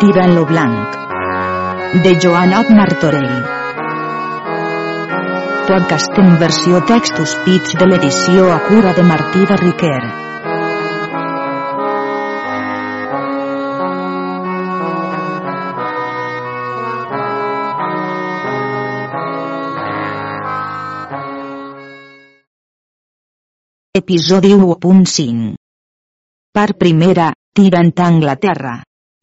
[0.00, 0.96] Tirant lo blanc.
[2.04, 3.30] De Joanot Martorell.
[5.68, 10.02] Podcast en versió textos pits de l'edició a cura de Martí de Riquer.
[24.02, 25.54] Episodi 1.5
[26.52, 28.74] Part primera, tirant a Anglaterra.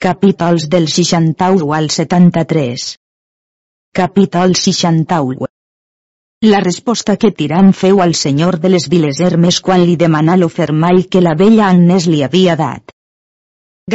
[0.04, 2.98] Capítols del 61 al 73.
[3.94, 5.48] Capítol 61.
[6.42, 10.50] La resposta que Tirant feu al senyor de les Viles Hermes quan li demanà lo
[10.50, 12.92] fermall que la vella Agnès li havia dat.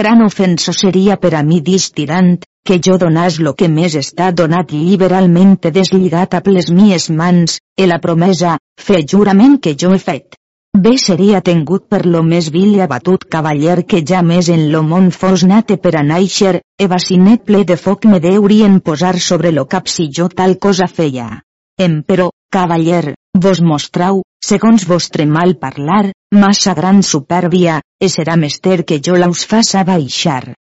[0.01, 4.31] Gran ofenso seria per a mi dis Tirant, que jo donàs lo que més està
[4.33, 10.01] donat liberalment deslligat a les mies mans, e la promesa, fe jurament que jo he
[10.11, 10.38] fet.
[10.85, 14.85] Bé seria tengut per lo més vil i abatut cavaller que ja més en lo
[14.87, 19.51] món fos nate per a naixer, e bacinet ple de foc me deurien posar sobre
[19.57, 21.41] lo cap si jo tal cosa feia.
[21.87, 29.01] Emperò, cavaller, vos mostrau, segons vostre mal parlar, massa gran supèrbia, e serà mester que
[29.09, 30.53] jo l'aus faça baixar.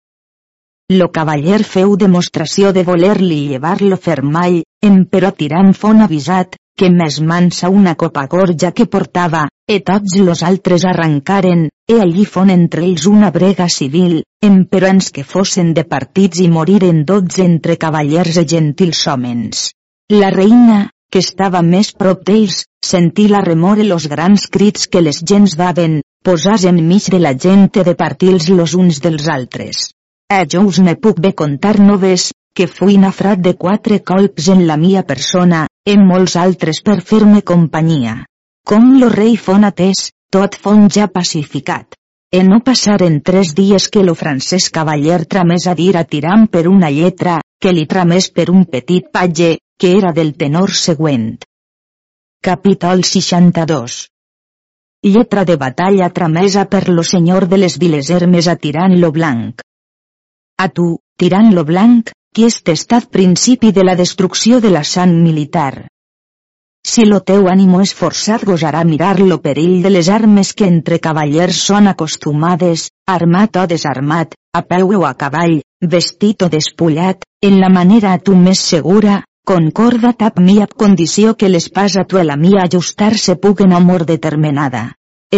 [0.96, 7.20] Lo cavaller feu demostració de voler-li llevar lo fermall, emperò tirant fon avisat, que més
[7.20, 12.84] mansa una copa gorja que portava, e tots los altres arrancaren, e allí fon entre
[12.86, 18.44] ells una brega civil, emperons que fossen de partits i moriren dotze entre cavallers e
[18.46, 19.72] gentils homens.
[20.12, 25.02] La reina, que estava més prop d'ells, sentí la remor i los grans crits que
[25.02, 29.90] les gens daven, posàs enmig de la gent de partils los uns dels altres.
[30.30, 34.66] A jo us ne puc bé contar noves, que fui nafrat de quatre colps en
[34.70, 38.22] la mia persona, en molts altres per fer-me companyia.
[38.66, 41.94] Com lo rei fon atès, tot fon ja pacificat.
[42.34, 46.64] E no passaren tres dies que lo francès cavaller tramés a dir a Tiram per
[46.66, 51.30] una lletra, que li tramés per un petit patge, que era del tenor següent.
[52.42, 54.02] Capítol 62
[55.14, 59.62] Lletra de batalla tramesa per lo senyor de les viles Hermes a Tirant lo Blanc.
[60.58, 65.20] A tu, Tirant lo Blanc, qui és testat principi de la destrucció de la sang
[65.22, 65.86] militar.
[66.86, 71.00] Si lo teu ànimo és forçat gosarà mirar lo perill de les armes que entre
[71.06, 75.56] cavallers són acostumades, armat o desarmat, a peu o a cavall,
[75.96, 79.18] vestit o despullat, en la manera a tu més segura,
[79.50, 84.86] concorda tap mi ab condició que l'espasa tu la mia ajustar-se puguen amor determinada.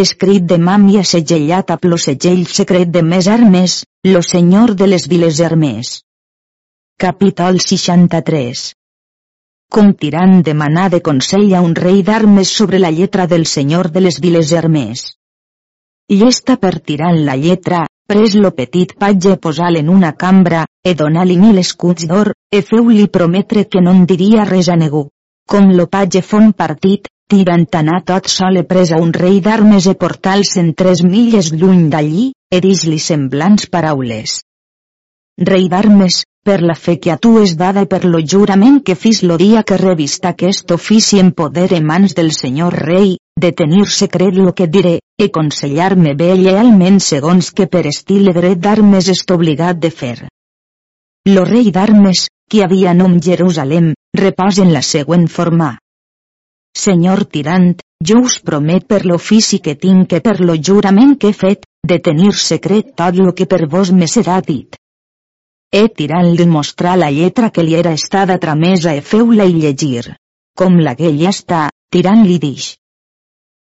[0.05, 5.09] Escrit de màmia segellat a lo segell secret de més armes, lo senyor de les
[5.09, 6.03] viles Hermes.
[6.99, 8.69] Capítol 63
[9.69, 14.01] Com tirant demanar de consell a un rei d'armes sobre la lletra del senyor de
[14.01, 15.03] les viles Hermes.
[16.09, 21.37] Llesta per tirant la lletra, pres lo petit patge posal en una cambra, e donar-li
[21.37, 25.05] mil escuts d'or, e feu-li prometre que no en diria res a ningú.
[25.45, 29.85] Com lo patge fon partit, tirant anar tot sol e pres a un rei d'armes
[29.85, 34.39] e portals en tres milles lluny d'allí, e dis-li semblants paraules.
[35.39, 38.95] Rei d'armes, per la fe que a tu és dada i per lo jurament que
[38.99, 43.51] fis lo dia que revista aquest ofici en poder en mans del senyor rei, de
[43.61, 49.07] tenir secret lo que diré, e consellar-me bé llealment segons que per estil dret d'armes
[49.13, 50.17] est obligat de fer.
[51.29, 55.69] Lo rei d'armes, qui havia nom Jerusalem, repòs en la següent forma.
[56.75, 57.71] Senyor tirant,
[58.03, 62.01] jo us promet per l'ofici que tinc que per lo jurament que he fet, de
[62.03, 64.78] tenir secret tot lo que per vos me serà dit.
[65.71, 70.15] E tirant-li mostrar la lletra que li era estada tramesa e feu-la i llegir.
[70.57, 72.71] Com la que ja està, tirant-li dix.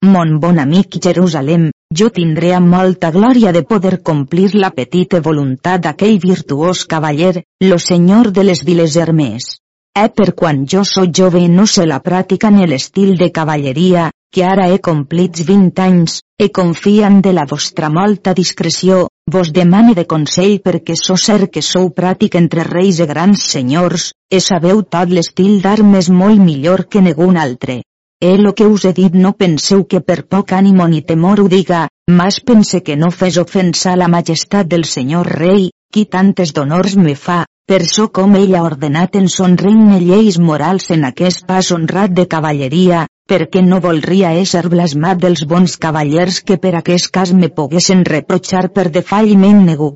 [0.08, 1.66] Mon bon amic Jerusalem,
[2.02, 7.80] jo tindré amb molta glòria de poder complir la petita voluntat d'aquell virtuós cavaller, lo
[7.88, 9.58] senyor de les viles Hermes.
[10.00, 14.46] Eh per quan jo sóc jove no sé la pràctica ni l'estil de cavalleria, que
[14.46, 20.06] ara he complits vint anys, e confiant de la vostra molta discreció, vos demane de
[20.14, 25.14] consell perquè so cert que sou pràtic entre reis e grans senyors, e sabeu tot
[25.16, 27.82] l'estil d'armes molt millor que negun altre.
[28.22, 31.48] Eh lo que us he dit no penseu que per poc ànimo ni temor ho
[31.48, 36.52] diga, mas pense que no fes ofensa a la majestat del senyor rei, qui tantes
[36.54, 41.06] d'honors me fa, per so com ell ha ordenat en son regne lleis morals en
[41.06, 46.74] aquest pas honrat de cavalleria, perquè no volria ésser blasmat dels bons cavallers que per
[46.80, 49.90] aquest cas me poguessin reprochar per defalliment negu.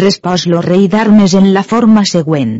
[0.00, 2.54] Respòs lo rei d'armes en la forma següent.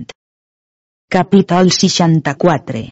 [1.17, 2.83] Capítol 64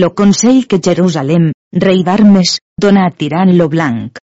[0.00, 1.50] Lo consell que Jerusalem,
[1.86, 4.18] rei d'armes, dona a Tirant lo blanc.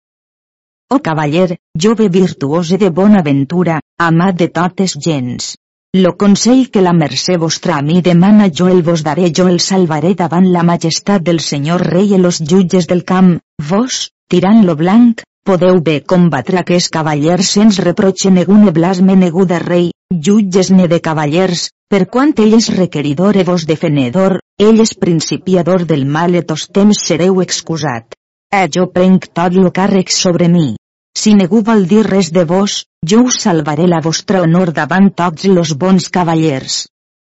[0.91, 5.53] O cavaller, jove virtuós i de bona ventura, amat de totes gens.
[5.93, 9.57] Lo consell que la mercè vostra a mi demana jo el vos daré jo el
[9.59, 13.33] salvaré davant la majestat del senyor rei i los jutges del camp,
[13.71, 13.97] vos,
[14.31, 19.91] tirant lo blanc, podeu bé combatre aquest cavaller sens reproche negune blasme negu de rei,
[20.29, 25.83] jutges ne de cavallers, per quant ell és requeridor e vos defenedor, ell és principiador
[25.83, 28.15] del mal e tos temps sereu excusat.
[28.47, 30.69] Eh jo prenc tot lo càrrec sobre mi.
[31.19, 32.75] Si ningú vol dir res de vos,
[33.09, 36.77] jo us salvaré la vostra honor davant tots los bons cavallers.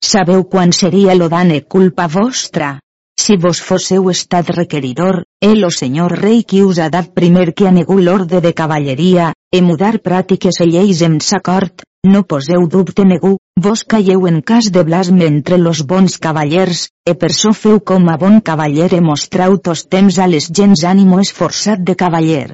[0.08, 2.69] Sabeu quan seria lo dane culpa vostra?
[3.19, 7.67] Si vos fosseu estat requeridor, el o senyor rei qui us ha dat primer que
[7.67, 11.82] a ningú l'orde de cavalleria, e mudar pràctiques e lleis en s'acord,
[12.12, 13.32] no poseu dubte ningú,
[13.67, 18.06] vos calleu en cas de blasme entre los bons cavallers, e per so feu com
[18.14, 22.49] a bon cavaller e mostrau tos temps a les gens ànimo esforçat de cavaller.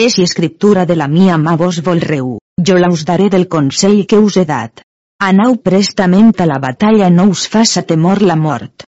[0.00, 2.28] És i escriptura de la mia mà vos volreu,
[2.66, 4.80] jo la us daré del consell que us he dat.
[5.26, 8.86] Anau prestament a la batalla no us faça temor la mort.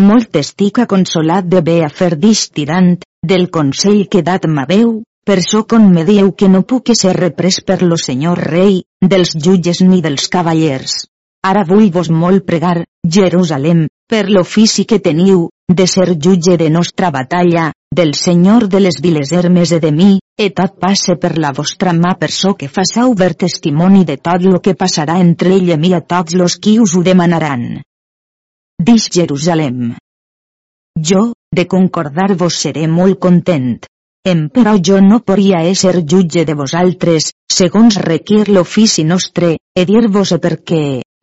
[0.00, 2.94] Molt estic consolat de bé a fer dix tirant,
[3.32, 7.60] del consell que dat m'haveu, per so con me dieu que no puc ser reprès
[7.60, 10.96] per lo senyor rei, dels jutges ni dels cavallers.
[11.44, 17.10] Ara vull vos molt pregar, Jerusalem, per l'ofici que teniu, de ser jutge de nostra
[17.10, 21.52] batalla, del Senyor de les viles Hermes e de mi, e tot passe per la
[21.56, 25.72] vostra mà per so que façau ver testimoni de tot lo que passarà entre ell
[25.72, 27.80] i mi a tots los qui us ho demanaran.
[28.78, 29.96] Dix Jerusalem.
[30.96, 33.80] Jo, de concordar-vos seré molt content.
[34.26, 40.58] Emperò jo no podria ésser jutge de vosaltres, segons requir l'ofici nostre, e dir-vos per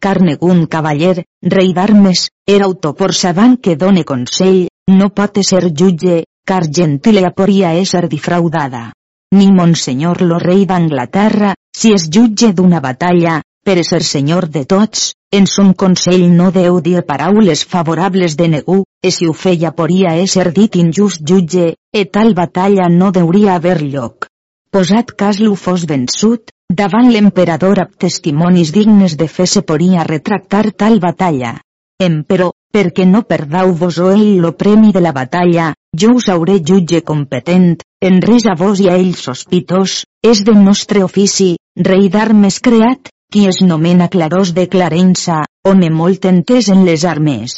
[0.04, 5.72] què, car negun cavaller, rei d'armes, era autopor sabant que done consell, no pot ser
[5.72, 8.92] jutge, car gentilea poria ésser difraudada.
[9.34, 15.14] Ni monsenyor lo rei d'Anglaterra, si és jutge d'una batalla, per ser senyor de tots,
[15.32, 20.18] en son consell no deu dir paraules favorables de negu, e si ho feia poria
[20.20, 24.28] ésser dit injust jutge, e tal batalla no deuria haver lloc.
[24.70, 30.66] Posat cas lo fos vençut, davant l'emperador amb testimonis dignes de fe se poria retractar
[30.72, 31.54] tal batalla.
[32.02, 36.58] Emperò, perquè no perdau vos o ell lo premi de la batalla, jo us hauré
[36.70, 41.54] jutge competent, en res a vos i a ell sospitós, és del nostre ofici,
[41.90, 47.54] rei d'armes creat, qui es nomena clarós de Clarença, home molt entès en les armes.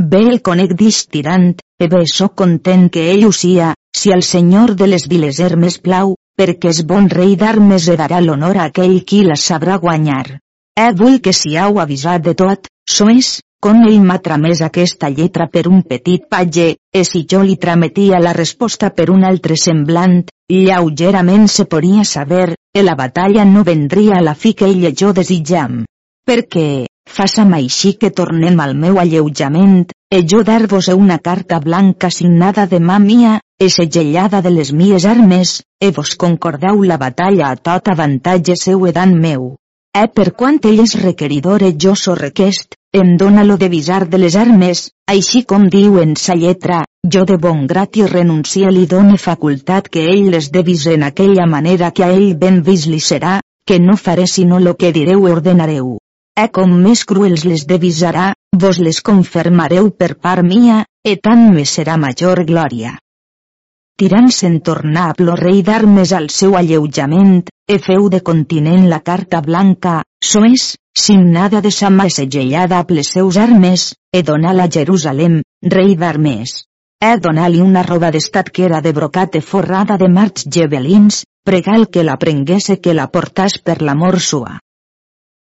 [0.00, 4.74] Bé el conec distirant, e bé sóc content que ell ho sia, si al senyor
[4.74, 9.02] de les viles Hermes plau, perquè és bon rei d'armes e darà l'honor a aquell
[9.04, 10.38] qui la sabrà guanyar.
[10.80, 13.28] Eh vull que siau avisat de tot, sois,
[13.60, 18.22] com ell m'ha tramès aquesta lletra per un petit patge, e si jo li trametia
[18.24, 24.16] la resposta per un altre semblant, lleugerament se podia saber, e la batalla no vendria
[24.16, 25.82] a la fi que ell i jo desitjam.
[26.24, 26.86] Perquè,
[27.16, 32.80] faça'm així que tornem al meu alleujament, e jo dar-vos una carta blanca signada de
[32.80, 37.90] mà mia, e segellada de les mies armes, e vos concordeu la batalla a tot
[37.92, 39.56] avantatge seu edant meu.
[39.92, 44.08] Eh per quant ell és requeridor e jo so request, em dóna lo de visar
[44.08, 46.84] de les armes, així com diu en sa lletra,
[47.14, 51.46] jo de bon grat i renuncia li done facultat que ell les devis en aquella
[51.46, 55.26] manera que a ell ben vis li serà, que no faré sinó lo que direu
[55.28, 55.98] i ordenareu.
[56.40, 58.30] Eh com més cruels les devisarà,
[58.64, 62.96] vos les confirmareu per part mia, e tant me serà major glòria
[64.00, 69.42] tirant se'n tornar a rei d'armes al seu alleujament, e feu de continent la carta
[69.44, 75.42] blanca, soes, signada de sa mà segellada a les seus armes, e donà-la a Jerusalem,
[75.76, 76.64] rei d'armes.
[77.04, 82.02] E donar-li una roba d'estat que era de brocate forrada de marcs gebelins, pregal que
[82.02, 84.56] la prenguese que la portàs per l'amor sua.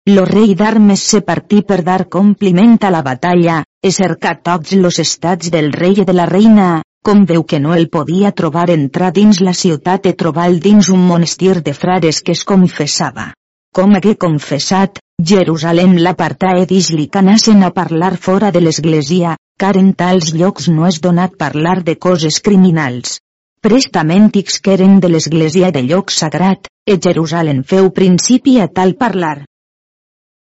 [0.08, 4.98] Lo rei d'armes se partí per dar compliment a la batalla, e cercar tots los
[4.98, 6.68] estats del rei i de la reina,
[7.04, 11.04] com veu que no el podia trobar entrar dins la ciutat e trobar dins un
[11.06, 13.34] monestir de frares que es confessava.
[13.76, 14.98] Com hagué confessat,
[15.32, 20.68] Jerusalem l'apartà e dix-li que anassen a parlar fora de l'església, car en tals llocs
[20.72, 23.20] no és donat parlar de coses criminals.
[23.60, 29.44] Prestament que eren de l'església de lloc sagrat, e Jerusalem feu principi a tal parlar.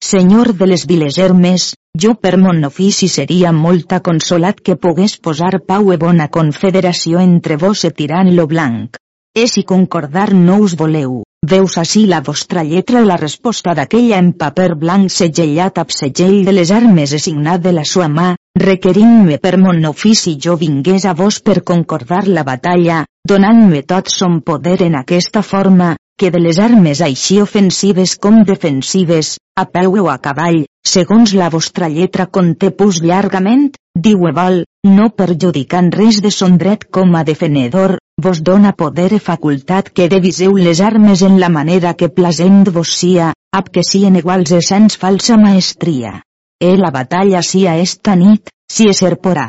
[0.09, 1.63] Senyor de les viles Hermes,
[2.01, 7.57] jo per mon ofici seria molt consolat que pogués posar pau e bona confederació entre
[7.63, 8.97] vos e tirant lo blanc.
[9.35, 14.31] E si concordar no us voleu, veus així la vostra lletra la resposta d'aquella en
[14.33, 19.37] paper blanc segellat amb segell de les armes e signat de la sua mà, requerint-me
[19.37, 24.79] per mon ofici jo vingués a vos per concordar la batalla, donant-me tot son poder
[24.87, 30.17] en aquesta forma, que de les armes així ofensives com defensives, a peu o a
[30.25, 33.69] cavall, segons la vostra lletra conté pus llargament,
[34.07, 39.19] diu vol, no perjudicant res de son dret com a defenedor, vos dona poder e
[39.19, 44.19] facultat que deviseu les armes en la manera que plasent vos sia, ab que sien
[44.19, 46.19] iguals e sens falsa maestria.
[46.59, 49.47] E la batalla sia esta nit, si es serporà.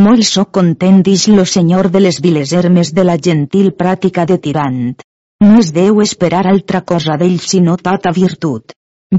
[0.00, 4.38] Molt so content dix lo senyor de les viles hermes de la gentil pràtica de
[4.38, 5.00] tirant.
[5.40, 8.72] No es deu esperar altra cosa d'ell sinó tota virtut.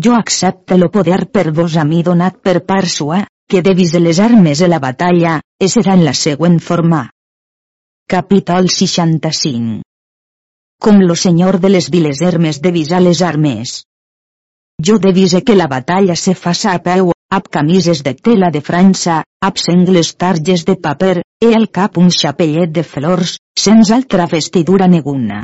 [0.05, 3.99] Jo accepte lo poder per vos a mi donat per part sua, que devis de
[3.99, 6.99] les armes de la batalla, e serà en la següent forma.
[8.13, 9.81] Capítol 65
[10.85, 13.73] Com lo senyor de les viles hermes devisa les armes.
[14.81, 19.23] Jo devise que la batalla se faça a peu, ab camises de tela de França,
[19.41, 24.87] ab sengles targes de paper, e al cap un xapellet de flors, sens altra vestidura
[24.87, 25.41] neguna.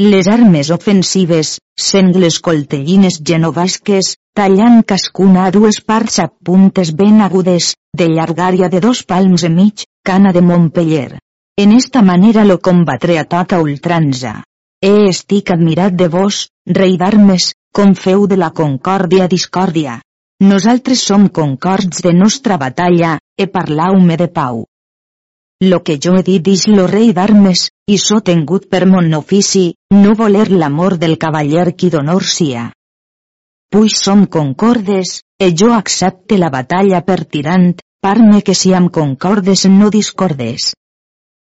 [0.00, 7.72] Les armes ofensives, sengles coltellines genovasques, tallant cascuna a dues parts a puntes ben agudes,
[7.98, 11.18] de llargària de dos palms i mig, cana de Montpellier.
[11.58, 14.44] En esta manera lo combatré a tota ultranza.
[14.80, 16.44] E estic admirat de vos,
[16.80, 19.98] rei d'armes, com feu de la concòrdia discòrdia.
[20.38, 24.62] Nosaltres som concords de nostra batalla, e parlau-me de pau.
[25.60, 29.62] Lo que jo he dit dix lo rei d'armes, i so tengut per mon ofici,
[29.90, 32.68] no voler l'amor del cavaller qui d'honor sia.
[33.68, 39.90] Puix som concordes, e jo accepte la batalla per tirant, parme que siam concordes no
[39.90, 40.68] discordes.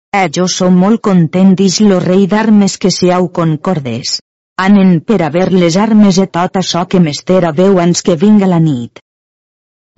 [0.10, 4.18] E jo som molt content dix lo rei d'armes que siau concordes.
[4.58, 8.50] Anen per a ver les armes e tot açò que mestera veu ans que vinga
[8.50, 8.98] la nit.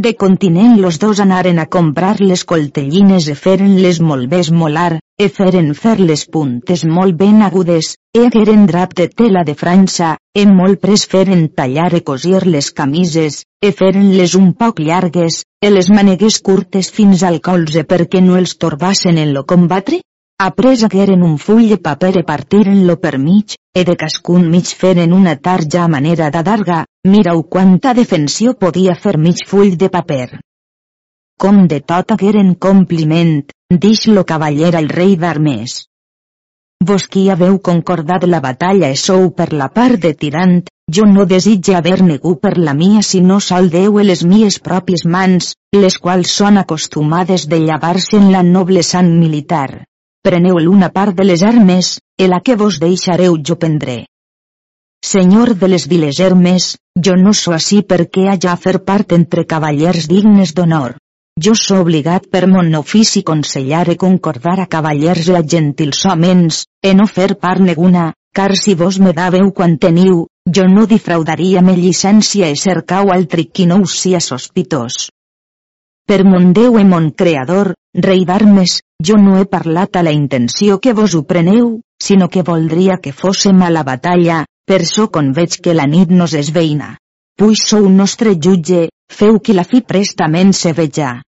[0.04, 5.28] De continent los dos anaren a comprar les coltellines e feren-les molt bé esmolar, e
[5.30, 10.44] feren fer les puntes molt ben agudes, e hagueren drap de tela de França, e
[10.50, 15.92] molt pres feren tallar e cosir les camises, e feren-les un poc llargues, e les
[15.94, 20.02] manegues curtes fins al colze perquè no els torbassen en lo combatre,
[20.44, 25.14] Après hagueren un full de paper e partiren-lo per mig, e de cascun mig feren
[25.14, 30.40] una tarja a manera d'adarga, mirau quanta defensió podia fer mig full de paper.
[31.40, 33.32] Com de tot hagueren compliment,
[33.86, 35.78] dix lo cavaller al rei d'armes.
[36.84, 40.60] Vos qui haveu concordat la batalla e sou per la part de tirant,
[40.92, 45.54] jo no desitge haver negu per la mia sinó sol Déu les mies pròpies mans,
[45.72, 49.86] les quals són acostumades de llavar-se en la noble sang militar
[50.24, 54.06] preneu l'una part de les armes, e la que vos deixareu jo prendré.
[55.04, 59.44] Senyor de les viles hermes, jo no so així perquè haja a fer part entre
[59.44, 60.96] cavallers dignes d'honor.
[61.44, 66.94] Jo so obligat per mon ofici consellar e concordar a cavallers a gentils homens, e
[66.94, 71.76] no fer part neguna, car si vos me daveu quan teniu, jo no difraudaria me
[71.76, 75.10] llicència e cercau altri qui no us sia sospitós.
[76.08, 80.80] Per mon Déu e mon Creador, rei d'armes, jo no he parlat a la intenció
[80.80, 85.34] que vos ho preneu, sinó que voldria que fóssem a la batalla, per so con
[85.34, 86.98] veig que la nit nos és veïna.
[87.38, 91.22] Puix sou nostre jutge, feu que la fi prestament se veja.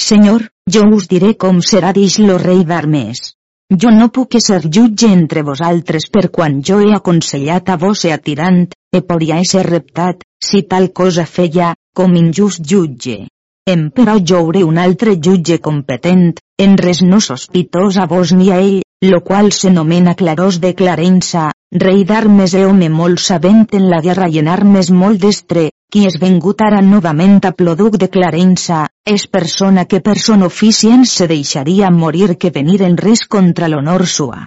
[0.00, 3.32] Senyor, jo us diré com serà dix lo rei d'armes.
[3.72, 8.12] Jo no puc ser jutge entre vosaltres per quan jo he aconsellat a vos e
[8.12, 13.28] a tirant, e podria ser reptat, si tal cosa feia, com injust jutge.
[13.70, 18.80] Emperò joure un altre jutge competent, en res no sospitós a vos ni a ell,
[19.06, 21.44] lo qual se nomena Clarós de Clarença,
[21.84, 26.04] rei d'armes e home molt sabent en la guerra i en armes molt destre, qui
[26.10, 31.30] és vengut ara novament a Ploduc de Clarença, és persona que per son oficient se
[31.30, 34.42] deixaria morir que venir en res contra l'honor sua.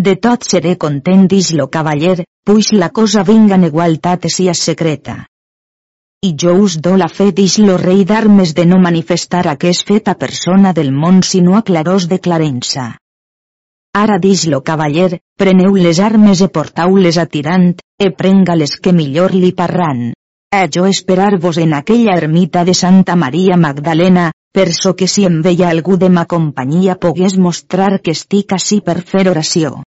[0.00, 4.56] De tot seré content dix lo cavaller, puix la cosa vinga en igualtat e sia
[4.56, 5.26] secreta
[6.26, 9.70] i jo us do la fe dix lo rei d'armes de no manifestar a que
[9.74, 12.86] és feta persona del món sinó a clarós de Clarença.
[13.94, 17.68] Ara dix lo cavaller, preneu les armes e portau-les a tirant,
[17.98, 20.12] e prenga-les que millor li parran.
[20.52, 25.40] A jo esperar-vos en aquella ermita de Santa Maria Magdalena, per so que si em
[25.44, 29.82] veia algú de ma companyia pogués mostrar que estic així per fer oració.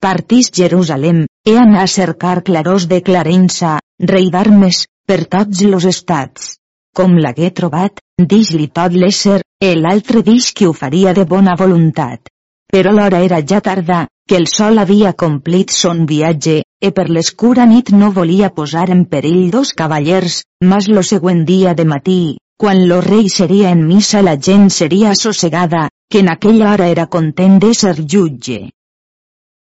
[0.00, 6.56] Partís Jerusalem, he anar a cercar de Clarença, rei d'armes, per tots los estats.
[6.96, 12.28] Com l'hagué trobat, dix-li tot l'ésser, e l'altre dix que ho faria de bona voluntat.
[12.72, 17.66] Però l'hora era ja tarda, que el sol havia complit son viatge, e per l'escura
[17.70, 22.22] nit no volia posar en perill dos cavallers, mas lo següent dia de matí,
[22.58, 27.06] quan lo rei seria en missa la gent seria assossegada, que en aquella hora era
[27.06, 28.58] content d'ésser jutge.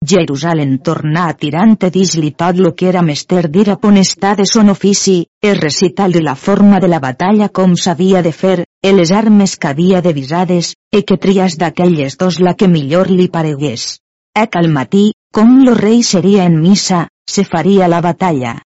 [0.04, 4.48] Jerusalem tornà a tirant e dis-li tot lo que era mester dir a ponestar de
[4.50, 8.94] son ofici, el recital de la forma de la batalla com s'havia de fer, e
[8.98, 13.28] les armes que havia de visades, e que trias d'aquelles dos la que millor li
[13.30, 14.00] paregués.
[14.34, 18.58] Ec al matí, com lo rei seria en missa, se faria la batalla.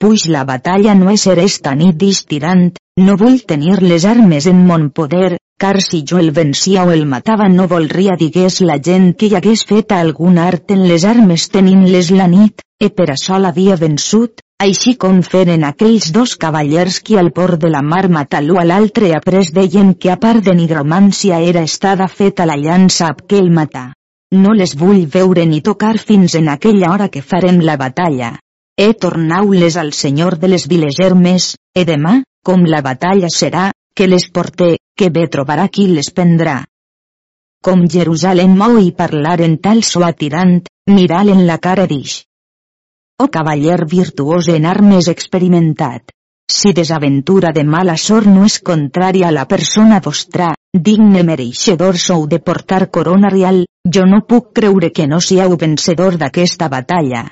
[0.00, 4.88] Puix la batalla no és esta nit distirant, no vull tenir les armes en mon
[4.88, 9.28] poder, car si jo el vencia o el matava no volria digués la gent que
[9.28, 13.76] hi hagués fet algun art en les armes tenint-les la nit, e per això l'havia
[13.76, 18.64] vençut, així com feren aquells dos cavallers qui al port de la mar matalú a
[18.64, 23.38] l'altre après deien que a part de nigromància era estada feta la llança ab que
[23.38, 23.90] el matà.
[24.32, 28.38] No les vull veure ni tocar fins en aquella hora que farem la batalla.
[28.78, 34.30] E tornau-les al senyor de les vilegermes, e demà, com la batalla serà, que les
[34.32, 36.54] porté, que bé trobarà qui les prendrà.
[37.60, 40.54] Com Jerusalem mou i parlar en tal so atirant,
[40.88, 42.14] miral en la cara d'ix.
[43.20, 46.14] O cavaller virtuós en armes experimentat.
[46.48, 50.54] Si desaventura de mala sort no és contrària a la persona vostra,
[50.88, 56.16] digne mereixedor sou de portar corona real, jo no puc creure que no siau vencedor
[56.16, 57.26] d'aquesta batalla.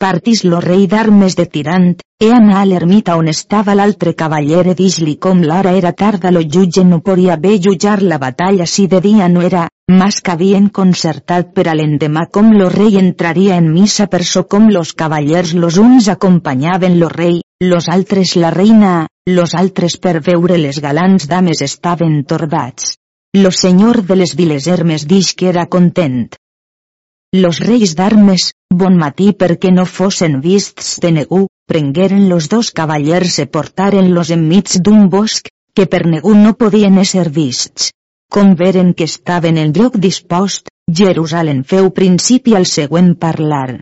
[0.00, 1.90] Partis lo rei d'armes de tirant,
[2.24, 5.18] e anà a l'ermita on estava l'altre cavaller e dis-li.
[5.20, 9.28] Com l'hora era tarda lo jutge no podia bé jutjar la batalla si de dia
[9.28, 12.24] no era, mas que havien concertat per a l'endemà.
[12.32, 17.12] Com lo rei entraria en missa per so com los cavallers los uns acompanyaven lo
[17.12, 22.94] rei, los altres la reina, los altres per veure les galants dames estaven tordats.
[23.36, 26.30] Lo senyor de les viles Hermes dix que era content,
[27.32, 28.48] los reis d'armes,
[28.80, 34.76] bon matí perquè no fossin vists de negu, prengueren los dos cavallers e portaren-los enmig
[34.86, 37.90] d'un bosc, que per negu no podien ésser vists.
[38.30, 40.70] Com veren que estaven en lloc dispost,
[41.02, 43.80] Jerusalem feu principi al següent parlar.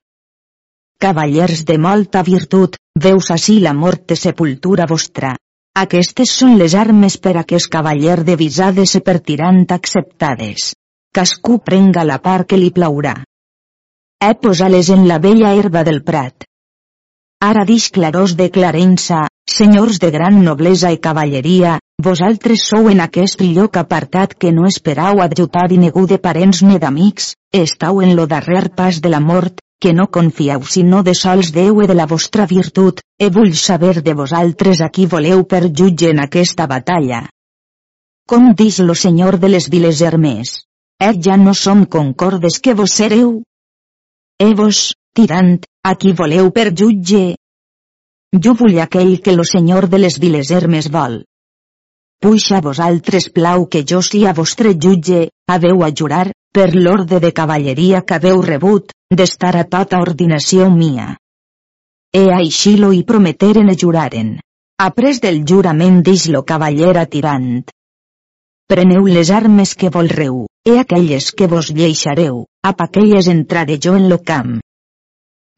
[0.99, 5.37] Cavallers de molta virtut, veus així la mort de sepultura vostra.
[5.79, 10.73] Aquestes són les armes per a que es cavaller de visades e per tirant acceptades.
[11.15, 13.15] Cascú prenga la part que li plaurà.
[14.21, 16.45] He posar-les en la vella herba del prat.
[17.49, 19.21] Ara dix clarors de Clarença,
[19.53, 25.23] senyors de gran noblesa i cavalleria, vosaltres sou en aquest lloc apartat que no esperau
[25.23, 27.31] adjutar i negu de parents ni d'amics,
[27.63, 31.79] estau en lo darrer pas de la mort, que no confieu sinó de sols Déu
[31.85, 36.11] i de la vostra virtut, e vull saber de vosaltres a qui voleu per jutge
[36.11, 37.29] en aquesta batalla.
[38.27, 40.65] Com dis lo senyor de les viles Hermès?
[40.99, 43.45] Eh ja no som concordes que vos sereu?
[44.41, 47.35] Evos, tirant, a qui voleu per jutge?
[48.45, 51.17] Jo vull aquell que lo senyor de les viles Hermes vol.
[52.23, 58.05] Puixa vosaltres plau que jo sia vostre jutge, haveu a jurar, per l'orde de cavalleria
[58.07, 61.17] que haveu rebut, d'estar a tota ordinació mia.
[62.15, 64.37] E així lo hi prometeren e juraren.
[64.79, 67.67] Après del jurament dix lo cavallera tirant.
[68.71, 74.09] Preneu les armes que volreu, e aquelles que vos lleixareu, ap aquelles entraré jo en
[74.13, 74.59] lo camp.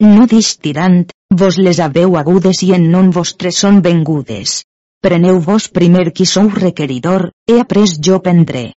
[0.01, 1.03] No distirant,
[1.39, 4.61] vos les haveu agudes i en non vostres són vengudes.
[5.05, 8.71] Preneu vos primer qui sou requeridor, e après jo prendré.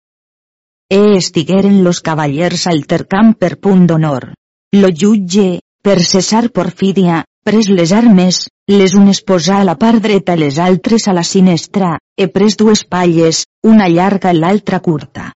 [0.90, 4.32] E estigueren los cavallers al tercamp per punt d'honor.
[4.76, 10.36] Lo jutge, per cessar porfídia, pres les armes, les unes posà a la part dreta
[10.38, 15.30] les altres a la sinestra, he pres dues palles, una llarga i l'altra curta.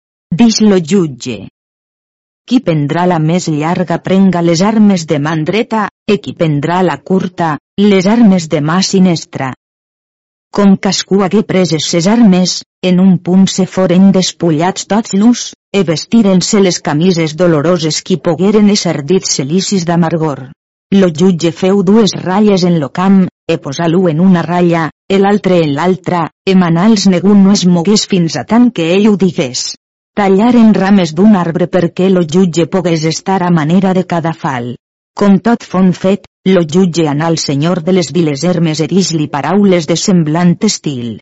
[0.42, 1.38] Dix lo jutge.
[2.48, 6.96] Qui prendrà la més llarga prenga les armes de man dreta, e qui prendrà la
[6.98, 9.52] curta, les armes de mà sinestra.
[10.52, 15.84] Com cascú hagué preses ses armes, en un punt se foren despullats tots l'ús, e
[15.90, 20.50] vestiren-se les camises doloroses qui pogueren ésser dits celicis d'amargor.
[20.92, 25.62] Lo jutge feu dues ratlles en lo camp, e posà-lo en una ratlla, e l'altre
[25.64, 29.70] en l'altra, e manals negu no es mogués fins a tant que ell ho digués.
[30.12, 34.74] Tallaren rames d'un arbre perquè lo jutge pogués estar a manera de cada fal.
[35.16, 39.30] Com tot fon fet, lo jutge anà al senyor de les viles Hermes e dis-li
[39.32, 41.16] paraules de semblant estil.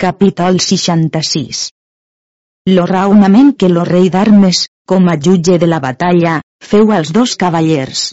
[0.00, 1.66] Capítol 66
[2.72, 7.36] Lo raonament que lo rei d'armes, com a jutge de la batalla, feu als dos
[7.36, 8.08] cavallers.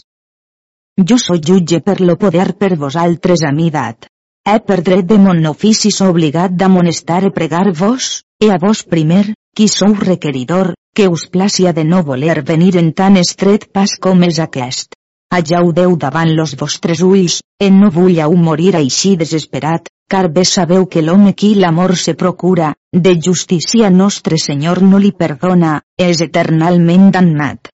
[1.08, 4.10] Jo soy jutge per lo poder per vosaltres a mi dat.
[4.44, 8.84] He per dret de mon ofici so obligat d'amonestar e pregar vos, e a vos
[8.84, 13.96] primer, qui sou requeridor, que us placia de no voler venir en tan estret pas
[14.00, 14.94] com és aquest.
[15.30, 21.02] Ajaudeu davant los vostres ulls, en no vulleu morir així desesperat, car bé sabeu que
[21.02, 27.70] l'home qui l'amor se procura, de justícia nostre Senyor no li perdona, és eternalment damnat.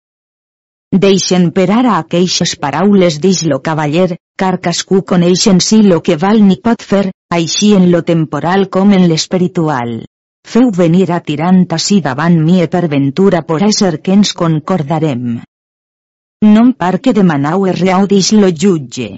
[1.06, 6.18] Deixen per ara aqueixes paraules dix lo cavaller, car cascú coneix en si lo que
[6.26, 9.96] val ni pot fer, així en lo temporal com en l'espiritual.
[10.46, 15.24] Feu venir a tirant ací davant mi e per ventura por ésser que ens concordarem.
[16.56, 19.09] Non par que demanau erreau dix lo jutge.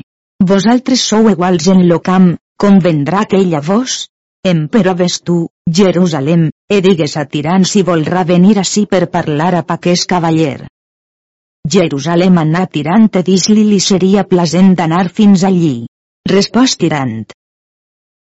[0.52, 2.30] Vosaltres sou iguals en lo camp,
[2.64, 4.06] convendrà que ella vos?
[4.54, 5.38] Empero ves tu,
[5.80, 10.68] Jerusalem, e digues a tirant si volrà venir ací per parlar a paqués cavaller.
[11.76, 15.74] Jerusalem anà tirant e dis-li li seria plasent d'anar fins allí.
[16.32, 17.26] Respòs tirant.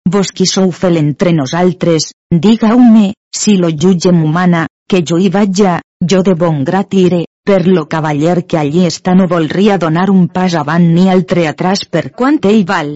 [0.04, 5.62] Vos qui sou fel entre nosaltres, digau-me, si lo jutge m'humana, que jo hi vaig
[5.64, 5.78] a,
[6.12, 10.28] jo de bon grat iré, per lo cavaller que allí està no volria donar un
[10.28, 12.92] pas avant ni altre atrás per quant ell val.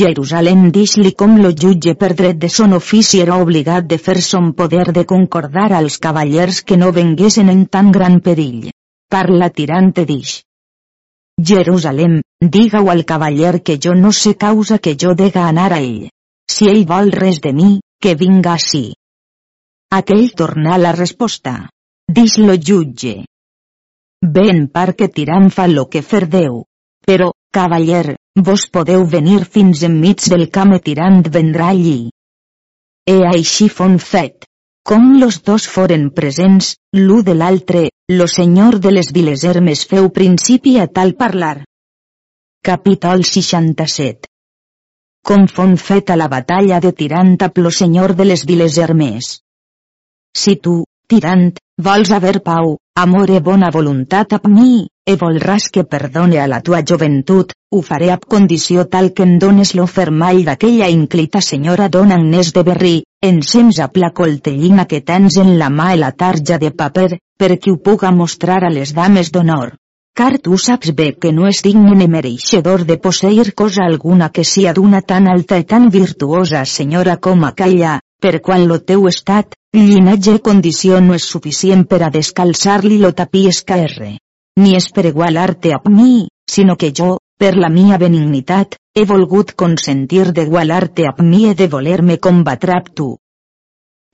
[0.00, 4.52] Jerusalem dix-li com lo jutge per dret de son ofici era obligat de fer son
[4.52, 8.70] poder de concordar als cavallers que no venguessin en tan gran perill.
[9.10, 10.42] Parla tirante dix.
[11.40, 16.08] Jerusalem, diga-ho al cavaller que jo no sé causa que jo dega anar a ell.
[16.48, 18.94] Si ell vol res de mi, que vinga ací.
[19.90, 21.68] Aquell torna la resposta.
[22.08, 23.24] Dis-lo jutge.
[24.22, 26.64] Ben que tirant fa lo que fer Déu.
[27.06, 32.10] Però, cavaller, vos podeu venir fins enmig del camp e tirant vendrà allí.
[33.06, 34.44] E així fon fet.
[34.84, 40.08] Com los dos foren presents, l'u de l'altre, lo senyor de les viles Hermes feu
[40.10, 41.67] principi a tal parlar.
[42.68, 44.28] Capítol 67
[45.28, 49.28] Com fon feta la batalla de Tirant amb lo senyor de les viles Hermes.
[50.40, 50.74] Si tu,
[51.08, 51.46] Tirant,
[51.86, 56.60] vols haver pau, amor e bona voluntat amb mi, e volràs que perdone a la
[56.60, 61.88] tua joventut, ho faré ab condició tal que em dones lo fermall d'aquella inclita senyora
[61.88, 62.94] dona Agnès de Berrí,
[63.32, 67.72] ensems a la coltellina que tens en la mà i la tarja de paper, perquè
[67.72, 69.78] ho puga mostrar a les dames d'honor.
[70.18, 74.42] Car tu saps bé que no és digne ni mereixedor de posseir cosa alguna que
[74.52, 79.54] sia d'una tan alta i tan virtuosa senyora com aquella, per quan lo teu estat,
[79.78, 84.16] llinatge condició no és suficient per a descalçar-li lo tapí escaerre.
[84.58, 89.54] Ni és per igualar-te a mi, sinó que jo, per la mia benignitat, he volgut
[89.54, 93.08] consentir d'igualar-te a mi e de voler-me combatre amb tu.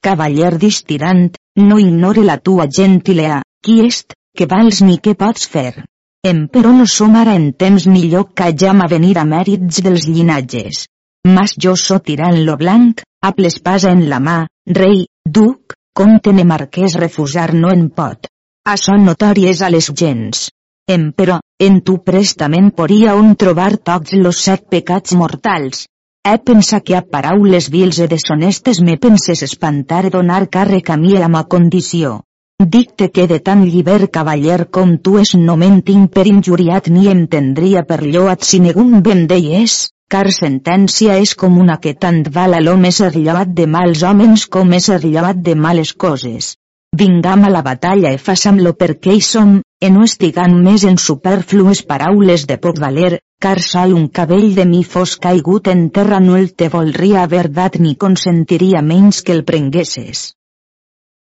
[0.04, 1.32] Cavaller distirant,
[1.64, 5.86] no ignore la tua gentilea, qui est, que vals ni què pots fer.
[6.28, 10.06] Emperò no som ara en temps ni lloc que hajam a venir a mèrits dels
[10.08, 10.86] llinatges.
[11.28, 14.38] Mas jo so tirant lo blanc, amb l'espasa en la mà,
[14.78, 15.04] rei,
[15.38, 18.30] duc, comte ne marquès refusar no en pot.
[18.74, 20.48] Açò notori és a les gens.
[20.96, 25.84] Emperò, en tu prestament poria on trobar tots los set pecats mortals.
[26.24, 31.18] He pensat que a paraules vils e deshonestes me penses espantar donar càrrec a mi
[31.20, 32.22] a ma condició.
[32.62, 37.08] Dic-te que de tan lliber cavaller com tu és no men tinc per injuriat ni
[37.12, 39.74] em tendria per lloat si negun ben deies,
[40.08, 44.44] car sentència és com una que tant val a l'home ser lloat de mals homes
[44.56, 46.52] com ser lloat de males coses.
[46.94, 51.82] Vingam a la batalla e façam-lo perquè hi som, e no estigant més en superflues
[51.82, 56.38] paraules de poc valer, car sol un cabell de mi fos caigut en terra no
[56.38, 60.30] el te volria haver dat ni consentiria menys que el prenguesses.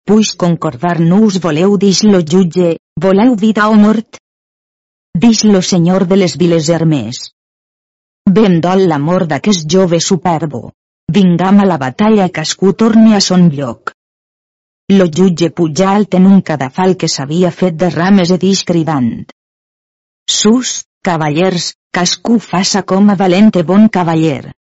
[0.06, 4.18] Puix concordar no us voleu dix lo jutge, voleu vida o mort?
[5.24, 7.20] Dix lo senyor de les viles Hermes.
[8.38, 10.70] Ben dol l'amor d'aquest jove superbo.
[11.10, 13.92] Vingam a la batalla cascú torne a son lloc.
[14.98, 19.26] Lo jutge pujà alt en un cadafal que s'havia fet de rames e dix cridant.
[20.30, 24.52] Sus, cavallers, cascú faça com a valent e bon cavaller.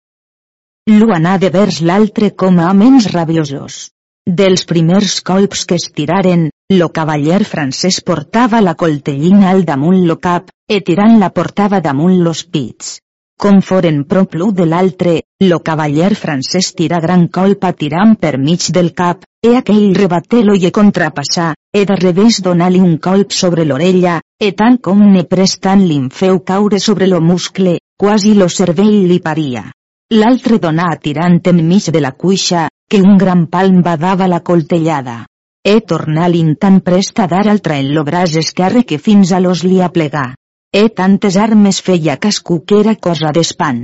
[0.88, 3.88] L'u anà de vers l'altre com a homes rabiosos.
[4.28, 10.18] Dels primers colps que es tiraren, lo cavaller francès portava la coltellina al damunt lo
[10.20, 12.98] cap, e tirant la portava damunt los pits.
[13.40, 15.14] Com foren prop l'u de l'altre,
[15.48, 20.70] lo cavaller francès tira gran colpa tirant per mig del cap, e aquell rebaté-lo i
[20.76, 26.10] contrapassar, e de revés donar-li un colp sobre l'orella, e tant com ne prestant li'n
[26.10, 29.70] feu caure sobre lo muscle, quasi lo cervell li paria.
[30.12, 35.27] L'altre donà tirant enmig de la cuixa, que un gran palm badava la coltellada.
[35.62, 39.64] E tornar-li'n tan prest a dar altra en lo braç esquerre que fins a l'os
[39.68, 40.33] li aplegà.
[40.72, 43.83] E tantes armes feia cascú que era cosa d'espant.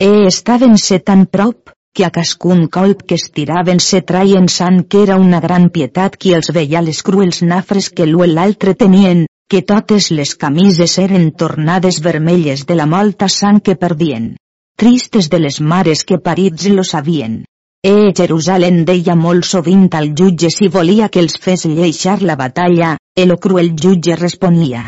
[0.00, 5.02] E estaven se tan prop, que a cascun colp que estiraven se traien sang que
[5.02, 9.62] era una gran pietat qui els veia les cruels nafres que l'u l'altre tenien, que
[9.62, 14.34] totes les camises eren tornades vermelles de la molta sang que perdien.
[14.80, 17.44] tristes de les mares que parits lo sabien.
[17.82, 22.98] E Jerusalem deia molt sovint al jutge si volia que els fes lleixar la batalla,
[23.16, 24.82] el cruel jutge responia.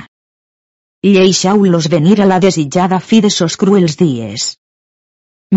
[1.03, 4.45] Lleixau-los venir a la desitjada fi de sos cruels dies.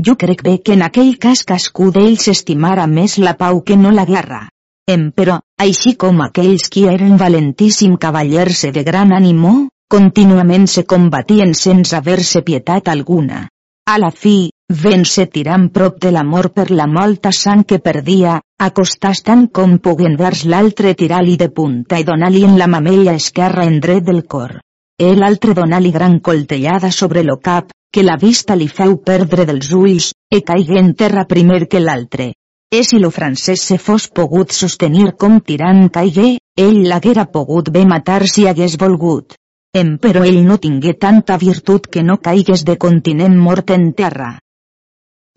[0.07, 3.91] Jo crec bé que en aquell cas cascú d'ells estimara més la pau que no
[3.91, 4.41] la guerra.
[4.87, 9.55] Emperò, així com aquells qui eren valentíssim cavallers de gran ànimo,
[9.91, 13.49] contínuament se combatien sense haver-se pietat alguna.
[13.85, 19.19] A la fi, Ven-se tirant prop de l'amor per la molta sang que perdia, acostàs
[19.21, 23.75] tant com puguen vers l'altre tirar-li de punta i donar-li en la mamella esquerra en
[23.79, 24.55] dret del cor.
[24.97, 29.69] El altre donar-li gran coltellada sobre lo cap, que la vista li feu perdre dels
[29.71, 32.33] ulls, e caigué en terra primer que l'altre.
[32.73, 37.85] E si lo francès se fos pogut sostenir com tirant caigué, ell l'haguera pogut bé
[37.85, 39.37] matar si hagués volgut.
[39.77, 44.39] Em però ell no tingué tanta virtut que no caigués de continent mort en terra.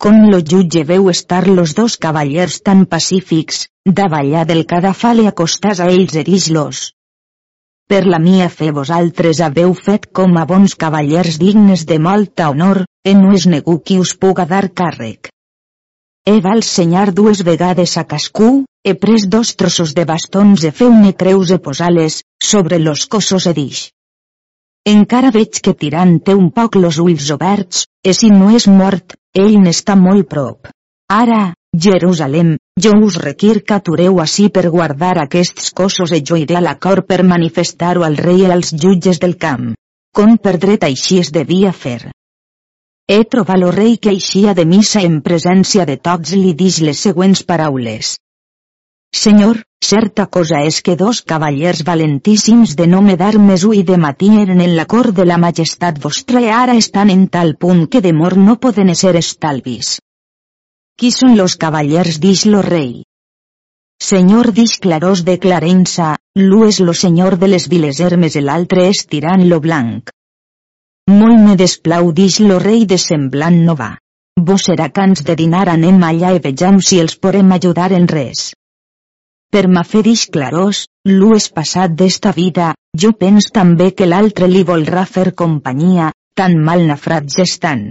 [0.05, 3.65] Com lo jutge veu estar los dos cavallers tan pacífics,
[4.01, 6.83] davallà del cadafal i acostàs a ells edix-los.
[7.91, 12.85] Per la mia fe vosaltres haveu fet com a bons cavallers dignes de molta honor,
[13.03, 15.33] e no es negu qui us puga dar càrrec.
[16.29, 18.51] He val senyar dues vegades a cascú,
[18.87, 23.89] he pres dos trossos de bastons e feu-ne creus e posales, sobre los cossos edix.
[24.87, 29.17] Encara veig que tirant té un poc los ulls oberts, e si no és mort,
[29.35, 30.71] ell n'està molt prop.
[31.13, 36.57] Ara, Jerusalem, jo us requir que atureu així per guardar aquests cossos e jo iré
[36.57, 39.75] a la cor per manifestar-ho al rei i als jutges del camp.
[40.17, 42.11] Com per dret així es devia fer.
[43.09, 47.05] He trobat lo rei que eixia de missa en presència de tots li dix les
[47.09, 48.17] següents paraules.
[49.15, 54.61] Senyor, certa cosa és que dos cavallers valentíssims de nome d'armes i de matí eren
[54.61, 58.13] en la cort de la majestat vostra i ara estan en tal punt que de
[58.13, 59.99] mort no poden ser estalvis.
[60.99, 63.03] Qui són los cavallers dix lo rei?
[64.03, 68.87] Senyor dix clarós de Clarença, l'u és lo senyor de les viles hermes i l'altre
[68.91, 70.13] és tirant lo blanc.
[71.11, 73.97] Molt me desplau dix lo rei de semblant no va.
[74.39, 78.53] Vos serà cans de dinar anem allà i vejam si els podem ajudar en res.
[79.55, 85.05] Per m'aferix clarós, l'u és passat d'esta vida, jo pens també que l'altre li volrà
[85.09, 87.87] fer companyia, tan mal nafrats estan.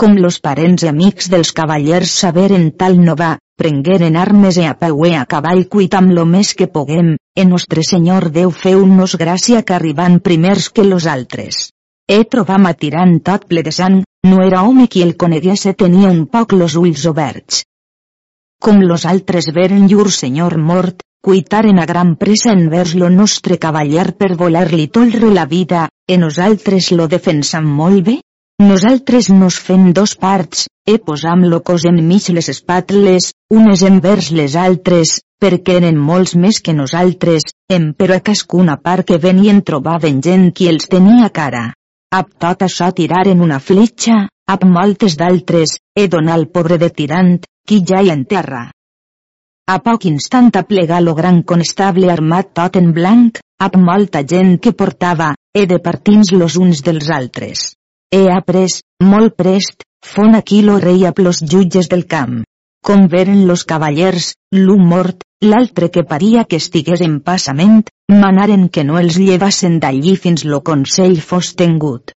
[0.00, 3.30] Com los parents amics dels cavallers saberen tal no va,
[3.62, 8.30] prengueren armes e apaué a cavall cuit amb lo més que poguem, e nostre Senyor
[8.34, 11.68] Déu feu-nos gràcia que arribant primers que los altres.
[12.10, 16.10] E trobam a tirant tot ple de sang, no era home qui el coneguesse tenia
[16.10, 17.62] un poc los ulls oberts,
[18.60, 24.12] com los altres veren llur senyor mort, cuitaren a gran pressa envers lo nostre cavaller
[24.20, 28.16] per voler-li tolre la vida, e nosaltres lo defensam molt bé?
[28.60, 34.30] Nosaltres nos fem dos parts, e posam lo cos en mig les espatles, unes envers
[34.36, 39.62] les altres, perquè eren molts més que nosaltres, em però a cascuna part que venien
[39.64, 41.70] trobaven gent qui els tenia cara.
[42.12, 47.38] Ab tot això tiraren una fletxa, ab moltes d'altres, e donar al pobre de tirant,
[47.70, 48.64] qui ja hi en terra.
[49.70, 54.72] A poc instant aplega lo gran constable armat tot en blanc, amb molta gent que
[54.80, 57.62] portava, e de partins los uns dels altres.
[58.10, 58.80] He après,
[59.12, 62.40] molt prest, fon aquí lo rei a plos jutges del camp.
[62.82, 68.82] Com veren los cavallers, l'un mort, l'altre que paria que estigués en passament, manaren que
[68.82, 72.16] no els llevassen d'allí fins lo consell fos tengut.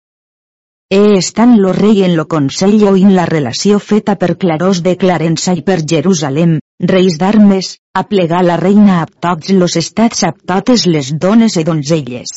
[0.94, 5.54] E estan lo rei en lo consell oint la relació feta per Clarós de Clarença
[5.56, 6.50] i per Jerusalem,
[6.90, 11.64] reis d'armes, a plegar la reina a tots los estats a totes les dones i
[11.70, 12.34] donzelles.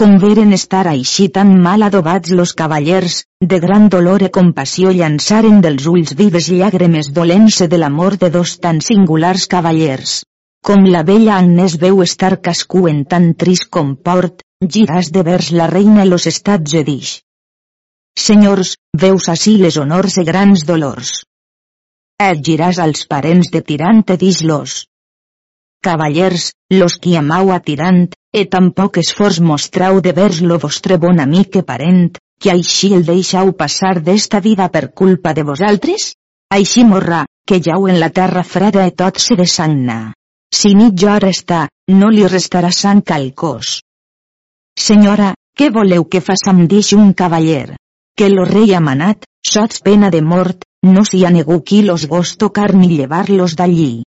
[0.00, 3.18] Com veren estar així tan mal adobats los cavallers,
[3.52, 8.56] de gran dolor i compassió llançaren dels ulls vives llàgrimes dolent-se de l'amor de dos
[8.56, 10.22] tan singulars cavallers.
[10.64, 15.68] Com la vella Agnès veu estar cascú en tan trist comport, giràs de vers la
[15.76, 17.18] reina i los estats i dix.
[18.18, 21.10] Senyors, veus ací les honors e grans dolors.
[22.18, 24.74] Et giràs als parents de tirant e dis-los.
[25.86, 31.22] Cavallers, los qui amau a tirant, e tampoc esforç mostrau de vers lo vostre bon
[31.22, 36.10] amic e parent, que així el deixau passar d'esta vida per culpa de vosaltres?
[36.50, 40.12] Així morra, que jau en la terra freda e tot se desagna.
[40.50, 43.78] Si nit jo resta, no li restarà sang al cos.
[44.74, 47.78] Senyora, què voleu que façam d'ix un cavaller?
[48.18, 52.06] Que lo rei ha manat, sots pena de mort, no s'hi ha negu qui los
[52.10, 54.02] gos tocar ni llevar-los d'allí.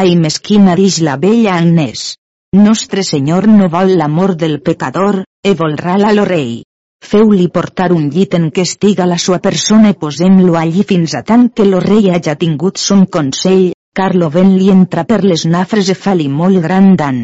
[0.00, 2.14] Ai mesquina dix la vella Agnès.
[2.54, 6.62] Nostre Senyor no vol l'amor del pecador, e volrà-la lo rei.
[7.10, 11.22] feu-li portar un llit en què estiga la sua persona i posem-lo allí fins a
[11.30, 15.46] tant que lo rei hagi tingut son consell, car lo vent li entra per les
[15.46, 17.20] nafres e fa-li molt gran dan.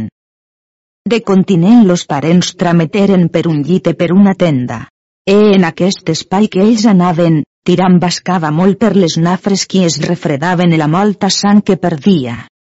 [1.04, 4.86] De continent los parents trameteren per un llit e per una tenda.
[5.26, 9.96] E en aquest espai que ells anaven, tirant bascava molt per les nafres qui es
[10.04, 12.36] refredaven e la molta sang que perdia.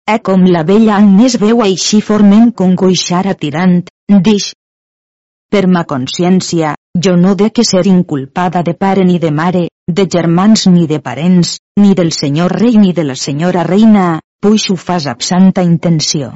[0.08, 3.82] E com la vella Agnès veu així forment congoixar a tirant,
[4.30, 4.54] dix.
[5.52, 6.72] Per ma consciència,
[7.08, 9.68] jo no de que ser inculpada de pare ni de mare,
[10.00, 14.70] de germans ni de parents, ni del senyor rei ni de la senyora reina, puix
[14.72, 16.32] ho fas amb santa intenció.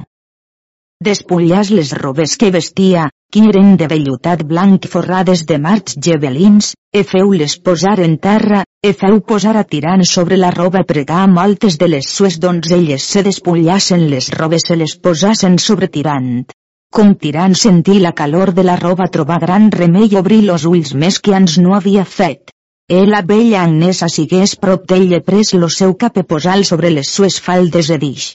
[1.00, 7.04] Despullàs les robes que vestia, que eren de vellutat blanc forrades de marcs gebelins, e
[7.08, 11.88] feu-les posar en terra, e feu posar a tirant sobre la roba pregar moltes de
[11.88, 16.44] les sues donzelles se despullassen les robes se les posassen sobre tirant.
[16.91, 21.22] Com tirant sentir la calor de la roba trobar gran remei obrir los ulls més
[21.24, 22.52] que ans no havia fet.
[22.91, 26.91] E la vella Agnesa sigués prop d'ell e pres lo seu cap e posal sobre
[26.91, 28.34] les sues faldes e dix.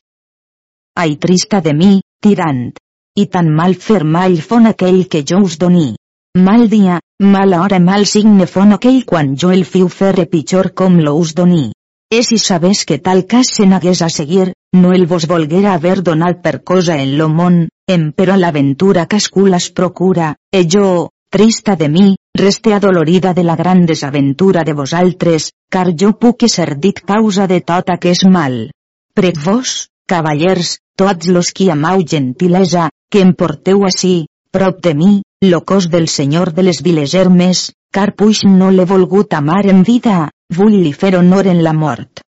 [0.96, 1.92] Ai trista de mi,
[2.24, 2.72] tirant.
[3.16, 5.94] I tan mal fer mal fon aquell que jo us doni.
[6.36, 6.98] Mal dia,
[7.34, 11.32] mala hora mal signe fon aquell quan jo el fiu fer pitjor com lo us
[11.34, 11.70] doni.
[12.12, 16.02] E si sabés que tal cas se n'hagués a seguir, no el vos volguera haver
[16.02, 17.56] donat per cosa en lo món,
[17.88, 23.56] em però l'aventura cascú las procura, e jo, trista de mi, reste adolorida de la
[23.56, 28.70] gran desaventura de vosaltres, car jo puc ser dit causa de tot aquest mal.
[29.14, 35.22] Prec vos, cavallers, tots los qui amau gentilesa, que em porteu així, prop de mi,
[35.44, 39.82] lo cos del senyor de les viles Hermes, car puix no l'he volgut amar en
[39.84, 42.22] vida, vull li fer honor en la mort.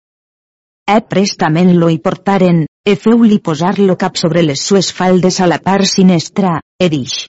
[0.85, 5.57] E prestament lo hi portaren, e feu-li posar-lo cap sobre les sues faldes a la
[5.57, 7.25] part sinestra, e dix.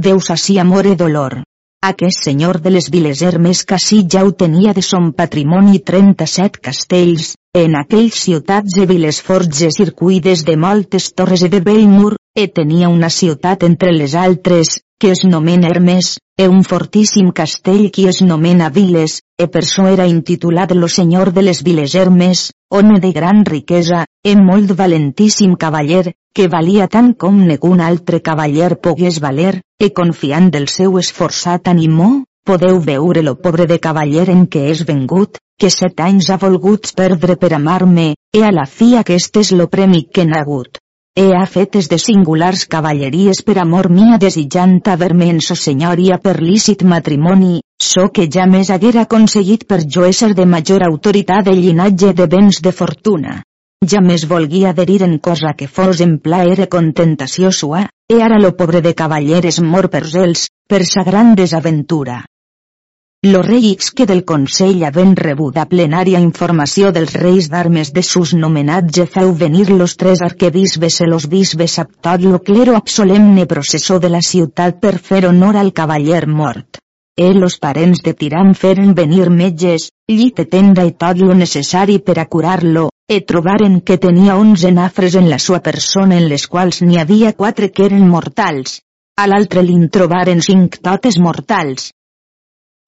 [0.00, 1.40] Deus així amor e dolor.
[1.80, 7.34] Aquest senyor de les viles Hermes Casí ja ho tenia de son patrimoni 37 castells,
[7.56, 12.46] en aquells ciutats e viles forges circuïdes de moltes torres e de bell mur, e
[12.48, 18.06] tenia una ciutat entre les altres, que es nomena Hermes, e un fortíssim castell qui
[18.06, 23.00] es nomena Viles, e per so era intitulat lo senyor de les Viles Hermes, home
[23.00, 29.20] de gran riquesa, e molt valentíssim cavaller, que valia tant com negun altre cavaller pogués
[29.20, 34.68] valer, e confiant del seu esforçat animó, podeu veure lo pobre de cavaller en què
[34.74, 39.36] és vengut, que set anys ha volgut perdre per amar-me, e a la fi aquest
[39.42, 40.79] és lo premi que n'ha hagut.
[41.18, 46.36] He ha fetes de singulars cavalleries per amor mia desitjant haver-me en so senyoria per
[46.40, 51.56] lícit matrimoni, so que ja més haguera aconseguit per jo ésser de major autoritat de
[51.58, 53.36] llinatge de béns de fortuna.
[53.92, 58.38] Ja més volguia adherir en cosa que fos en plaer e contentació sua, e ara
[58.38, 62.20] lo pobre de cavaller és mor per zels, per sa gran desaventura.
[63.22, 69.02] Lo rei que del Consell havent rebuda plenària informació dels reis d'armes de sus nomenats
[69.16, 73.98] feu venir los tres arquebisbes e los bisbes a tot lo clero ab solemne processó
[73.98, 76.80] de la ciutat per fer honor al cavaller mort.
[77.14, 82.00] E los parents de Tirant feren venir metges, llit e tenda i tot lo necessari
[82.00, 86.48] per a curar-lo, e trobaren que tenia onze nafres en la sua persona en les
[86.48, 88.80] quals n'hi havia quatre que eren mortals.
[89.20, 91.90] A l'altre li'n trobaren cinc totes mortals,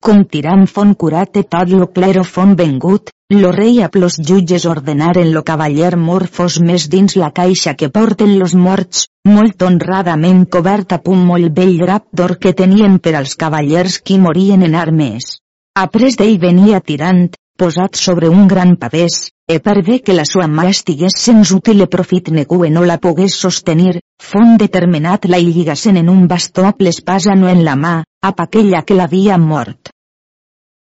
[0.03, 3.11] com tirant fon curat e tot lo clero fon vengut,
[3.41, 7.89] lo rei a plos jutges ordenaren lo cavaller mor fos més dins la caixa que
[7.89, 13.15] porten los morts, molt honradament cobert a un molt bell drap d'or que tenien per
[13.15, 15.37] als cavallers qui morien en armes.
[15.85, 17.23] Après d'ell venia tirant,
[17.57, 21.81] posat sobre un gran pavès, e per bé que la sua mà estigués sens útil
[21.85, 26.67] e profit negu e no la pogués sostenir, fon determinat la lligassen en un bastó
[26.67, 29.92] a l'espasa no en la mà, a aquella que l'havia mort.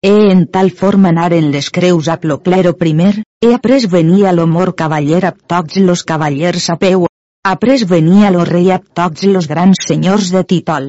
[0.01, 4.71] E en tal forma anaren les creus a Cloclero primer, e après venia lo mor
[4.81, 7.03] cavaller a tots los cavallers a peu,
[7.43, 10.85] après venia lo rei a tots los grans senyors de títol.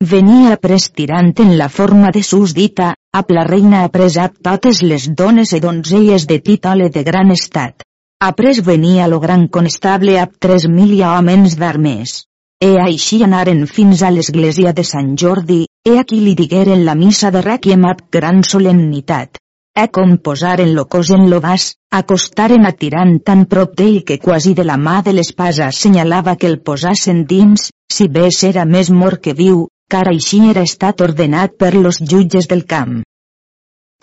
[0.00, 4.80] Venia après tirant en la forma de sus dita, a la reina après a totes
[4.80, 7.84] les dones e donzelles de títol e de gran estat.
[8.20, 12.24] Après venia lo gran constable a tres mil homes d'armes.
[12.64, 17.30] E així anaren fins a l'església de Sant Jordi, e aquí li digueren la missa
[17.30, 19.36] de requiem amb gran solemnitat.
[19.76, 24.18] E com posaren lo cos en lo vas, acostaren a tirant tan prop d'ell que
[24.22, 28.90] quasi de la mà de l'espasa assenyalava que el posassen dins, si bé era més
[28.90, 33.02] mort que viu, car així era estat ordenat per los jutges del camp.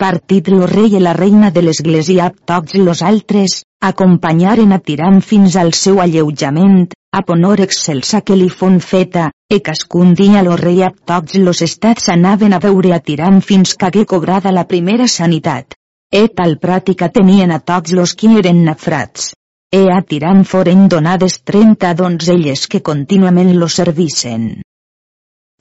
[0.02, 5.54] Partit lo rei i la reina de l'església tots los altres, acompanyaren a tirant fins
[5.60, 10.82] al seu alleujament, a honor excelsa que li fon feta, e cascun dia lo rei
[10.82, 15.06] a tots los estats anaven a veure a Tirant fins que hagué cobrada la primera
[15.06, 15.76] sanitat.
[16.10, 19.34] E tal pràctica tenien a tots los qui eren nafrats.
[19.70, 24.61] E a Tirant foren donades 30 donzelles que contínuament lo servissen.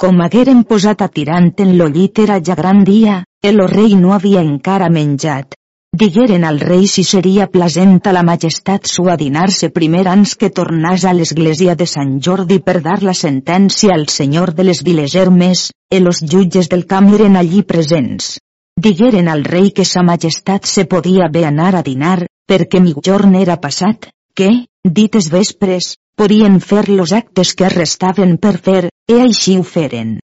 [0.02, 4.16] Com hagueren posat a Tirant en lo llit era ja gran dia, el rei no
[4.18, 5.54] havia encara menjat,
[5.94, 11.04] Digueren al rei si seria plasent a la majestat sua dinar-se primer ans que tornàs
[11.04, 15.66] a l'església de Sant Jordi per dar la sentència al senyor de les viles Hermes,
[15.92, 18.38] e los jutges del camp eren allí presents.
[18.80, 23.60] Digueren al rei que sa majestat se podia bé anar a dinar, perquè jorn era
[23.60, 24.50] passat, que,
[24.86, 30.20] dites vespres, podien fer los actes que restaven per fer, e així ho feren.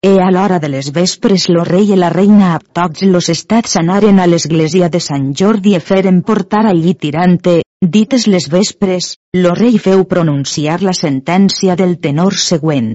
[0.00, 3.74] E a l'hora de les vespres lo rei i la reina a tots los estats
[3.80, 7.56] anaren a l'església de Sant Jordi e feren portar allí tirante,
[7.96, 12.92] dites les vespres, lo rei feu pronunciar la sentència del tenor següent.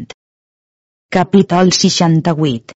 [1.11, 2.71] Capítol 68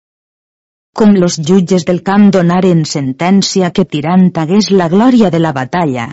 [0.98, 6.08] Com los jutges del camp donaren sentència que Tirant hagués la glòria de la batalla,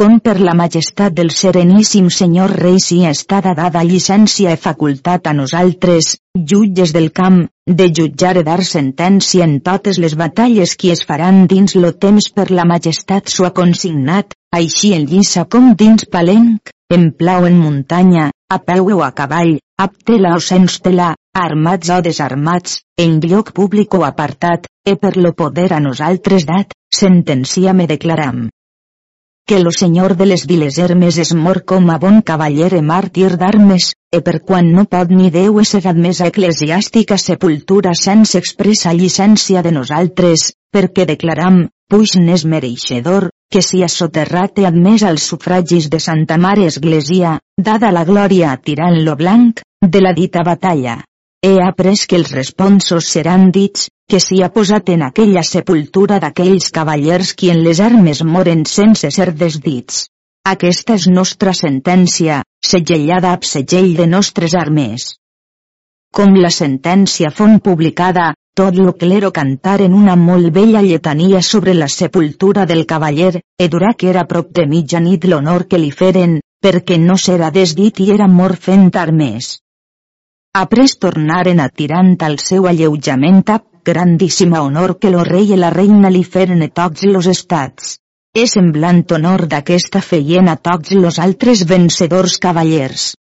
[0.00, 5.32] com per la majestat del sereníssim senyor rei si estada dada llicència e facultat a
[5.36, 6.14] nosaltres,
[6.50, 11.42] jutges del camp, de jutjar e dar sentència en totes les batalles qui es faran
[11.50, 17.10] dins lo temps per la majestat sua consignat, així en lliça com dins palenc, en
[17.18, 19.58] plau en muntanya, a peu o a cavall,
[20.06, 25.34] tela o sense tela, armats o desarmats, en lloc públic o apartat, e per lo
[25.36, 26.72] poder a nosaltres dat,
[27.02, 28.48] sentencia me declaram
[29.50, 33.32] que lo senyor de les viles Hermes es mor com a bon cavaller e màrtir
[33.40, 39.64] d'armes, e per quan no pot ni deu ser admesa eclesiàstica sepultura sense expressa llicència
[39.66, 45.98] de nosaltres, perquè declaram, puix n'és mereixedor, que si soterrat i admès als sufragis de
[45.98, 51.00] Santa Mare Església, dada la glòria a tirant lo blanc, de la dita batalla.
[51.42, 56.70] He après que els responsos seran dits, que s'hi ha posat en aquella sepultura d'aquells
[56.74, 60.08] cavallers qui en les armes moren sense ser desdits.
[60.52, 62.40] Aquesta és nostra sentència,
[62.72, 65.06] segellada ab segell de nostres armes.
[66.10, 71.74] Com la sentència fon publicada, tot lo clero cantar en una molt bella lletania sobre
[71.74, 76.40] la sepultura del cavaller, e durà que era prop de mitjanit l'honor que li feren,
[76.60, 79.58] perquè no serà desdit i era mort fent armes.
[80.52, 85.70] Après tornaren a tirant al seu alleujament a grandíssima honor que lo rei i la
[85.74, 87.96] reina li feren a tots los estats.
[88.34, 93.12] És semblant honor d'aquesta feien a tots los altres vencedors cavallers.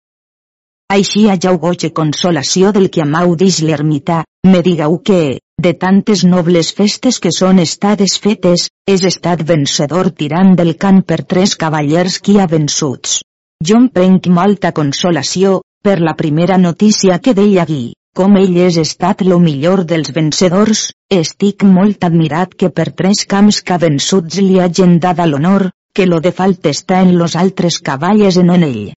[0.92, 6.72] Així ja goig consolació del que amau dix l'ermità, me digueu que, de tantes nobles
[6.72, 12.38] festes que són estades fetes, és estat vencedor tirant del camp per tres cavallers qui
[12.38, 13.20] ha vençuts.
[13.64, 18.78] Jo em prenc molta consolació, per la primera notícia que deia Gui, com ell és
[18.82, 20.88] estat lo millor dels vencedors,
[21.18, 26.18] estic molt admirat que per tres camps que vençuts li hagin dada l'honor, que lo
[26.24, 28.90] de falt està en los altres cavalles en on ell.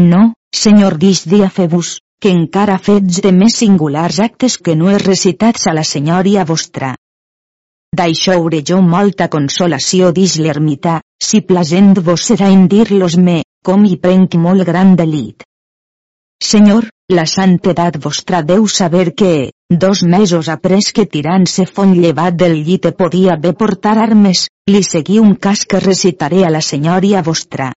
[0.00, 0.22] No,
[0.64, 5.66] senyor dix dia febus, que encara fets de més singulars actes que no he recitats
[5.68, 6.94] a la senyoria vostra.
[7.94, 13.84] D'això hauré jo molta consolació dix l'ermità, si plasent vos serà en dir-los me, com
[13.84, 15.44] hi prenc molt gran delit.
[16.42, 22.36] Senyor, la santedat vostra deu saber que, dos mesos après que tirant se fon llevat
[22.40, 27.22] del llit podia bé portar armes, li seguí un cas que recitaré a la senyoria
[27.22, 27.72] vostra.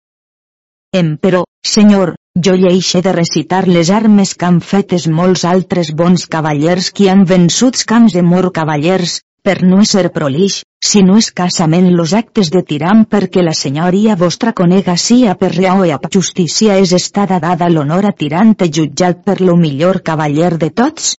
[0.96, 6.92] Emperò, senyor, jo lleixe de recitar les armes que han fetes molts altres bons cavallers
[6.92, 12.14] qui han vençuts camps de mor cavallers, per no ser prolix, si no escassament los
[12.18, 16.92] actes de tiram perquè la senyoria vostra conega a per reau i a justícia és
[16.92, 21.16] estada dada l'honor a tirant i jutjat per lo millor cavaller de tots?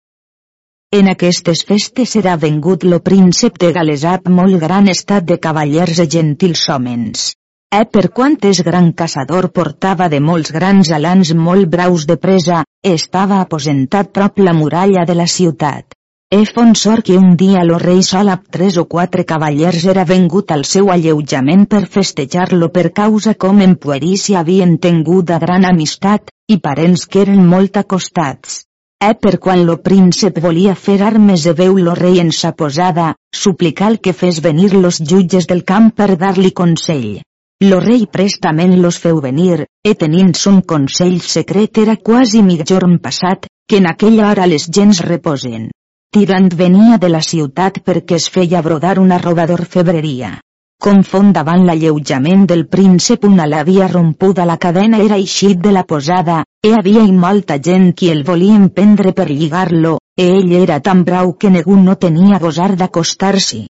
[0.92, 6.08] En aquestes festes serà vengut lo príncep de Galesap molt gran estat de cavallers i
[6.18, 7.32] gentils homens.
[7.72, 12.64] E per quant és gran caçador portava de molts grans alans molt braus de presa,
[12.82, 15.97] estava aposentat prop la muralla de la ciutat.
[16.30, 20.02] E fon sort que un dia lo rei sol amb tres o quatre cavallers era
[20.08, 26.28] vengut al seu alleujament per festejar-lo per causa com en puerícia havien tinguda gran amistat,
[26.52, 28.58] i parents que eren molt acostats.
[29.00, 33.14] E per quan lo príncep volia fer armes e veu lo rei en sa posada,
[33.32, 37.22] suplicar que fes venir los jutges del camp per dar-li consell.
[37.64, 43.48] Lo rei prestament los feu venir, e tenint son consell secret era quasi mitjorn passat,
[43.66, 45.70] que en aquella hora les gens reposen.
[46.16, 50.38] Tirant venia de la ciutat perquè es feia brodar una roba d'orfebreria.
[50.80, 51.02] Com
[51.36, 56.72] davant l'alleujament del príncep una l'havia rompuda la cadena era eixit de la posada, hi
[56.72, 61.34] havia i molta gent qui el volien prendre per lligar-lo, e ell era tan brau
[61.34, 63.66] que ningú no tenia gosar d'acostar-s'hi.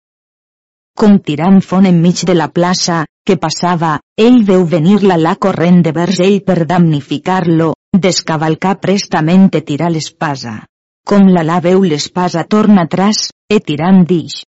[0.95, 5.83] Com tirant font enmig de la plaça, que passava, ell veu venir la la corrent
[5.83, 10.68] de vers ell per damnificar-lo, descavalcar prestament e tirar l'espasa.
[11.09, 14.43] Com la la veu l'espasa torna atràs, e tirant dix.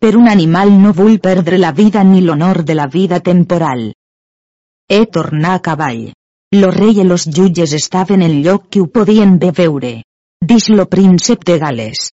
[0.00, 3.82] Per un animal no vull perdre la vida ni l'honor de la vida temporal.
[4.88, 6.06] He tornar a cavall.
[6.56, 9.92] Lo rei i los jutges estaven en lloc que ho podien bé veure.
[10.40, 12.08] Dix lo príncep de Gales.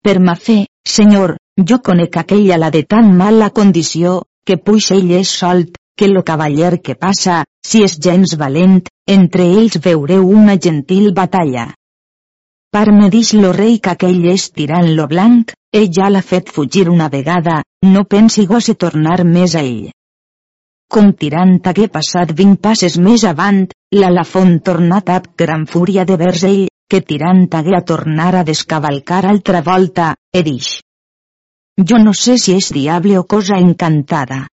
[0.00, 0.58] Per ma fe,
[0.96, 1.36] senyor,
[1.68, 6.24] jo conec aquella la de tan mala condició, que puix ell és solt, que lo
[6.24, 11.74] cavaller que passa, si és gens valent, entre ells veureu una gentil batalla.
[12.74, 16.48] Per me dix lo rei que aquell és tirant lo blanc, ell ja l'ha fet
[16.54, 19.92] fugir una vegada, no pensi gosse tornar més a ell.
[20.90, 23.60] Com tirant hagué passat vint passes més avant,
[23.94, 29.24] la Lafont amb gran fúria de vers ell, que tirant hagué a tornar a descavalcar
[29.24, 30.80] altra volta, e dix.
[31.78, 34.48] Jo no sé si és diable o cosa encantada.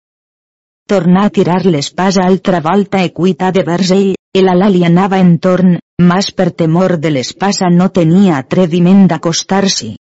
[0.88, 5.36] Tornà a tirar l'espasa altra volta equita de vers ell, el ala li anava en
[5.38, 9.94] torn, mas per temor de l'espasa no tenia atreviment d'acostar-s'hi.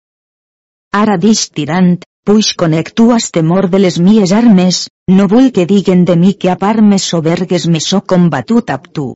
[0.92, 5.66] Ara dix tirant, puix conec tu has temor de les mies armes, no vull que
[5.66, 9.14] diguen de mi que a part més sobergues me so combatut ab tu.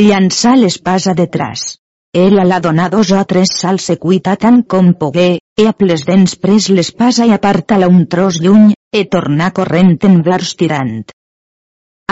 [0.00, 1.76] Llançà l'espasa detrás.
[2.14, 6.36] Ell la donà dos o tres salts equita tant com pogué, e a ples dents
[6.38, 11.10] pres l'espasa i aparta-la un tros lluny, e tornar corrent envers tirant.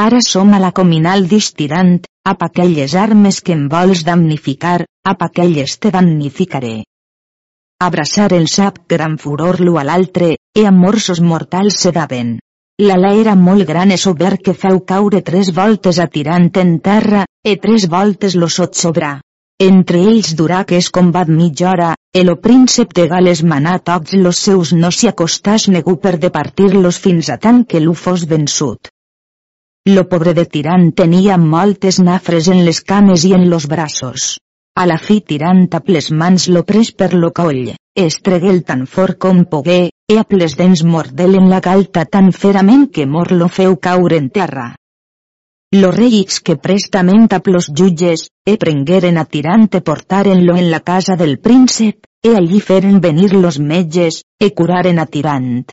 [0.00, 5.74] Ara som a la cominal tirant, ap aquelles armes que em vols damnificar, ap aquelles
[5.78, 6.84] te damnificaré.
[7.78, 12.38] Abraçar el sap gran furor l'u a l'altre, e amorsos mortals se daven.
[12.80, 17.26] L'ala era molt gran e sober que feu caure tres voltes a tirant en terra,
[17.44, 19.20] e tres voltes lo sot sobrar.
[19.60, 24.38] Entre ells durà que es combat mitja hora, el príncep de Gales manà tots los
[24.38, 28.88] seus no s'hi acostàs negu per departir-los fins a tant que l'u fos vençut.
[29.84, 34.36] Lo pobre de Tirant tenia moltes nafres en les cames i en los braços.
[34.78, 39.18] A la fi Tirant a les mans lo pres per lo coll, estreguel tan fort
[39.18, 43.48] com pogué, e a ples dents mordel en la galta tan ferament que mor lo
[43.48, 44.76] feu caure en terra.
[45.74, 51.16] Los reis que prestament a los jutges, e prengueren a tirante portarenlo en la casa
[51.16, 55.72] del príncep, e allí feren venir los metges, e curaren a tirant.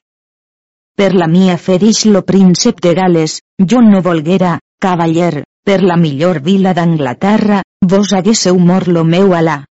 [0.97, 5.97] Per la mia fe dix lo príncep de Gales, jo no volguera, cavaller, per la
[5.97, 9.63] millor vila d'Anglaterra, vos haguésseu mort lo meu alà.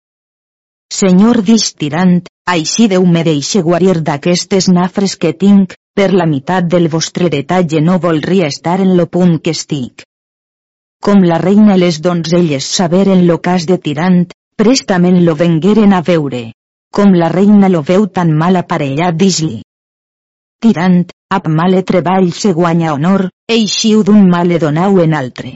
[0.92, 6.68] Senyor dix tirant, així Déu me deixe guarir d'aquestes nafres que tinc, per la meitat
[6.72, 10.04] del vostre detatge no volria estar en lo punt que estic.
[11.04, 14.24] Com la reina les donzelles saberen lo cas de Tirant,
[14.56, 16.52] prestament lo vengueren a veure.
[16.94, 19.60] Com la reina lo veu tan mal aparellat dis-li.
[20.64, 25.52] Tirant, ab male treball se guanya honor, eixiu d'un male donau en altre.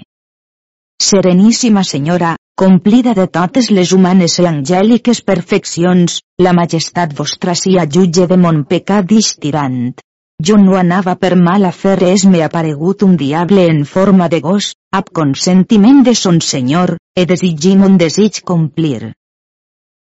[1.03, 8.29] Sereníssima senyora, complida de totes les humanes i angèliques perfeccions, la majestat vostra sia jutge
[8.31, 9.11] de mon pecat
[9.43, 9.99] tirant.
[10.47, 14.73] Jo no anava per mal fer res m'he aparegut un diable en forma de gos,
[14.93, 19.15] ab consentiment de son senyor, e desitgim un desig complir.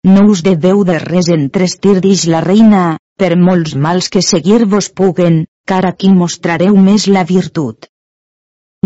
[0.04, 5.44] No us deveu de res entrestir dix la reina, per molts mals que seguir-vos puguen,
[5.66, 7.88] car aquí mostrareu més la virtut.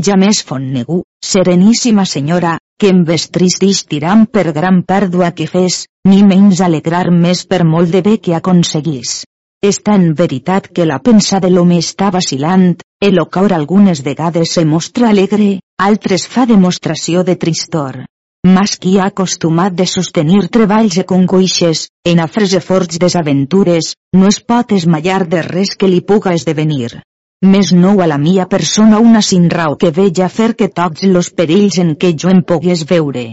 [0.07, 5.49] Ja més fon negu, sereníssima senyora, que em vestris dix tirant per gran pèrdua que
[5.51, 9.25] fes, ni menys alegrar més per molt de bé que aconseguís.
[9.61, 12.71] És tan veritat que la pensa de l'home està vacilant,
[13.09, 15.59] el cor algunes vegades se mostra alegre,
[15.91, 18.01] altres fa demostració de tristor.
[18.47, 24.31] Mas qui ha acostumat de sostenir treballs i congoixes, en afres e forts desaventures, no
[24.33, 27.03] es pot esmallar de res que li puga esdevenir.
[27.45, 31.31] Més nou a la mia persona una sin rau que veja fer que tots los
[31.37, 33.27] perills en què jo em pogués veure.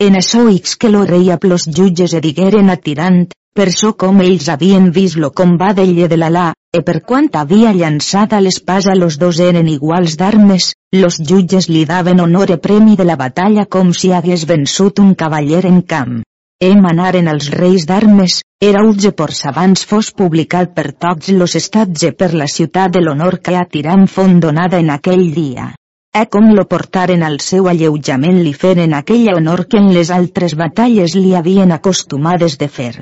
[0.00, 3.26] En això ix que lo rei a plos jutges e digueren a tirant,
[3.58, 7.72] per so com ells havien vist lo combat d'elle de l'Alà, e per quant havia
[7.74, 12.94] llançat a l'espasa los dos eren iguals d'armes, los jutges li daven honor e premi
[13.00, 16.20] de la batalla com si hagués vençut un cavaller en camp.
[16.62, 22.06] E manaren als reis d'armes, era ulge por abans fos publicat per tots los estats
[22.06, 25.74] e per la ciutat de l'honor que a tirant font donada en aquell dia.
[26.14, 30.54] E com lo portaren al seu alleujament li feren aquell honor que en les altres
[30.54, 32.94] batalles li havien acostumades de fer.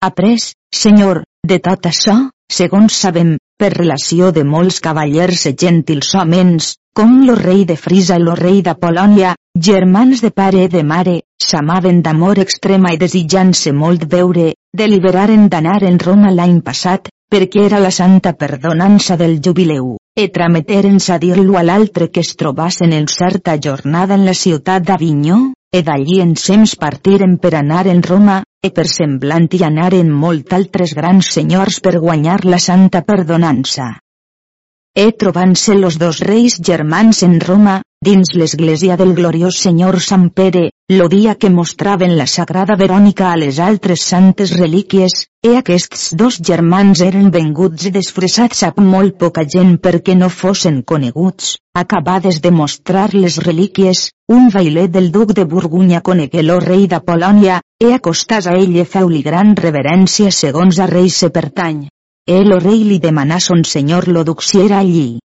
[0.00, 0.38] Après,
[0.70, 2.12] senyor, de tot això,
[2.46, 8.18] segons sabem, per relació de molts cavallers e gentils homens, com lo rei de Frisa
[8.20, 9.34] i lo rei de Polònia,
[9.68, 15.82] germans de pare i de mare, s'amaven d'amor extrema i desitjant-se molt veure, deliberaren d'anar
[15.90, 21.58] en Roma l'any passat, perquè era la santa perdonança del jubileu, e trameteren a dir-lo
[21.58, 25.40] a l'altre que es trobassen en certa jornada en la ciutat d'Avinyó,
[25.74, 30.94] e d'allí ensems partiren per anar en Roma, e per semblant hi anaren molt altres
[30.98, 33.92] grans senyors per guanyar la santa perdonança.
[34.98, 37.76] E trobant-se los dos reis germans en Roma,
[38.08, 43.36] dins l'església del gloriós Senyor Sant Pere, lo dia que mostraven la Sagrada Verònica a
[43.36, 49.44] les altres santes relíquies, e aquests dos germans eren venguts i desfressats a molt poca
[49.56, 54.06] gent perquè no fossin coneguts, acabades de mostrar les relíquies,
[54.38, 58.84] un bailet del duc de Burgunya conegué lo rei de Polònia, e acostàs a ell
[58.96, 61.88] feu-li gran reverència segons a rei se pertany.
[62.24, 65.18] E lo rei li demanà son senyor lo duc si era allí.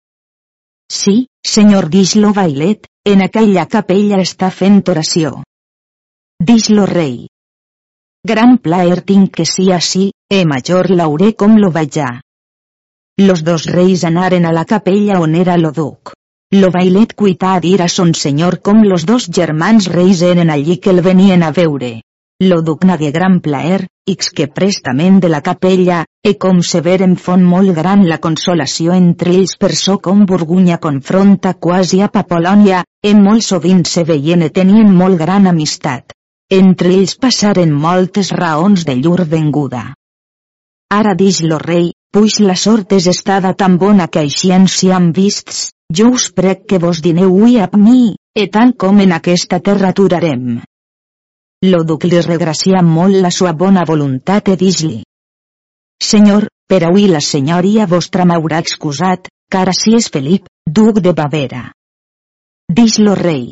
[0.93, 5.29] Sí, senyor Dislo Bailet, en aquella capella està fent oració.
[6.49, 7.13] Dislo rei.
[8.27, 12.09] Gran plaer tinc que sia així, e major l'auré com lo vajà.
[13.23, 16.11] Los dos reis anaren a la capella on era lo duc.
[16.59, 20.77] Lo bailet cuità a dir a son senyor com los dos germans reis eren allí
[20.77, 22.01] que el venien a veure.
[22.41, 27.11] Lo duc nagué gran plaer, ix que prestament de la capella, e com se veren
[27.25, 32.79] font molt gran la consolació entre ells per so com Burgunya confronta quasi a Papolònia,
[33.05, 36.15] e molt sovint se veien e tenien molt gran amistat.
[36.49, 39.83] Entre ells passaren moltes raons de llur venguda.
[40.97, 44.89] Ara dix lo rei, puix la sort és estada tan bona que així ens hi
[44.89, 49.13] han vists, jo us prec que vos dineu ui a mi, e tant com en
[49.21, 50.63] aquesta terra aturarem.
[51.62, 55.03] Lo duc li regracia molt la sua bona voluntat e dis-li.
[56.01, 61.68] Senyor, per avui la senyoria vostra m'haurà excusat, car si és Felip, duc de Bavera.
[62.80, 63.43] Dix-lo rei.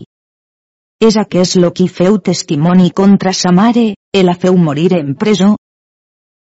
[0.99, 5.51] És aquest lo qui feu testimoni contra sa mare, e la feu morir en presó?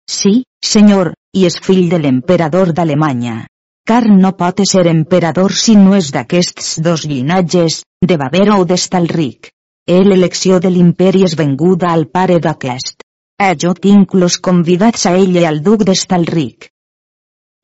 [0.04, 3.46] Sí, senyor, i és fill de l'emperador d'Alemanya.
[3.88, 9.53] Car no pot ser emperador si no és d'aquests dos llinatges, de Bavera o d'Estalric.
[9.86, 13.02] El l'elecció de l'imperi és venguda al pare d'aquest.
[13.36, 16.70] A eh, jo tinc los convidats a ell i al duc d'Estalric.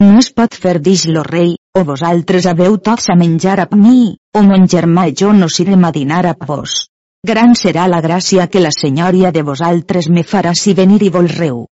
[0.05, 4.19] No es pot fer dix lo rei, o vosaltres haveu tots a menjar a mi,
[4.37, 6.77] o mon germà i jo no sirem a dinar a vos.
[7.25, 11.65] Gran serà la gràcia que la senyoria de vosaltres me farà si venir i volreu.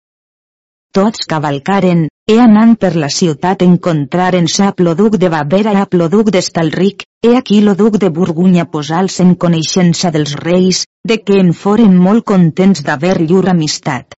[0.97, 7.05] Tots cavalcaren, e anant per la ciutat encontraren sa Ploduc de Bavera a Ploduc d'Estalric,
[7.23, 11.97] e aquí lo duc de Burgunya posals en coneixença dels reis, de que en foren
[12.07, 14.17] molt contents d'haver llur amistat.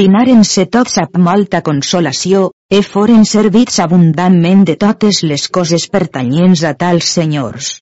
[0.00, 6.72] Dinaren-se tots amb molta consolació, e foren servits abundantment de totes les coses pertanyents a
[6.84, 7.72] tals senyors.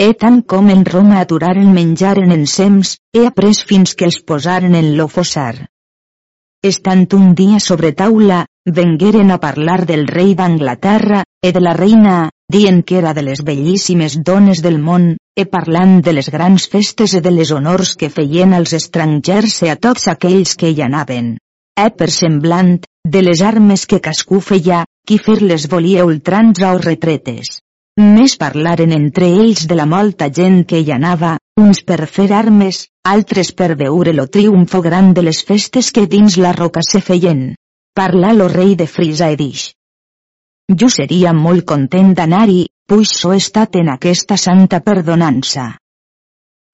[0.00, 4.96] E tant com en Roma aturaren menjaren ensems, e après fins que els posaren en
[4.96, 5.68] lo fossar.
[6.64, 12.30] Estant un dia sobre taula, vengueren a parlar del rei d'Anglaterra, e de la reina,
[12.48, 15.04] dient que era de les bellíssimes dones del món,
[15.36, 19.68] e parlant de les grans festes e de les honors que feien als estrangers e
[19.74, 21.34] a tots aquells que hi anaven.
[21.76, 27.58] E per semblant, de les armes que cascú feia, qui fer-les volia ultranza o retretes.
[28.02, 32.88] Més parlaren entre ells de la molta gent que hi anava, uns per fer armes,
[33.06, 37.54] altres per veure lo triomfo gran de les festes que dins la roca se feien.
[37.94, 39.68] Parla lo rei de Frisa i dix.
[40.80, 45.70] Jo seria molt content d'anar-hi, puix so estat en aquesta santa perdonança.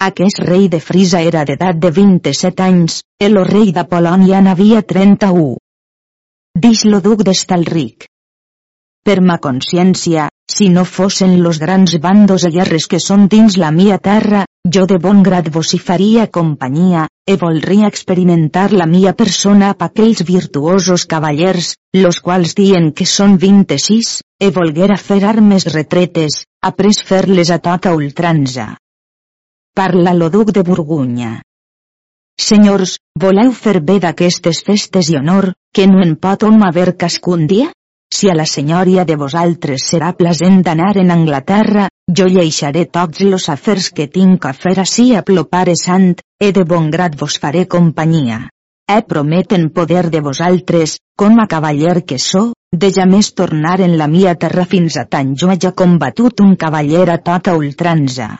[0.00, 5.58] Aquest rei de Frisa era d'edat de 27 anys, el rei de Polònia n'havia 31.
[6.56, 8.08] Dix lo duc d'Estalric.
[9.04, 13.98] Per ma consciència, si no fossin los grans bandos guerres que són dins la mia
[13.98, 14.42] terra,
[14.74, 19.76] jo de bon grat vos hi faria companyia, e voldria experimentar la mia persona a
[19.86, 24.10] aquells virtuosos cavallers, los quals dien que són 26,
[24.42, 27.60] e volguera fer armes retretes, après fer-les a
[27.94, 28.76] ultranza.
[29.74, 31.42] Parla lo duc de Burgunya.
[32.40, 37.46] Senyors, voleu fer bé d'aquestes festes i honor, que no en pot hom haver cascun
[37.46, 37.70] dia?
[38.12, 41.86] Si a la senyoria de vosaltres serà plasent d'anar en Anglaterra,
[42.18, 46.64] jo lleixaré tots los afers que tinc a fer ací a plopare sant, e de
[46.64, 48.48] bon grat vos faré companyia.
[48.90, 53.96] E prometen poder de vosaltres, com a cavaller que so, de ja més tornar en
[53.98, 58.36] la mia terra fins a tant jo hagi combatut un cavaller a tota ultranza.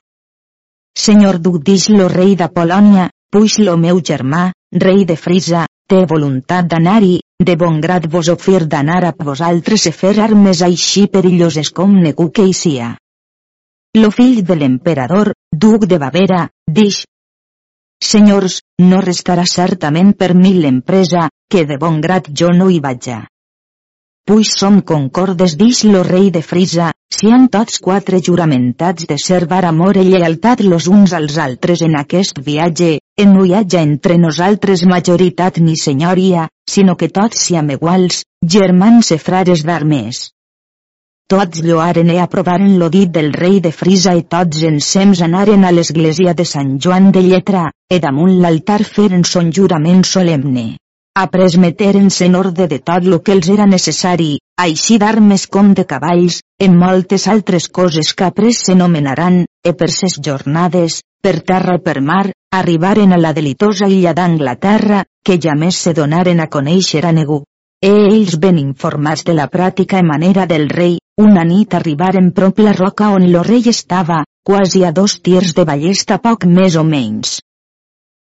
[0.99, 6.05] Senyor duc dix lo rei de Polònia, puix lo meu germà, rei de Frisa, té
[6.11, 11.71] voluntat d'anar-hi, de bon grat vos ofir d'anar a vosaltres e fer armes així perilloses
[11.73, 12.97] com negu que hi sia.
[13.97, 17.01] lo fill de l'emperador, duc de Bavera, dix.
[18.11, 23.25] Senyors, no restarà certament per mi l'empresa, que de bon grat jo no hi vaja.
[24.31, 29.65] Puix som concordes dix lo rei de Frisa, si han tots quatre juramentats de servar
[29.67, 34.19] amor i lleialtat los uns als altres en aquest viatge, en no hi haja entre
[34.23, 38.25] nosaltres majoritat ni senyoria, sinó que tots siam iguals,
[38.57, 40.29] germans i frares d'armes.
[41.31, 45.71] Tots lloaren i aprovaren lo dit del rei de Frisa i tots ensems anaren a
[45.75, 50.65] l'església de Sant Joan de Lletra, e damunt l'altar feren son jurament solemne.
[51.21, 54.33] Après meteren-se en ordre de tot lo que els era necessari,
[54.65, 60.19] així d'armes com de cavalls, en moltes altres coses que après s'enomenaran, e per ses
[60.27, 65.77] jornades, per terra i per mar, arribaren a la delitosa illa d'Anglaterra, que ja més
[65.85, 67.43] se donaren a conèixer a.
[67.81, 72.59] E ells ben informats de la pràctica i manera del rei, una nit arribaren prop
[72.61, 76.85] la roca on lo rei estava, quasi a dos tirs de ballesta poc més o
[76.85, 77.39] menys.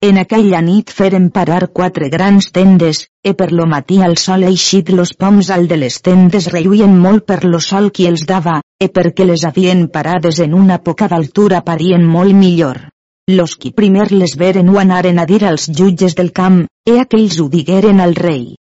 [0.02, 4.90] En aquella nit feren parar quatre grans tendes, e per lo matí al sol eixit
[4.90, 8.89] los poms al de les tendes relluïen molt per lo sol qui els dava, e
[8.89, 12.82] perquè les havien parades en una poca d'altura parien molt millor.
[13.28, 17.39] Los qui primer les veren ho anaren a dir als jutges del camp, e aquells
[17.39, 18.55] ho digueren al rei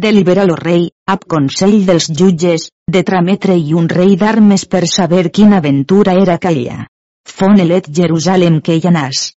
[0.00, 5.28] delibera lo rei, ab consell dels jutges, de trametre i un rei d'armes per saber
[5.30, 6.86] quina aventura era aquella.
[7.28, 9.30] Fonelet Jerusalem que hi anàs.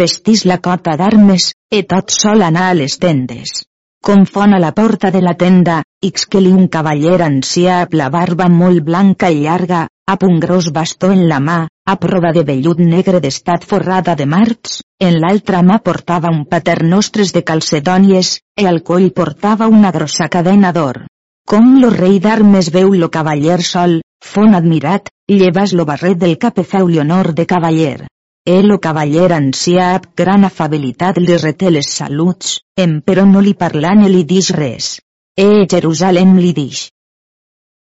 [0.00, 3.62] Vestís la cota d'armes, e tot sol anar a les tendes.
[4.04, 8.06] Confon a la porta de la tenda, ix que li un cavaller ancià amb la
[8.14, 9.80] barba molt blanca i llarga,
[10.12, 11.56] amb un gros bastó en la mà,
[11.92, 17.32] a prova de vellut negre d'estat forrada de marcs, en l'altra mà portava un paternostres
[17.34, 21.02] de calcedònies, e al coll portava una grossa cadena d'or.
[21.48, 26.62] Com lo rei d'armes veu lo cavaller sol, fon admirat, llevas lo barret del cap
[26.62, 28.06] feu honor de cavaller.
[28.46, 33.96] E lo cavaller ancià gran afabilitat li reté les saluts, em però no li parla
[33.98, 34.94] ni li dix res.
[35.38, 36.88] E Jerusalem li dix.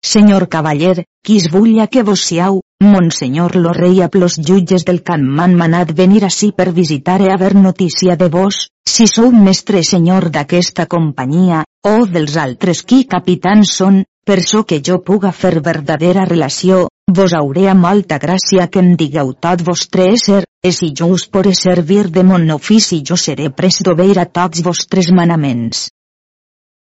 [0.04, 5.00] Senyor cavaller, qui es vulla que vos siau, Monsenyor lo rei a plos jutges del
[5.10, 8.58] camp m'han manat venir ací per visitar e haver notícia de vos,
[8.96, 14.82] si sou mestre senyor d'aquesta companyia, o dels altres qui capitans són, per so que
[14.84, 20.12] jo puga fer verdadera relació, vos hauré a molta gràcia que em digueu tot vostre
[20.12, 24.26] ésser, e si jo us poré servir de mon ofici jo seré pres d'obeir a
[24.26, 25.88] tots vostres manaments.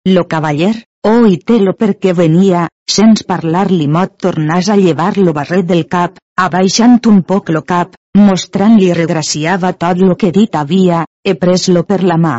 [0.05, 0.75] Lo cavaller,
[1.05, 6.15] Oh i té-lo perquè venia, sens parlar-li mot tornàs a llevar lo barret del cap,
[6.45, 12.01] abaixant un poc lo cap, mostrant-li regraciava tot lo que dit havia, he pres-lo per
[12.11, 12.33] la mà.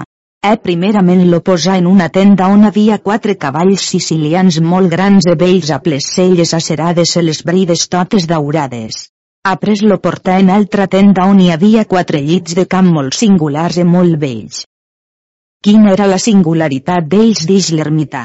[0.50, 5.38] E primerament lo posà en una tenda on havia quatre cavalls sicilians molt grans e
[5.38, 9.06] vells a les celles acerades i les brides totes daurades.
[9.46, 13.78] Après lo portà en altra tenda on hi havia quatre llits de camp molt singulars
[13.78, 14.64] i molt vells.
[15.66, 18.20] Quina era la singularitat d'ells dix l'ermità?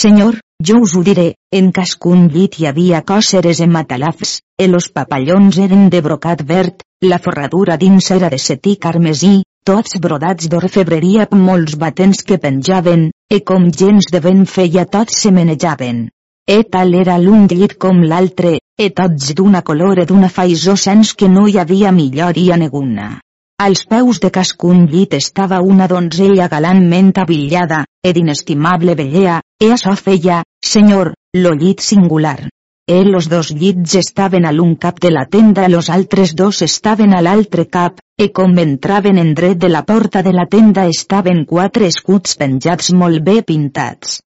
[0.00, 0.36] Senyor,
[0.68, 1.24] jo us ho diré,
[1.60, 6.84] en cascun llit hi havia còceres en matalafs, e los papallons eren de brocat verd,
[7.02, 9.32] la forradura dins era de setí carmesí,
[9.66, 15.16] tots brodats d'orfebreria amb molts batents que penjaven, e com gens de vent feia tots
[15.24, 16.04] se menejaven.
[16.46, 21.12] E tal era l'un llit com l'altre, e tots d'una color e d'una faisó sens
[21.12, 23.16] que no hi havia milloria neguna.
[23.62, 29.92] Als peus de cascun llit estava una donzella galantment abillada, e d'inestimable bellea, e açò
[30.00, 31.10] feia, senyor,
[31.42, 32.48] lo llit singular.
[32.88, 37.12] E los dos llits estaven a l'un cap de la tenda los altres dos estaven
[37.12, 41.44] a l'altre cap, e com entraven en dret de la porta de la tenda estaven
[41.44, 44.22] quatre escuts penjats molt bé pintats.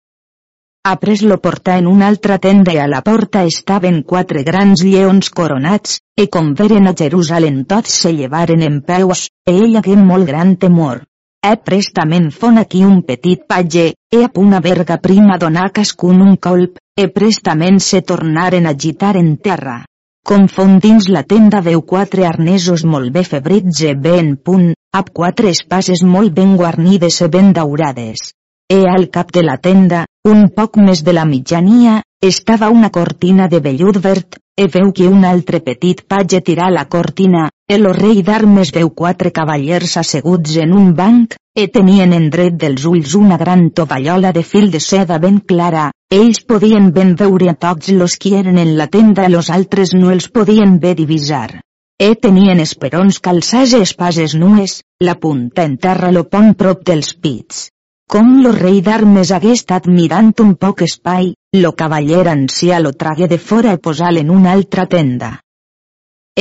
[0.84, 5.28] Après lo portà en una altra tenda i a la porta estaven quatre grans lleons
[5.30, 10.26] coronats, e com veren a Jerusalem tots se llevaren en peus, e ell hagué molt
[10.30, 11.02] gran temor.
[11.44, 16.36] E prestament fon aquí un petit patge, e a una verga prima donar cascun un
[16.36, 19.84] colp, e prestament se tornaren a agitar en terra.
[20.28, 25.12] Com fon dins la tenda veu quatre arnesos molt bé febrits e ben punt, amb
[25.20, 28.32] quatre espases molt ben guarnides e ben daurades.
[28.70, 33.46] E al cap de la tenda, un poc més de la mitjania, estava una cortina
[33.48, 37.46] de vellut verd, e veu que un altre petit patge tirà la cortina,
[37.76, 42.84] el rei d'armes veu quatre cavallers asseguts en un banc, e tenien en dret dels
[42.90, 45.86] ulls una gran tovallola de fil de seda ben clara,
[46.18, 50.12] ells podien ben veure a tots los qui eren en la tenda los altres no
[50.12, 51.62] els podien bé divisar.
[51.96, 57.16] E tenien esperons calçats i espases nues, la punta en terra lo pont prop dels
[57.16, 57.70] pits.
[58.12, 61.26] Com lo rei d'armes hagué estat mirant un poc espai,
[61.62, 65.28] lo cavaller ancià lo tragué de fora i posal en una altra tenda.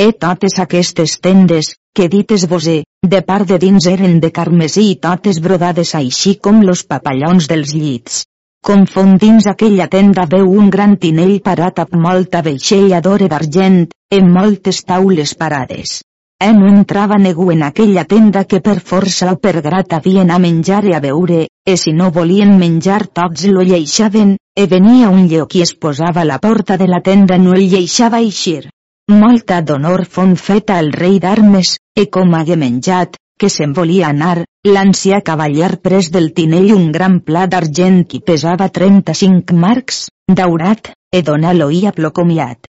[0.04, 2.70] E totes aquestes tendes, que dites vos
[3.12, 7.76] de part de dins eren de carmesí i totes brodades així com los papallons dels
[7.76, 8.24] llits.
[8.64, 14.32] Confon dins aquella tenda veu un gran tinell parat amb molta veixella d'ore d'argent, en
[14.32, 16.00] moltes taules parades.
[16.46, 20.36] En no entrava negu en aquella tenda que per força o per grat havien a
[20.38, 25.26] menjar i a beure, e si no volien menjar tots lo lleixaven, e venia un
[25.32, 28.68] lleó qui es posava la porta de la tenda no el lleixava eixir.
[29.10, 34.44] Molta d'honor fon feta al rei d'armes, e com hagué menjat, que se'n volia anar,
[34.62, 40.06] l'ancià cavaller pres del tinell un gran pla d'argent qui pesava 35 marcs,
[40.40, 42.70] daurat, e donà-lo i aplocomiat.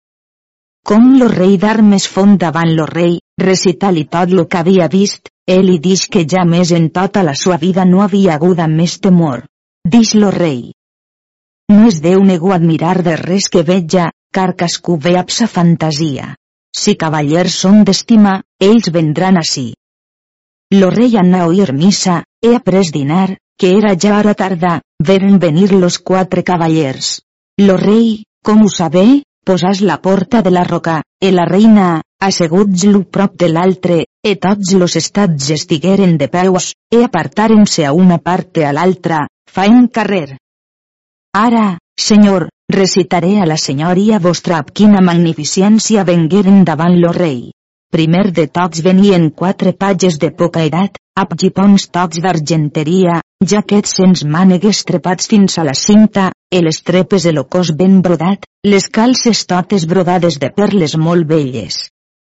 [0.88, 5.66] Com lo rei d'armes fon davant lo rei, recital-li tot lo que havia vist, ell
[5.68, 9.46] li dix que ja més en tota la sua vida no havia aguda més temor.
[9.86, 10.72] Dix lo rei.
[11.70, 16.34] No es deu negu admirar de res que veja, car cascú ve amb sa fantasia.
[16.76, 19.72] Si cavallers són d'estima, ells vendran ací.
[20.74, 25.40] Lo rei anà a oír missa, he après dinar, que era ja hora tarda, veren
[25.40, 27.22] venir los quatre cavallers.
[27.60, 32.86] Lo rei, com ho sabé, posàs la porta de la roca, e la reina, asseguts
[32.86, 38.20] lo prop de l'altre, e tots los estats estigueren de peus, e apartaren-se a una
[38.20, 40.38] parte a l'altra, faen carrer.
[41.34, 47.50] Ara, senyor, recitaré a la senyoria vostra ab quina magnificència vengueren davant lo rei.
[47.90, 54.22] Primer de tots venien quatre pages de poca edat, amb gipons tocs d'argenteria, jaquets sens
[54.26, 58.90] mànegues trepats fins a la cinta, e les trepes de lo cos ben brodat, les
[58.90, 61.78] calces totes brodades de perles molt belles.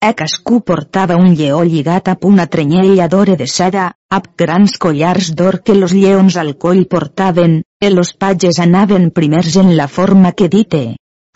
[0.05, 3.85] E cascú portava un lleó lligat amb una trenyella d'ore de seda,
[4.17, 9.57] amb grans collars d'or que los lleons al coll portaven, e los pages anaven primers
[9.57, 10.85] en la forma que dite.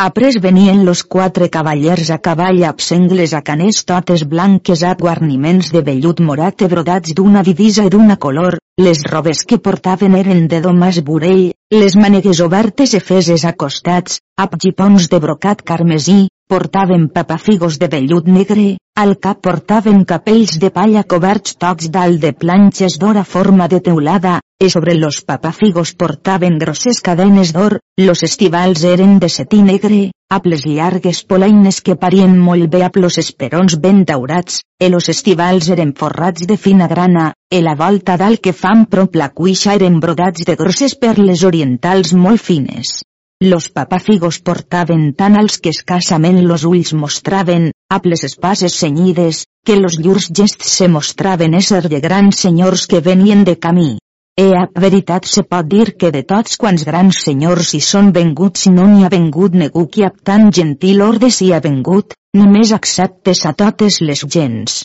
[0.01, 5.73] Après venien los quatre cavallers a cavall amb sengles a caners totes blanques a guarniments
[5.75, 10.47] de vellut morat e brodats d'una divisa i d'una color, les robes que portaven eren
[10.47, 16.29] de domàs burell, les manegues obertes e feses a costats, amb gipons de brocat carmesí,
[16.49, 22.33] portaven papafigos de vellut negre, al cap portaven capells de palla coberts tocs dalt de
[22.33, 28.25] planxes d'or a forma de teulada, e sobre los papafigos portaven grosses cadenes d'or, los
[28.25, 30.01] estivals eren de setí negre,
[30.33, 35.09] amb les llargues polaines que parien molt bé amb los esperons ben daurats, e los
[35.13, 39.77] estivals eren forrats de fina grana, e la volta dalt que fan prop la cuixa
[39.79, 42.99] eren brodats de grosses perles orientals molt fines.
[43.41, 49.77] Los papafigos portaven tan als que escassament los ulls mostraven, amb les espases senyides, que
[49.79, 53.93] los llurs gests se mostraven ésser de grans senyors que venien de camí.
[54.35, 58.67] E a veritat se pot dir que de tots quants grans senyors hi són venguts
[58.75, 63.47] no n'hi ha vengut ningú qui amb tan gentil orde s'hi ha vengut, només acceptes
[63.47, 64.83] a totes les gens.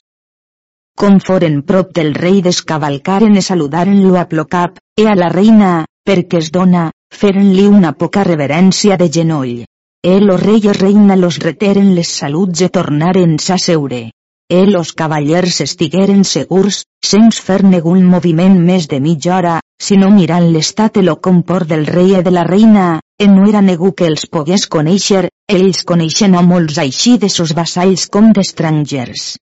[0.93, 6.37] Com foren prop del rei descavalcaren e saludaren-lo a plocap, e a la reina, perquè
[6.37, 6.91] es dona,
[7.22, 9.64] feren-li una poca reverència de genoll.
[10.03, 14.01] El o rei i reina los reteren les saluts e tornaren a seure.
[14.49, 20.49] El los cavallers estigueren segurs, sens fer negun moviment més de mitja hora, sinó mirant
[20.51, 24.09] l'estat e lo comport del rei i de la reina, e no era negu que
[24.11, 29.38] els pogués conèixer, ells coneixen a molts així de sos vassalls com d'estrangers.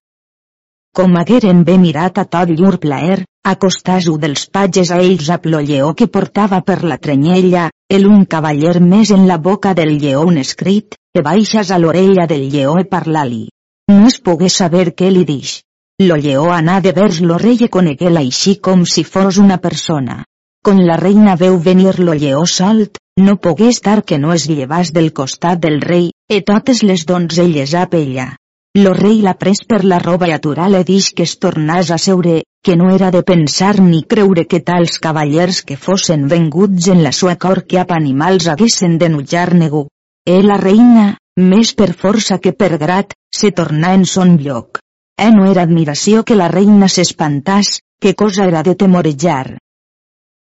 [0.96, 5.94] Com hagueren bé mirat a tot llur plaer, acostàs-ho dels patges a ells a lleó
[5.94, 10.36] que portava per la trenyella, el un cavaller més en la boca del lleó un
[10.36, 13.48] escrit, que baixes a l'orella del lleó e parlar-li.
[13.88, 15.62] No es pogué saber què li dix.
[16.02, 20.24] Lo lleó anà de vers lo rei e conegué-la així com si fos una persona.
[20.62, 24.92] Con la reina veu venir lo lleó solt, no pogué estar que no es llevàs
[24.92, 28.34] del costat del rei, e totes les donzelles a pella.
[28.74, 31.98] Lo rei la pres per la roba i aturà le dix que es tornàs a
[32.00, 37.02] seure, que no era de pensar ni creure que tals cavallers que fossen venguts en
[37.04, 39.82] la sua cor que ap animals haguessen d'enullar negu.
[40.24, 41.04] E la reina,
[41.36, 44.80] més per força que per grat, se tornà en son lloc.
[45.20, 49.58] E no era admiració que la reina s'espantàs, que cosa era de temorejar.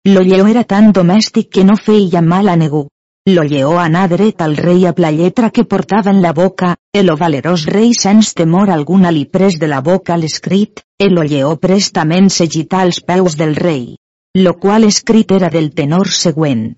[0.07, 2.87] Lo lleó era tan domèstic que no feia mal a negu.
[3.31, 7.09] Lo lleó anà dret al rei a la lletra que portava en la boca, el
[7.09, 11.53] o valerós rei sens temor alguna li pres de la boca l'escrit, el o lleó
[11.57, 13.95] prestament s'agità als peus del rei.
[14.35, 16.75] Lo qual escrit era del tenor següent.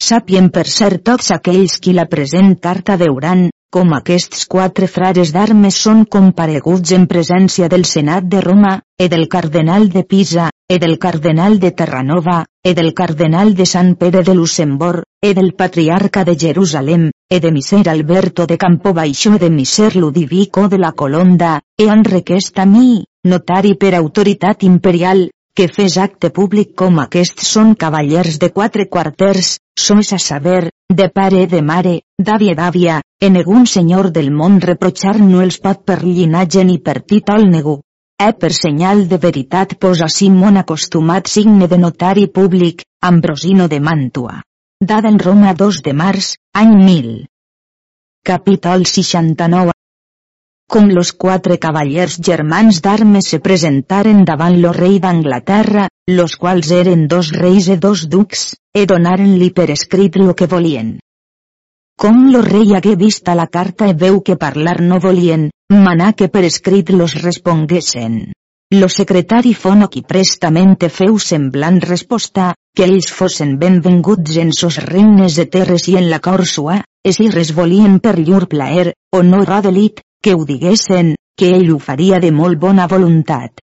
[0.00, 5.74] Sapien per ser tots aquells qui la present carta veuran, com aquests quatre frares d'armes
[5.84, 10.94] són compareguts en presència del Senat de Roma, e del cardenal de Pisa, e del
[11.02, 16.36] cardenal de Terranova, e del cardenal de San Pere de Luxemburg, e del patriarca de
[16.38, 21.90] Jerusalem, e de Miser Alberto de Campobaixo e de Miser Ludivico de la Colonda, e
[21.90, 27.74] han request a mi, notari per autoritat imperial, que fes acte públic com aquests són
[27.74, 33.66] cavallers de quatre quarters, sois a saber, de pare de mare, d'àvia d'àvia, en algun
[33.66, 37.80] senyor del món reprochar no els pot per llinatge ni per títol negu.
[38.20, 44.40] E per senyal de veritat posa Simon acostumat signe de notari públic, Ambrosino de Mantua.
[44.80, 47.14] Dada en Roma 2 de març, any 1000.
[48.24, 49.72] Capítol 69
[50.74, 57.06] com los quatre cavallers germans d'armes se presentaren davant lo rei d'Anglaterra, los quals eren
[57.06, 60.96] dos reis e dos ducs, e donaren-li per escrit lo que volien.
[61.96, 66.28] Com lo rei hagué vista la carta e veu que parlar no volien, manà que
[66.28, 68.32] per escrit los responguessen.
[68.74, 75.36] Lo secretari fono qui prestamente feu semblant resposta, que ells fossin benvenguts en sos regnes
[75.38, 79.22] de terres i en la cor sua, e si res volien per llur plaer, o
[79.22, 83.60] no delit, que ho diguessen, que ell ho faria de molt bona voluntat.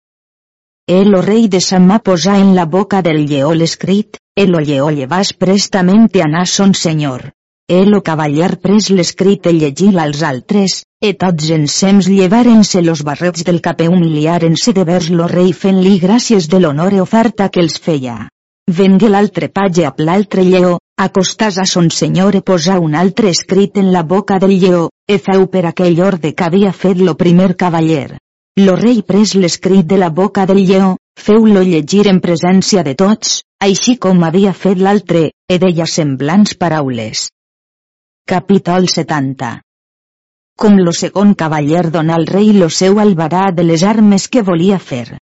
[0.88, 4.90] El o rei de Samà posà en la boca del lleó l'escrit, el o lleó
[4.90, 7.35] llevàs prestament anar son senyor.
[7.68, 13.42] El o cavaller pres l'escrit i llegir als altres, e tots ensems llevaren-se los barrets
[13.48, 17.80] del capé humiliaren-se de vers lo rei fent-li gràcies de l'honor e oferta que els
[17.82, 18.28] feia.
[18.70, 23.82] Vengué l'altre patge a l'altre lleó, acostàs a son senyor e posà un altre escrit
[23.82, 27.56] en la boca del lleó, e feu per aquell orde que havia fet lo primer
[27.56, 28.18] cavaller.
[28.62, 33.40] Lo rei pres l'escrit de la boca del lleó, feu-lo llegir en presència de tots,
[33.58, 37.32] així com havia fet l'altre, e deia semblants paraules.
[38.30, 39.48] Capítol 70
[40.58, 44.78] Com lo segon cavaller dona al rei lo seu albarà de les armes que volia
[44.86, 45.18] fer.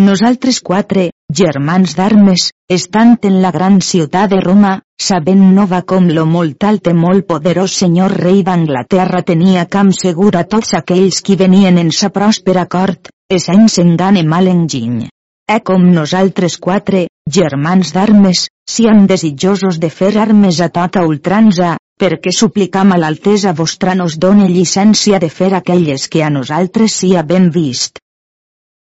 [0.00, 1.02] Nosaltres quatre,
[1.40, 2.46] germans d'armes,
[2.76, 4.70] estant en la gran ciutat de Roma,
[5.08, 10.30] sabent nova com lo molt alt i molt poderós senyor rei d'Anglaterra tenia camp segur
[10.40, 15.10] a tots aquells qui venien en sa pròspera cort, e sense engane mal enginy.
[15.44, 22.32] E com nosaltres quatre, germans d'armes, sian desitjosos de fer armes a tota ultranza, perquè
[22.32, 27.50] suplicam a l'altesa vostra nos done llicència de fer aquelles que a nosaltres sia ben
[27.50, 27.98] vist.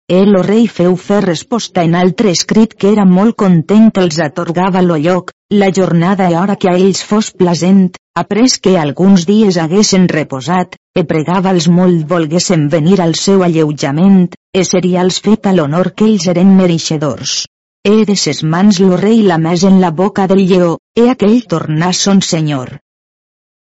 [0.08, 4.82] El o rei feu fer resposta en altre escrit que era molt content els atorgava
[4.82, 5.30] lo lloc,
[5.62, 7.86] la jornada i hora que a ells fos plasent,
[8.22, 14.64] après que alguns dies haguessin reposat, e pregava-els molt volguessin venir al seu alleujament, e
[14.68, 17.46] seria-els fet a l'honor que ells eren mereixedors.
[17.84, 21.40] E de ses mans lo rei la més en la boca del lleó, e aquell
[21.54, 22.76] tornà son senyor.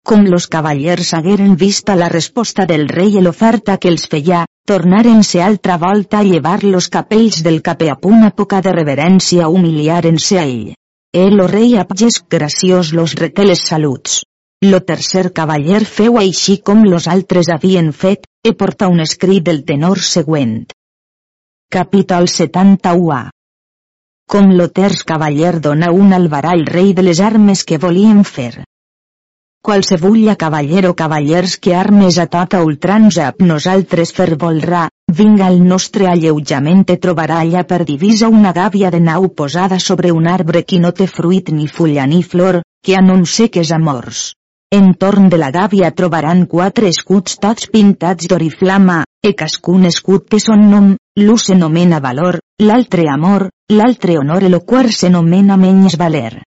[0.03, 5.41] Com los cavallers hagueren vista la resposta del rei i l'oferta que els feia, tornarense
[5.41, 10.45] altra volta a llevar los capells del capè a una poca de reverència humiliaren-se a
[10.45, 10.73] ell.
[11.13, 14.21] El o rei apges graciós los reté les saluts.
[14.63, 19.63] Lo tercer cavaller feu així com los altres havien fet, e porta un escrit del
[19.65, 20.65] tenor següent.
[21.69, 23.29] Capítol 71
[24.31, 28.63] Com lo terç cavaller dona un albarà al rei de les armes que volien fer.
[29.61, 34.87] Qualsevulla cavaller o cavallers que armes a tota ultranza a nosaltres fer volrà,
[35.19, 40.11] vinga al nostre alleujament e trobarà allà per divisa una gàbia de nau posada sobre
[40.17, 42.97] un arbre qui no té fruit ni fulla ni flor, que
[43.51, 44.33] que és amors.
[44.73, 50.69] Entorn de la gàbia trobaran quatre escuts tots pintats d'oriflama, e cascun escut té son
[50.71, 56.41] nom, l'un s'anomena valor, l'altre amor, l'altre honor i lo quart s'anomena menys valer.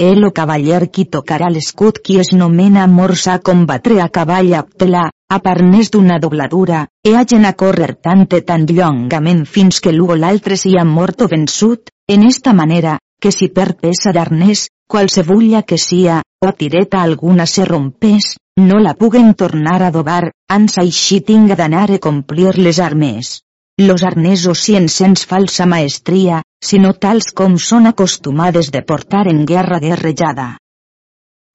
[0.00, 5.38] El o cavaller qui tocarà l'escut qui es nomena morsa combatre a cavall aptela, a
[5.44, 10.16] parnès d'una dobladura, e hagen a córrer tant e tan llongament fins que l'u o
[10.16, 15.76] l'altre sia mort o vençut, en esta manera, que si per peça d'arnès, qualsevulla que
[15.76, 21.60] sia, o tireta alguna se rompés, no la puguen tornar a dobar, ans així tinga
[21.60, 23.42] d'anar a complir les armes.
[23.76, 29.44] Los arnesos si en sens falsa maestria, sinó tals com són acostumades de portar en
[29.46, 30.48] guerra guerrejada.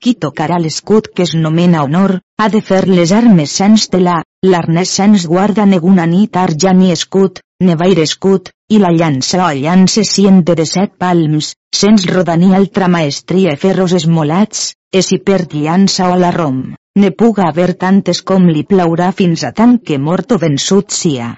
[0.01, 4.91] Qui tocarà l'escut que es nomena honor, ha de fer les armes sens tela, l'arnès
[4.99, 10.55] sens guarda neguna ni tarja ni escut, nevaire escut, i la llança o llança siente
[10.59, 16.19] de set palms, sens rodar ni altra maestria ferros esmolats, e si per llança o
[16.19, 16.59] la rom,
[16.99, 21.35] ne puga haver tantes com li plaurà fins a tant que mort o vençut sia.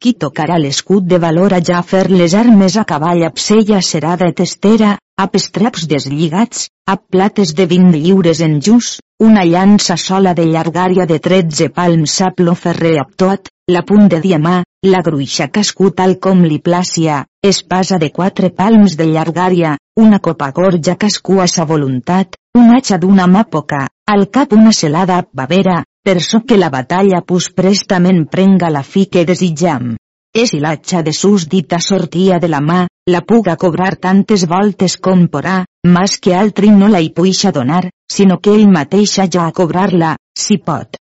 [0.00, 4.30] Qui tocarà l'escut de valor a ja fer les armes a cavall absella serà de
[4.38, 10.46] testera, ap estraps deslligats, ap plates de 20 lliures en jus, una llança sola de
[10.48, 15.50] llargària de 13 palms ap lo ferrer ap tot, la punt de diamà, la gruixa
[15.52, 17.20] cascut tal com li plàcia,
[17.52, 22.96] espasa de quatre palms de llargària, una copa gorja cascú a sa voluntat, un hacha
[22.96, 28.24] d'una mà poca, al cap una celada bavera, per so que la batalla pus prestament
[28.30, 29.96] prenga la fi que desitjam.
[30.32, 34.96] És i l'atxa de sus dita sortia de la mà, la puga cobrar tantes voltes
[34.96, 39.46] com porà, mas que altri no la hi puixa donar, sinó que ell mateixa ja
[39.46, 40.96] a cobrar-la, si pot.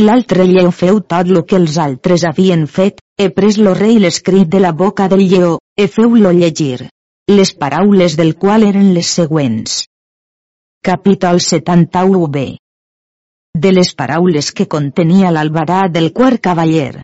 [0.00, 4.50] L'altre lleó feu tot lo que els altres havien fet, he pres lo rei l'escrit
[4.50, 6.88] de la boca del lleó, e feu-lo llegir.
[7.30, 9.84] Les paraules del qual eren les següents.
[10.82, 12.63] Capítol 71b
[13.56, 17.02] De les paraules que contenia l'albarà del quart cavaller.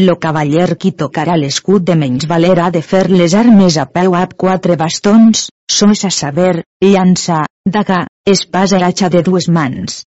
[0.00, 4.14] Lo cavaller qui tocarà l'escut de menys valer ha de fer les armes a peu
[4.16, 7.98] amb quatre bastons, sos a saber, llança, daga,
[8.34, 9.98] espasa i hacha de dues mans.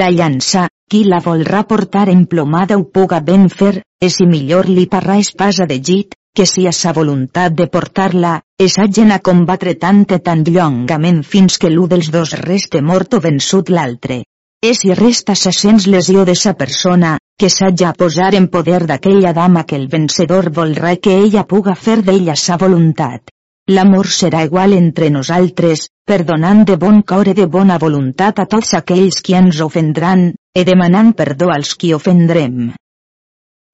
[0.00, 4.88] La llança, qui la volrà portar emplomada ho puga ben fer, e si millor li
[4.94, 9.76] parrà espasa de llit, que si a sa voluntat de portar-la, es hagin a combatre
[9.78, 14.24] tant e tant llongament fins que l'u dels dos reste mort o vençut l'altre.
[14.60, 19.30] E si resta sa sens lesió de sa persona, que s'haja posar en poder d'aquella
[19.32, 23.30] dama que el vencedor volrà que ella puga fer d'ella sa voluntat.
[23.70, 28.74] L'amor serà igual entre nosaltres, perdonant de bon cor i de bona voluntat a tots
[28.74, 32.72] aquells qui ens ofendran, e demanant perdó als qui ofendrem.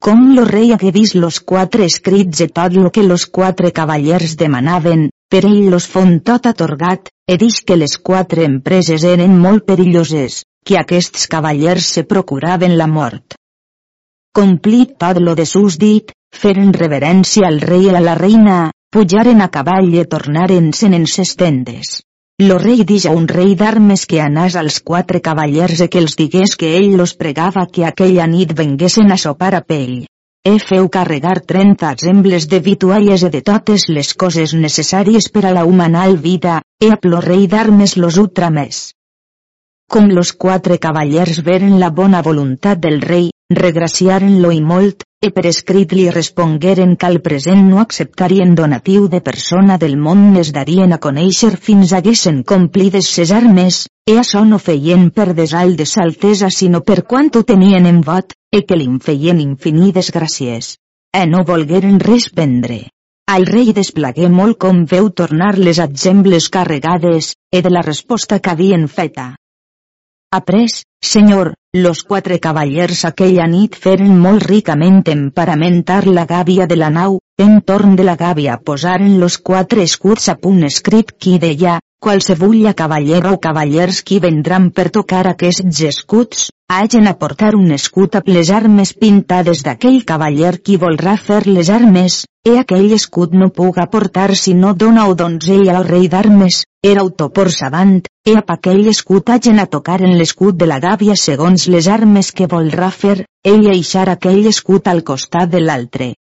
[0.05, 4.37] Com lo rei hagué vist los quatre escrits e tot lo que los quatre cavallers
[4.37, 9.65] demanaven, per ell los fon tot atorgat, e dix que les quatre empreses eren molt
[9.65, 13.37] perilloses, que aquests cavallers se procuraven la mort.
[14.35, 18.57] Complit tot lo de sus dit, feren reverència al rei i a la reina,
[18.95, 22.01] pujaren a cavall i tornaren-se'n en ses tendes.
[22.43, 26.17] Lo rei dix a un rei d'armes que anàs als quatre cavallers e que els
[26.19, 30.09] digués que ell los pregava que aquella nit venguessin a sopar a pell.
[30.45, 35.55] E feu carregar trenta sembles de vitualles e de totes les coses necessàries per a
[35.55, 38.94] la humanal vida, e a plo rei d'armes los ultramés.
[39.93, 45.45] Com los quatre cavallers veren la bona voluntat del rei, regraciaren-lo i molt, e per
[45.49, 50.93] escrit li respongueren que al present no acceptarien donatiu de persona del món es darien
[50.97, 56.51] a conèixer fins haguessen complides ses armes, e açò no feien per desal de saltesa
[56.51, 60.75] sinó per quant ho tenien en vot, e que li'n feien infinides gràcies.
[61.15, 62.81] E no volgueren res prendre.
[63.31, 68.53] Al rei desplagué molt com veu tornar les exemples carregades, e de la resposta que
[68.53, 69.31] havien feta.
[70.35, 70.67] Après,
[71.01, 71.53] senyor,
[71.85, 77.21] los quatre cavallers aquella nit feren molt ricament en paramentar la gàbia de la nau,
[77.39, 82.75] en torn de la gàbia posaren los quatre escuts a punt escrit qui deia, qualsevulla
[82.77, 88.29] cavallera o cavallers qui vendran per tocar aquests escuts, hagen a portar un escut amb
[88.35, 93.87] les armes pintades d'aquell cavaller qui volrà fer les armes, e aquell escut no puga
[93.95, 96.59] portar si no dona o donzell al rei d'armes,
[96.91, 101.17] era autopor savant, e ap aquell escut hagen a tocar en l'escut de la gàbia
[101.17, 103.23] segons les armes que volrà fer,
[103.55, 106.11] ell eixar aquell escut al costat de l'altre.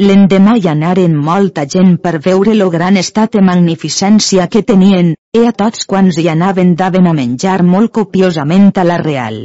[0.00, 5.42] L'endemà hi anaren molta gent per veure lo gran estat de magnificència que tenien, e
[5.46, 9.36] a tots quants hi anaven daven a menjar molt copiosament a la real.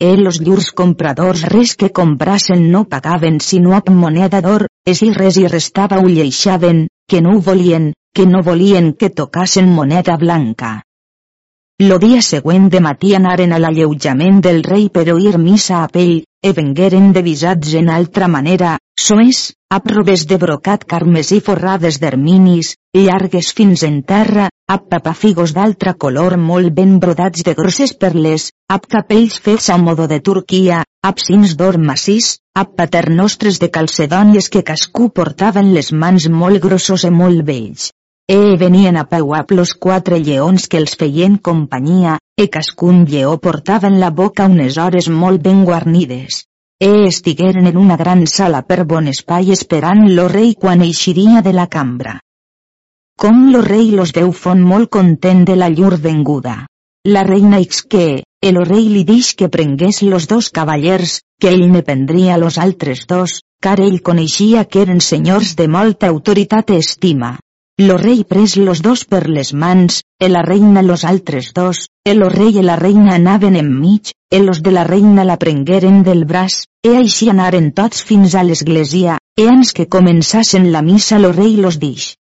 [0.00, 5.10] E los llurs compradors res que comprassen no pagaven sinó amb moneda d'or, es i
[5.12, 10.16] res hi restava ho lleixaven, que no ho volien, que no volien que tocassen moneda
[10.16, 10.72] blanca.
[11.82, 16.22] Lo dia següent de matí anaren a l'alleujament del rei per oir missa a pell,
[16.46, 19.38] e vengueren devisats en altra manera, soes,
[19.76, 26.36] ap robes de brocat carmesí forrades d'erminis, llargues fins en terra, ap papafigos d'altra color
[26.38, 31.56] molt ben brodats de grosses perles, ap capells fets a modo de Turquia, ap cins
[31.58, 37.42] d'or massís, ap paternostres de calcedònies que cascú portaven les mans molt grossos i molt
[37.50, 37.90] vells.
[38.28, 43.36] E venien a peu ap los quatre lleons que els feien companyia, e cascun lleó
[43.38, 46.40] portava en la boca unes hores molt ben guarnides.
[46.82, 51.54] E estigueren en una gran sala per bon espai esperant lo rei quan eixiria de
[51.54, 52.16] la cambra.
[53.16, 56.66] Com lo rei los veu fon molt content de la llur venguda.
[57.06, 61.86] La reina que, el rei li dix que prengués los dos cavallers, que ell ne
[61.86, 67.36] prendria los altres dos, car ell coneixia que eren senyors de molta autoritat i estima.
[67.78, 72.14] Lo rei pres los dos per les mans, e la reina los altres dos, e
[72.14, 76.24] lo rei i la reina anaven enmig, e los de la reina la prengueren del
[76.24, 81.34] braç, e així anaren tots fins a l'església, e ans que començassen la missa lo
[81.36, 82.14] rei los dix.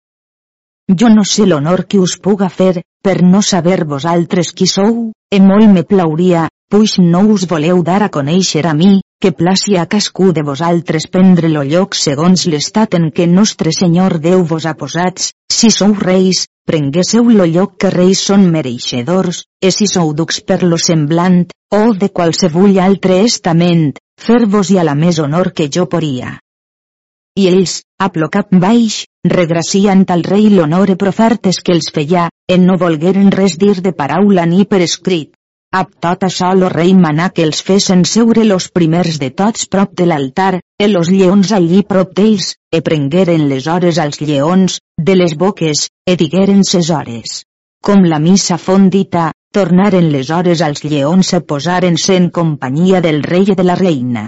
[0.99, 5.39] jo no sé l'honor que us puga fer, per no saber vosaltres qui sou, e
[5.39, 9.85] molt me plauria, puix no us voleu dar a conèixer a mi, que placi a
[9.85, 14.73] cascú de vosaltres prendre lo lloc segons l'estat en què nostre Senyor Déu vos ha
[14.79, 20.41] posats, si sou reis, prenguésseu lo lloc que reis són mereixedors, e si sou ducs
[20.41, 25.85] per lo semblant, o de qualsevol altre estament, fer-vos-hi a la més honor que jo
[25.85, 26.39] poria
[27.35, 32.27] i ells, a plo cap baix, regracien al rei l'honor e profertes que els feia,
[32.55, 35.33] en no volgueren res dir de paraula ni per escrit.
[35.73, 39.95] Ab tot això lo rei manà que els fessen seure los primers de tots prop
[39.97, 44.75] de l'altar, e los lleons allí prop d'ells, e prengueren les hores als lleons,
[45.09, 47.41] de les boques, e digueren ses hores.
[47.81, 53.49] Com la missa fondita, tornaren les hores als lleons e posaren-se en companyia del rei
[53.49, 54.23] i de la reina.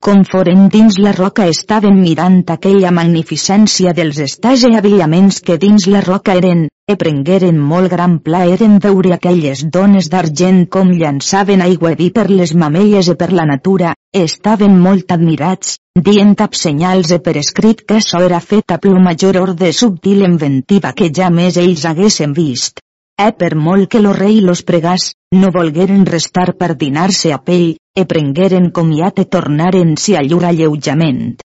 [0.00, 5.88] Com foren dins la roca estaven mirant aquella magnificència dels estats i avillaments que dins
[5.92, 11.64] la roca eren, e prengueren molt gran plaer en veure aquelles dones d'argent com llançaven
[11.64, 15.72] aigua vi per les mamelles i per la natura, estaven molt admirats,
[16.08, 20.22] dient ab senyals e per escrit que això era fet a plo major orde subtil
[20.28, 22.78] inventiva que ja més ells haguessin vist.
[23.18, 27.74] E per molt que lo rei los pregàs, no volgueren restar per dinar-se a pell,
[27.96, 31.40] e prengueren comiat e tornaren-si a llur alleujament.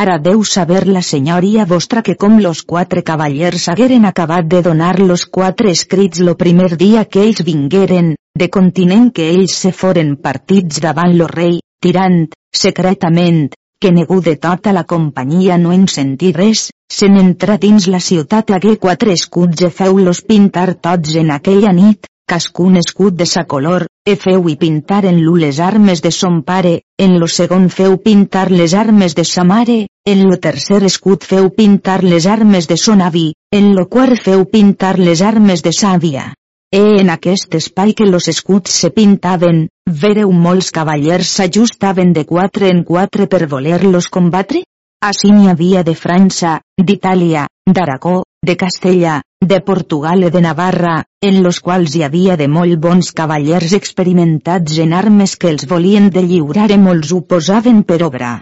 [0.00, 4.94] Ara deu saber la senyoria vostra que com los quatre cavallers hagueren acabat de donar
[5.00, 10.14] los quatre escrits lo primer dia que ells vingueren, de continent que ells se foren
[10.16, 12.24] partits davant lo rei, tirant,
[12.56, 18.00] secretament, que negu de tota la companyia no en sentir res, se n'entra dins la
[18.00, 23.42] ciutat hagué quatre escuts e feu-los pintar tots en aquella nit, cascun escut de sa
[23.44, 27.66] color, e feu i pintar en l'u les armes de son pare, en lo segon
[27.68, 29.76] feu pintar les armes de sa mare,
[30.12, 34.46] en lo tercer escut feu pintar les armes de son avi, en lo quart feu
[34.48, 36.32] pintar les armes de sa àvia.
[36.72, 42.72] E en aquest espai que los escuts se pintaven, vereu molts cavallers s'ajustaven de quatre
[42.72, 44.64] en quatre per voler-los combatre?
[45.04, 51.42] Així n'hi havia de França, d'Itàlia, d'Aragó, de Castella, de Portugal i de Navarra, en
[51.44, 56.24] los quals hi havia de molt bons cavallers experimentats en armes que els volien de
[56.26, 58.32] lliurar i molts ho posaven per obra.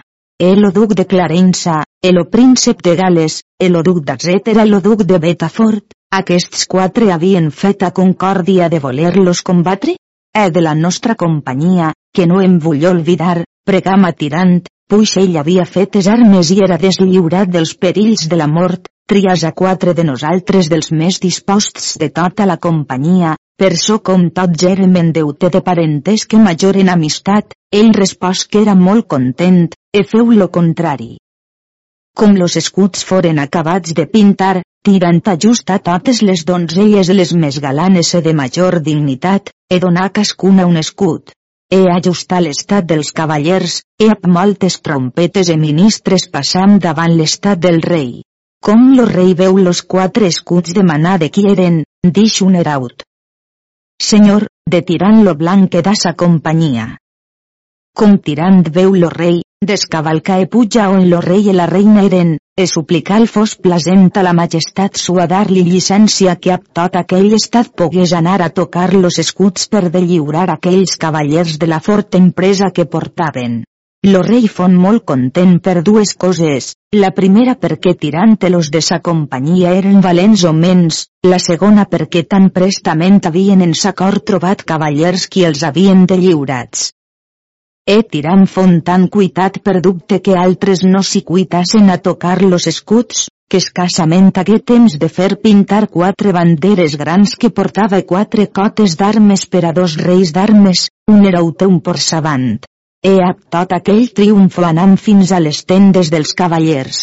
[0.41, 5.21] El duc de Clarença, el príncep de Gales, el duc d'Azet era el duc de
[5.21, 9.99] Betafort, aquests quatre havien fet a concòrdia de voler-los combatre?
[10.33, 15.37] E de la nostra companyia, que no em vull oblidar, pregam a Tirant, puix ell
[15.39, 20.03] havia fetes armes i era deslliurat dels perills de la mort, trias a quatre de
[20.03, 25.51] nosaltres dels més disposts de tota la companyia, per so com tots érem en deute
[25.55, 29.63] de parentes que major en amistat, ell respòs que era molt content,
[29.95, 31.11] e feu lo contrari.
[32.11, 37.31] Com los escuts foren acabats de pintar, tirant a just a totes les donzelles les
[37.31, 41.31] més galanes e de major dignitat, e donar cascuna un escut.
[41.71, 47.79] E ajustar l'estat dels cavallers, e amb moltes trompetes e ministres passam davant l'estat del
[47.85, 48.09] rei.
[48.61, 53.05] Com lo rei veu los quatre escuts de manar de qui eren, dix un heraut.
[54.03, 56.97] Senyor, de tirant lo blanc que da sa companyia.
[57.95, 62.35] Com tirant veu lo rei, descavalca e puja on lo rei i la reina eren,
[62.61, 67.71] e suplicar fos plasent a la majestat sua dar-li llicència que ab tot aquell estat
[67.81, 72.71] pogués anar a tocar los escuts per de lliurar aquells cavallers de la forta empresa
[72.75, 73.63] que portaven.
[74.03, 76.71] Lo rei fon molt content per dues coses,
[77.01, 83.21] la primera perquè tirant-los de sa companyia eren valents homens, la segona perquè tan prestament
[83.29, 86.89] havien en sa cor trobat cavallers qui els havien de lliurats.
[87.95, 92.67] E tirant fon tan cuitat per dubte que altres no s'hi cuitassen a tocar los
[92.71, 98.95] escuts, que escassament hagué temps de fer pintar quatre banderes grans que portava quatre cotes
[98.99, 102.51] d'armes per a dos reis d'armes, un era un por savant
[103.01, 106.99] e a tot aquell triomfo anant fins a les tendes dels cavallers.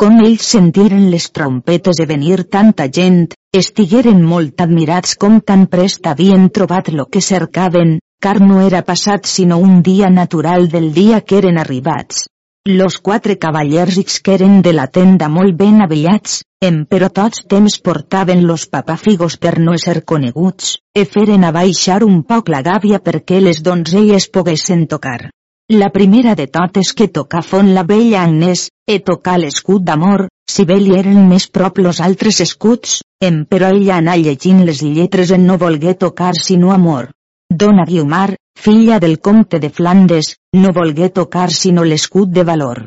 [0.00, 6.08] Com ells sentiren les trompetes de venir tanta gent, estigueren molt admirats com tan prest
[6.10, 11.22] havien trobat lo que cercaven, car no era passat sinó un dia natural del dia
[11.22, 12.26] que eren arribats.
[12.68, 13.96] Los quatre cavallers
[14.28, 19.58] eren de la tenda molt ben avellats, em però tots temps portaven los papafigos per
[19.58, 25.30] no ser coneguts, e feren abaixar un poc la gàbia perquè les donzelles poguessin tocar.
[25.72, 30.66] La primera de totes que toca fon la vella Agnès, e tocar l'escut d'amor, si
[30.66, 35.30] bé li eren més prop los altres escuts, em però ella anà llegint les lletres
[35.30, 37.08] en no volgué tocar sinó amor.
[37.50, 42.78] Dona Guiomar, filla del comte de Flandes, no volgué tocar sinó l'escut de valor.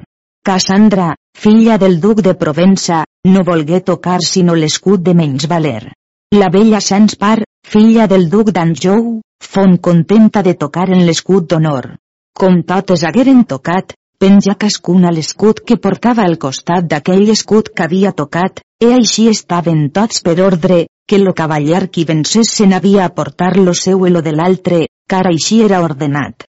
[0.41, 5.91] Cassandra, filla del duc de Provença, no volgué tocar sinó l'escut de menys valer.
[6.31, 11.98] La vella Sanspar, filla del duc d'Anjou, fon contenta de tocar en l'escut d'honor.
[12.31, 18.15] Com totes hagueren tocat, penja cascuna l'escut que portava al costat d'aquell escut que havia
[18.15, 23.13] tocat, e així estaven tots per ordre, que lo cavaller qui vencés se n'havia a
[23.17, 26.47] portar lo seu i lo de l'altre, car així era ordenat.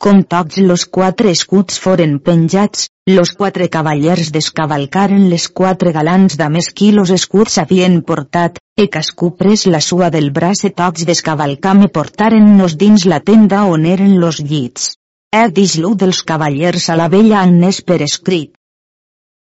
[0.00, 6.46] Com tots los quatre escuts foren penjats, los quatre cavallers descavalcaren les quatre galants de
[6.54, 11.04] més qui los escuts havien portat, e cascú pres la sua del braç e tots
[11.10, 14.94] descavalcam e portaren-nos dins la tenda on eren los llits.
[15.36, 18.54] He dis-lo dels cavallers a la vella Agnès per escrit.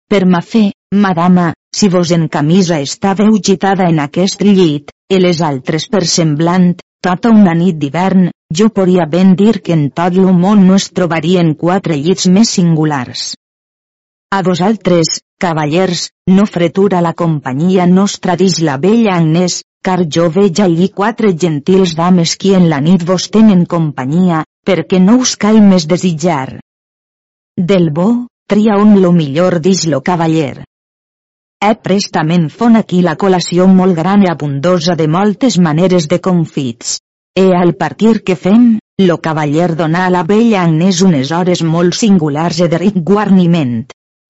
[0.09, 0.71] Per ma fe,
[1.05, 6.71] madama, si vos en camisa estàveu gitada en aquest llit, i les altres per semblant,
[7.05, 10.87] tota una nit d'hivern, jo podria ben dir que en tot el món no es
[10.97, 13.35] trobarien quatre llits més singulars.
[14.33, 20.63] A vosaltres, cavallers, no fretura la companyia nostra dix la vella Agnès, car jo veig
[20.65, 25.61] allí quatre gentils dames qui en la nit vos tenen companyia, perquè no us cal
[25.61, 26.57] més desitjar.
[27.57, 28.09] Del bo,
[28.49, 30.65] tria un lo millor dix lo cavaller.
[31.65, 36.99] He prestament fon aquí la col·lació molt gran i abundosa de moltes maneres de confits.
[37.43, 38.67] E al partir que fem,
[39.03, 43.79] lo cavaller donà a la vella Agnès unes hores molt singulars e de ric guarniment.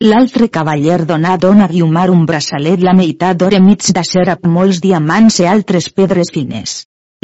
[0.05, 5.40] L'altre cavaller donà dona Guiomar un braçalet la meitat d'or mig d'acer amb molts diamants
[5.40, 6.77] e altres pedres fines.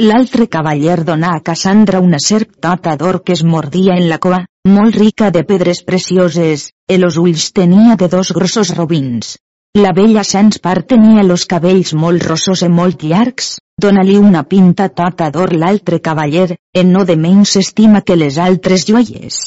[0.03, 4.43] L'altre cavaller donà a Cassandra una serp tota d'or que es mordia en la coa,
[4.67, 9.37] molt rica de pedres precioses, e los ulls tenia de dos grossos robins.
[9.75, 13.47] La vella Sanspar tenia los cabells molt rossos i molt llargs,
[13.81, 18.83] dona-li una pinta tota d'or l'altre cavaller, en no de menys estima que les altres
[18.85, 19.39] joies.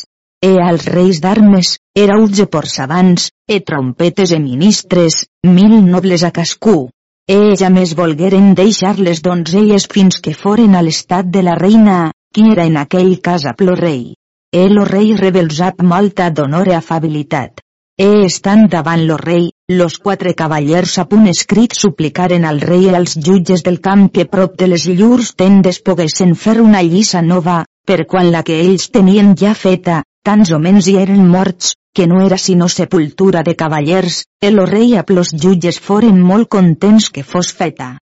[0.43, 6.33] E als reis d'armes, era ulls e porçavants, e trompetes e ministres, mil nobles a
[6.35, 6.91] cascú.
[7.31, 12.11] E ja més volgueren deixar les donzelles fins que foren a l'estat de la reina,
[12.35, 14.17] qui era en aquell cas a rei.
[14.53, 17.63] E lo rei rebelsap molta d'honor e afabilitat.
[17.97, 22.93] E estant davant lo rei, los quatre cavallers a punt escrit suplicaren al rei i
[22.95, 27.65] als jutges del camp que prop de les llurs tendes poguessin fer una lliça nova,
[27.85, 32.07] per quan la que ells tenien ja feta, tants o menys hi eren morts, que
[32.07, 37.25] no era sinó sepultura de cavallers, el rei a plos jutges foren molt contents que
[37.25, 37.97] fos feta.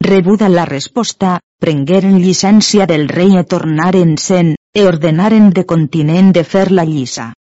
[0.00, 6.44] Rebuda la resposta, prengueren llicència del rei e tornaren sen, e ordenaren de continent de
[6.44, 7.34] fer la lliça.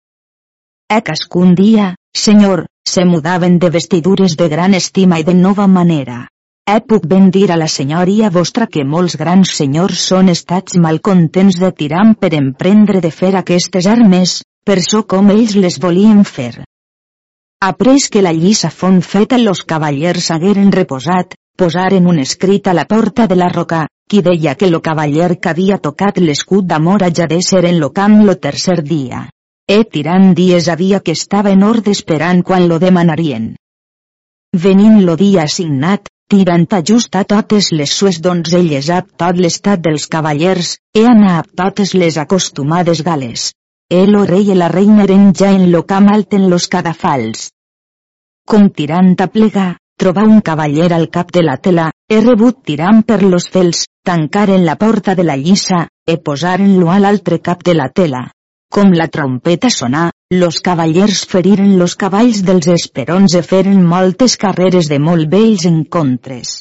[0.91, 6.27] A cascun dia, senyor, se mudaven de vestidures de gran estima i de nova manera.
[6.67, 11.57] He puc ben dir a la senyoria vostra que molts grans senyors són estats malcontents
[11.61, 14.35] de tiram per emprendre de fer aquestes armes,
[14.65, 16.53] per so com ells les volien fer.
[17.63, 22.85] Après que la lliça fon feta los cavallers hagueren reposat, posaren un escrit a la
[22.85, 27.41] porta de la roca, qui deia que lo cavaller que havia tocat l'escut d'amor de
[27.41, 29.29] ser en lo camp lo tercer dia.
[29.67, 33.51] E tirant dies havia que estava en ordre esperant quan lo demanarien.
[34.51, 40.77] Venint lo dia assignat, tirant ajusta totes les sues donzelles a tot l'estat dels cavallers,
[40.95, 43.51] e anar a totes les acostumades gales.
[43.91, 47.49] El o rei i la reina eren ja en lo camp alt en los cadafals.
[48.47, 53.03] Com tirant a plegar, trobar un cavaller al cap de la tela, he rebut tirant
[53.03, 57.75] per los fels, tancaren la porta de la lliça, e posaren-lo a l'altre cap de
[57.75, 58.23] la tela.
[58.72, 60.02] Com la trompeta sonà,
[60.41, 66.53] los cavallers feriren los cavalls dels esperons e feren moltes carreres de molt vells encontres.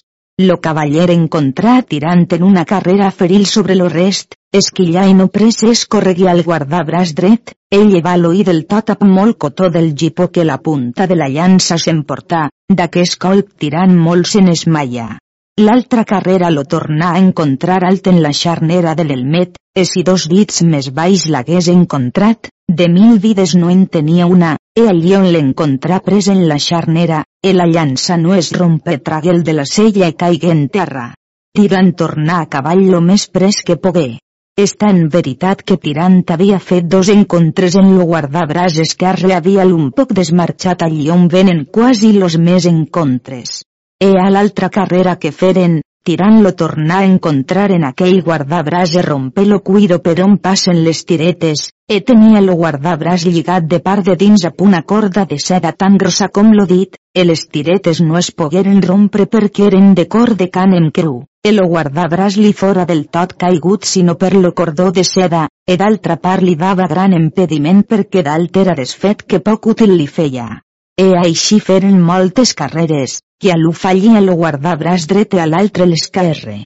[0.42, 5.84] Lo cavaller encontrà tirant en una carrera feril sobre lo rest, esquillà i no presses
[5.94, 10.48] corregui al guardabràs dret, ell va l'oí del tot amb molt cotó del gipó que
[10.52, 15.12] la punta de la llança s'emportà, d'aquest colp tirant molt se n'esmaia.
[15.60, 20.24] L'altra carrera lo tornà a encontrar alt en la xarnera de l'Elmet, e si dos
[20.32, 22.48] dits més baix l'hagués encontrat,
[22.80, 27.20] de mil vides no en tenia una, e allí on l'encontrà pres en la xarnera,
[27.44, 31.06] e la llança no es rompe traguel de la sella i caigui en terra.
[31.52, 34.08] Tirant tornar a cavall lo més pres que pogué.
[34.56, 39.90] Està en veritat que Tirant havia fet dos encontres en lo guardabràs esquerre havia un
[39.92, 43.60] poc desmarxat allí on venen quasi los més encontres.
[44.02, 45.72] E a l'altra carrera que feren,
[46.08, 51.02] tirant-lo tornar a encontrar en aquell guardabràs e romper lo cuiro per on passen les
[51.04, 55.74] tiretes, e tenia lo guardabràs lligat de part de dins a una corda de seda
[55.84, 60.08] tan grossa com lo dit, e les tiretes no es pogueren rompre perquè eren de
[60.08, 64.32] cor de can en creu, e lo guardabràs li fora del tot caigut sinó per
[64.34, 69.26] lo cordó de seda, e d'altra part li dava gran impediment perquè d'alt era desfet
[69.28, 70.62] que poc útil li feia.
[70.96, 75.86] E així feren moltes carreres, i a l'u fallia lo guardar braç dret a l'altre
[75.86, 76.60] l'esquerre.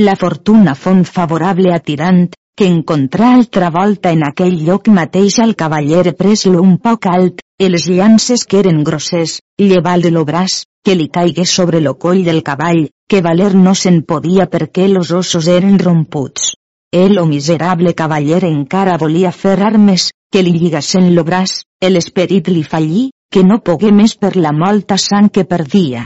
[0.00, 2.26] La fortuna fon favorable a Tirant,
[2.56, 7.68] que encontrà altra volta en aquell lloc mateix al cavaller pres-lo un poc alt, i
[7.68, 12.22] les llances que eren grosses, lleval de lo braç, que li caigué sobre lo coll
[12.24, 16.54] del cavall, que valer no se'n podia perquè los ossos eren romputs.
[16.92, 22.62] El o miserable cavaller encara volia fer armes, que li lligassen lo braç, l'esperit li
[22.64, 26.04] fallí, que no pogué més per la molta sang que perdia.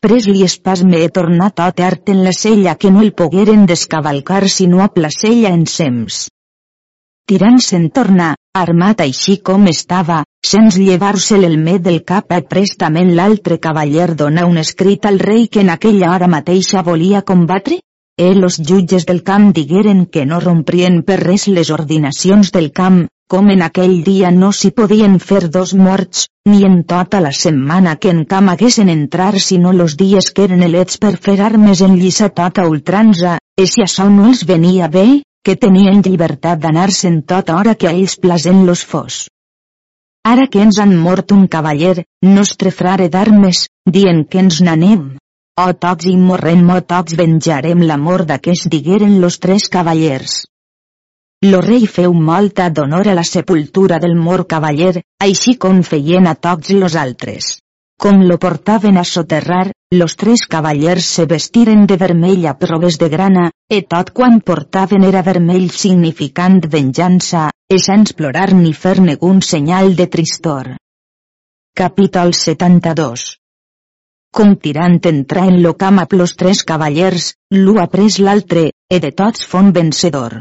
[0.00, 4.48] Pres li espasme he tornat tot art en la sella que no el pogueren descavalcar
[4.48, 6.28] sinó a placella en sems.
[7.28, 8.28] Tirant se'n torna,
[8.60, 14.56] armat així com estava, sens llevar-se l'elmé del cap a prestament l'altre cavaller dona un
[14.62, 17.82] escrit al rei que en aquella hora mateixa volia combatre?
[18.16, 23.04] E los jutges del camp digueren que no romprien per res les ordinacions del camp,
[23.28, 27.96] com en aquell dia no s'hi podien fer dos morts, ni en tota la setmana
[28.00, 31.98] que en camp haguessin entrar sinó los dies que eren elets per fer armes en
[32.00, 35.06] lliça tota ultranza, e si això no els venia bé,
[35.44, 39.28] que tenien llibertat d'anar-se'n tota hora que a ells plasen los fos.
[40.24, 45.08] Ara que ens han mort un cavaller, nostre frare d'armes, dient que ens n'anem.
[45.60, 50.44] O tots i morrem o tots venjarem l'amor d'aquest digueren los tres cavallers.
[51.46, 56.32] Lo rei feu molta d'honor a la sepultura del mor cavaller, així com feien a
[56.34, 57.60] tots los altres.
[58.02, 63.08] Com lo portaven a soterrar, los tres cavallers se vestiren de vermell a proves de
[63.12, 69.38] grana, e tot quan portaven era vermell significant venjança, e sense plorar ni fer negun
[69.40, 70.74] senyal de tristor.
[71.74, 73.28] Capítol 72
[74.34, 78.98] Com tirant entrar en lo camp amb los tres cavallers, l'u ha pres l'altre, e
[78.98, 80.40] de tots fon vencedor.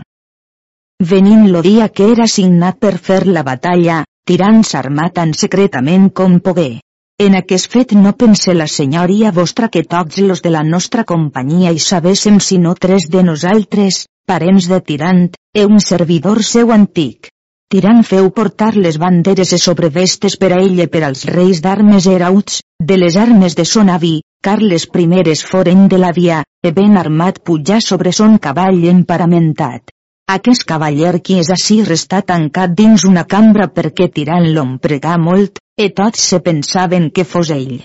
[0.99, 6.39] Venint lo dia que era signat per fer la batalla, tirant s'armà tan secretament com
[6.41, 6.79] pogué.
[7.21, 11.69] En aquest fet no pense la senyoria vostra que tots los de la nostra companyia
[11.71, 17.29] hi sabéssim sinó tres de nosaltres, parents de Tirant, e un servidor seu antic.
[17.69, 22.63] Tirant feu portar les banderes e sobrevestes per a ell per als reis d'armes herauts,
[22.81, 26.97] de les armes de son avi, car les primeres foren de la via, e ben
[26.97, 29.93] armat pujar sobre son cavall emparamentat.
[30.33, 35.87] Aquest cavaller qui és així restà tancat dins una cambra perquè tirant l'ompregà molt, e
[35.99, 37.77] tots se pensaven que fos ell.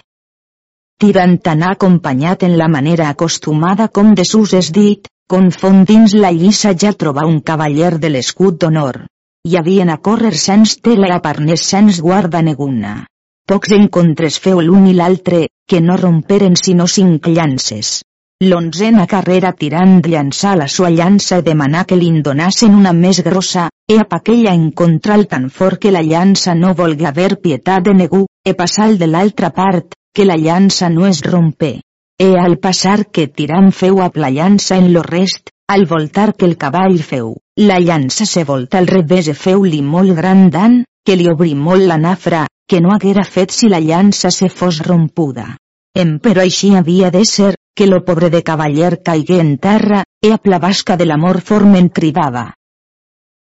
[0.98, 6.34] Tirant anà acompanyat en la manera acostumada com de sus és dit, confon dins la
[6.34, 9.04] lliça ja trobar un cavaller de l'escut d'honor.
[9.46, 13.04] Hi havien a córrer sens tela a parnès sens guarda neguna.
[13.46, 18.00] Pocs encontres feu l'un i l'altre, que no romperen sinó cinc llances.
[18.42, 23.68] L'onzena carrera tirant llançar la sua llança i demanar que li'n donassen una més grossa,
[23.86, 28.24] e a aquella encontrar tan fort que la llança no volga haver pietat de negu,
[28.44, 31.70] e passar de l'altra part, que la llança no es rompe.
[32.18, 36.46] E al passar que tirant feu a la llança en lo rest, al voltar que
[36.50, 41.14] el cavall feu, la llança se volta al revés e feu-li molt gran dan, que
[41.14, 45.61] li obri molt la nafra, que no haguera fet si la llança se fos rompuda.
[45.94, 50.32] Em però així havia de ser, que lo pobre de cavaller caigué en terra, e
[50.32, 52.44] a plavasca de l'amor formen cridava.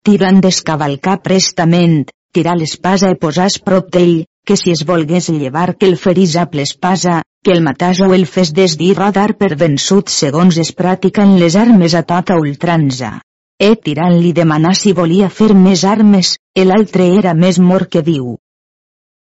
[0.04, 2.04] Tirant descavalcar prestament,
[2.36, 6.48] tirar l'espasa e posàs prop d'ell, que si es volgués llevar que el ferís a
[6.52, 11.56] l'espasa, que el matàs o el fes desdir rodar per vençut segons es practiquen les
[11.56, 13.22] armes a tota ultranza.
[13.60, 18.36] E tirant li demanar si volia fer més armes, l'altre era més mort que viu.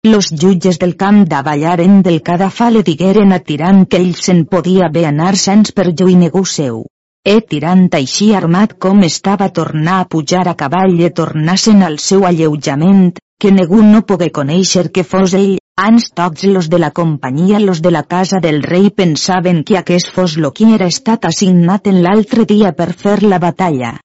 [0.06, 4.90] Los jutges del camp davallaren del cadafà le digueren a Tirant que ell se'n podia
[4.92, 6.84] bé anar sens i negu seu.
[7.24, 12.26] E Tirant així armat com estava tornar a pujar a cavall i tornassen al seu
[12.26, 17.58] alleujament, que negu no pogué conèixer que fos ell, ans tots los de la companyia
[17.58, 21.86] los de la casa del rei pensaven que aquest fos lo qui era estat assignat
[21.86, 23.96] en l'altre dia per fer la batalla.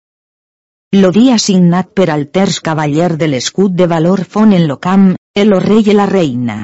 [0.96, 5.19] Lo dia assignat per al terç cavaller de l'escut de valor fon en lo camp,
[5.36, 6.58] el rei i la reina.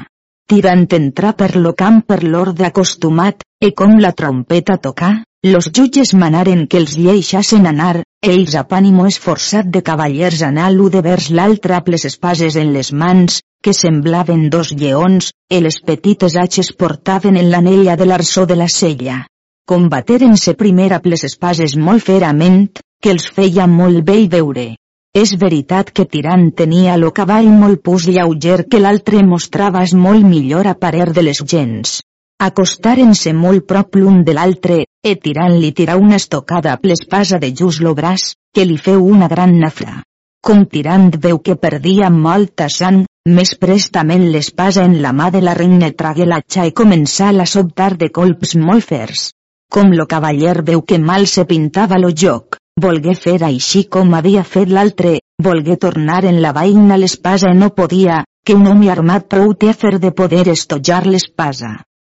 [0.49, 5.11] Tirant entrar per lo camp per l'ordre acostumat, e com la trompeta tocà,
[5.45, 10.89] los jutges manaren que els lleixassen anar, ells a pànimo esforçat de cavallers anar l'u
[10.89, 16.35] de vers l'altre les espases en les mans, que semblaven dos lleons, e les petites
[16.35, 19.25] atxes portaven en l'anella de l'arçó de la sella.
[19.65, 22.67] Combateren-se primer amb les espases molt ferament,
[23.01, 24.75] que els feia molt bé veure.
[25.15, 30.25] És veritat que Tirant tenia lo cavall molt pus lleuger que l'altre mostrava es molt
[30.27, 32.01] millor a parer de les gens.
[32.43, 37.53] Acostaren-se molt prop l'un de l'altre, e Tirant li tirà una estocada a l'espasa de
[37.61, 40.01] just lo braç, que li feu una gran nafra.
[40.43, 43.05] Com Tirant veu que perdia molta sang,
[43.37, 47.93] més prestament l'espasa en la mà de la reina tragué l'atxa i començà a sobtar
[47.95, 49.29] de colps molt fers.
[49.71, 54.43] Com lo cavaller veu que mal se pintava lo joc, volgué fer així com havia
[54.43, 59.27] fet l'altre, volgué tornar en la vaina l'espasa i no podia, que un home armat
[59.31, 61.71] prou té a fer de poder estotjar l'espasa.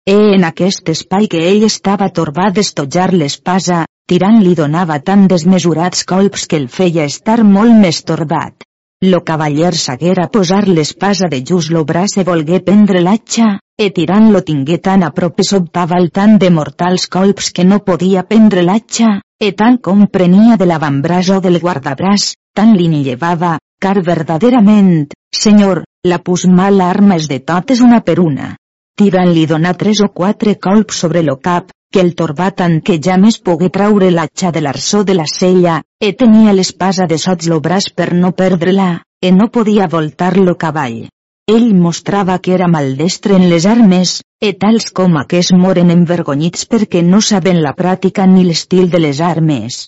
[0.07, 6.05] E en aquest espai que ell estava torbat d'estotjar l'espasa, tirant li donava tan desmesurats
[6.05, 8.67] colps que el feia estar molt més torbat.
[9.03, 14.29] Lo cavaller s'haguera posar l'espasa de just lo braç e volgué prendre l'atxa, e tirant
[14.33, 18.27] lo tingué tan a prop e sobtava el tant de mortals colps que no podia
[18.29, 23.99] prendre l'atxa, e tant com prenia de l'avantbraç o del guardabràs, tant li llevava, car
[24.05, 28.55] verdaderament, senyor, la pus mala arma és de totes una per una
[29.01, 33.17] tirant-li donar tres o quatre colps sobre lo cap, que el torbà tant que ja
[33.23, 37.61] més pogué traure l'atxa de l'arçó de la sella, e tenia l'espasa de sots lo
[37.65, 38.91] braç per no perdre-la,
[39.25, 41.09] e no podia voltar lo cavall.
[41.51, 44.11] Ell mostrava que era maldestre en les armes,
[44.47, 49.23] e tals com aquests moren envergonyits perquè no saben la pràctica ni l'estil de les
[49.29, 49.79] armes.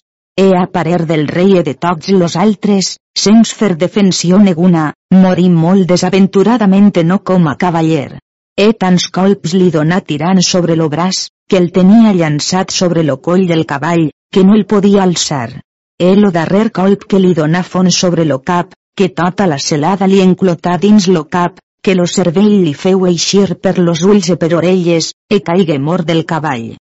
[0.45, 2.89] E a parer del rei e de tots los altres,
[3.25, 8.19] sens fer defensió neguna, morí molt desaventuradament no com a cavaller.
[8.59, 13.21] E tants colps li donà tirant sobre lo braç, que el tenia llançat sobre lo
[13.29, 15.61] coll del cavall, que no el podia alçar.
[15.97, 20.07] E lo darrer colp que li donà fons sobre lo cap, que tota la celada
[20.07, 24.37] li enclotà dins lo cap, que lo cervell li feu eixir per los ulls e
[24.37, 26.77] per orelles, e caigué mort del cavall.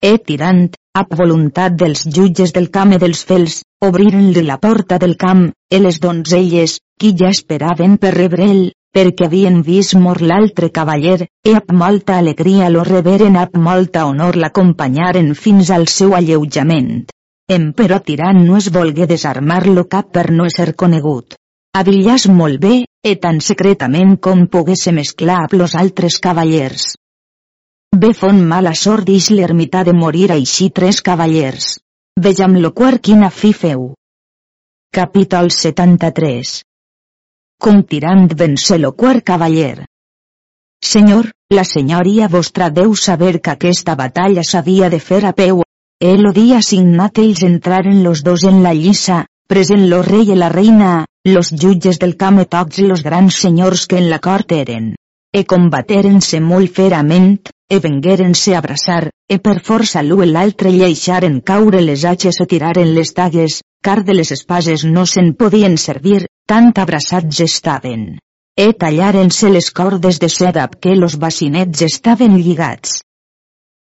[0.00, 0.64] E tirant,
[0.96, 5.78] a voluntat dels jutges del camp e dels fels, obriren-li la porta del camp, e
[5.78, 11.70] les donzelles, qui ja esperaven per rebre'l, perquè havien vist mort l'altre cavaller, e amb
[11.84, 17.06] molta alegria lo reberen amb molta honor l'acompanyaren fins al seu alleujament.
[17.50, 21.34] Emperò tirant no es volgué desarmar-lo cap per no ser conegut.
[21.80, 22.72] Avillàs molt bé,
[23.02, 26.86] e tan secretament com pogués mesclar amb los altres cavallers.
[27.96, 31.76] Bé fon mala sort dix l'ermità de morir així tres cavallers.
[32.28, 33.92] Vejam lo quart quina fi feu.
[34.94, 36.60] Capítol 73
[37.60, 39.84] com tirant vèncer lo quart cavaller.
[40.90, 45.60] Senyor, la senyoria vostra deu saber que aquesta batalla s'havia de fer a peu.
[46.00, 50.48] El dia signat ells entraren los dos en la lliça, present lo rei i la
[50.48, 54.94] reina, los jutges del camp i tots los grans senyors que en la cort eren.
[55.28, 57.36] E combateren-se molt ferament,
[57.68, 63.12] e vengueren-se abraçar, e per força l'u l'altre lleixaren caure les atxes o tiraren les
[63.12, 68.16] tagues, car de les espases no se'n podien servir, tant abraçats estaven.
[68.56, 73.02] E tallaren-se les cordes de seda que los bacinets estaven lligats.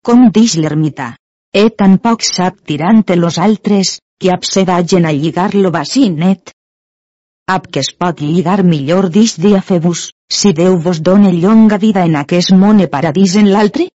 [0.06, 1.16] Com dix l'ermità.
[1.56, 6.52] E tampoc sap tirant los altres, que ap se vagen a lligar lo bacinet.
[7.48, 12.04] Ap que es pot lligar millor dix dia febus, si Déu vos done llonga vida
[12.04, 13.88] en aquest món e paradís en l'altre?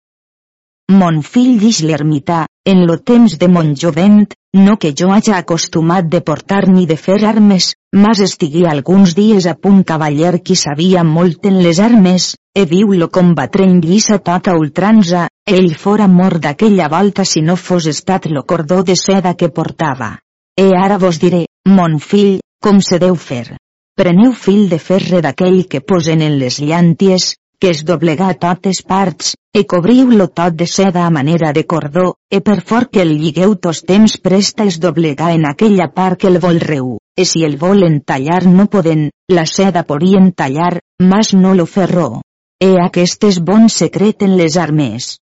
[1.01, 6.07] Mon fill dix l'ermità, en lo temps de mon jovent, no que jo haja acostumat
[6.09, 11.05] de portar ni de fer armes, mas estigui alguns dies a punt cavaller qui sabia
[11.05, 17.25] molt en les armes, e viu-lo combatrent lliça tota ultranza, ell fora mort d'aquella volta
[17.25, 20.19] si no fos estat lo cordó de seda que portava.
[20.57, 23.57] E ara vos diré, mon fill, com se deu fer.
[23.99, 28.83] Preneu fil de ferre d'aquell que posen en les llànties, que es doblega a totes
[28.83, 33.17] parts, e cobriu-lo tot de seda a manera de cordó, e per fort que el
[33.19, 37.57] lligueu tos temps presta es doblega en aquella part que el volreu, e si el
[37.59, 42.23] volen tallar no poden, la seda podien tallar, mas no lo ferró.
[42.63, 45.17] E aquest és bon secret en les armes.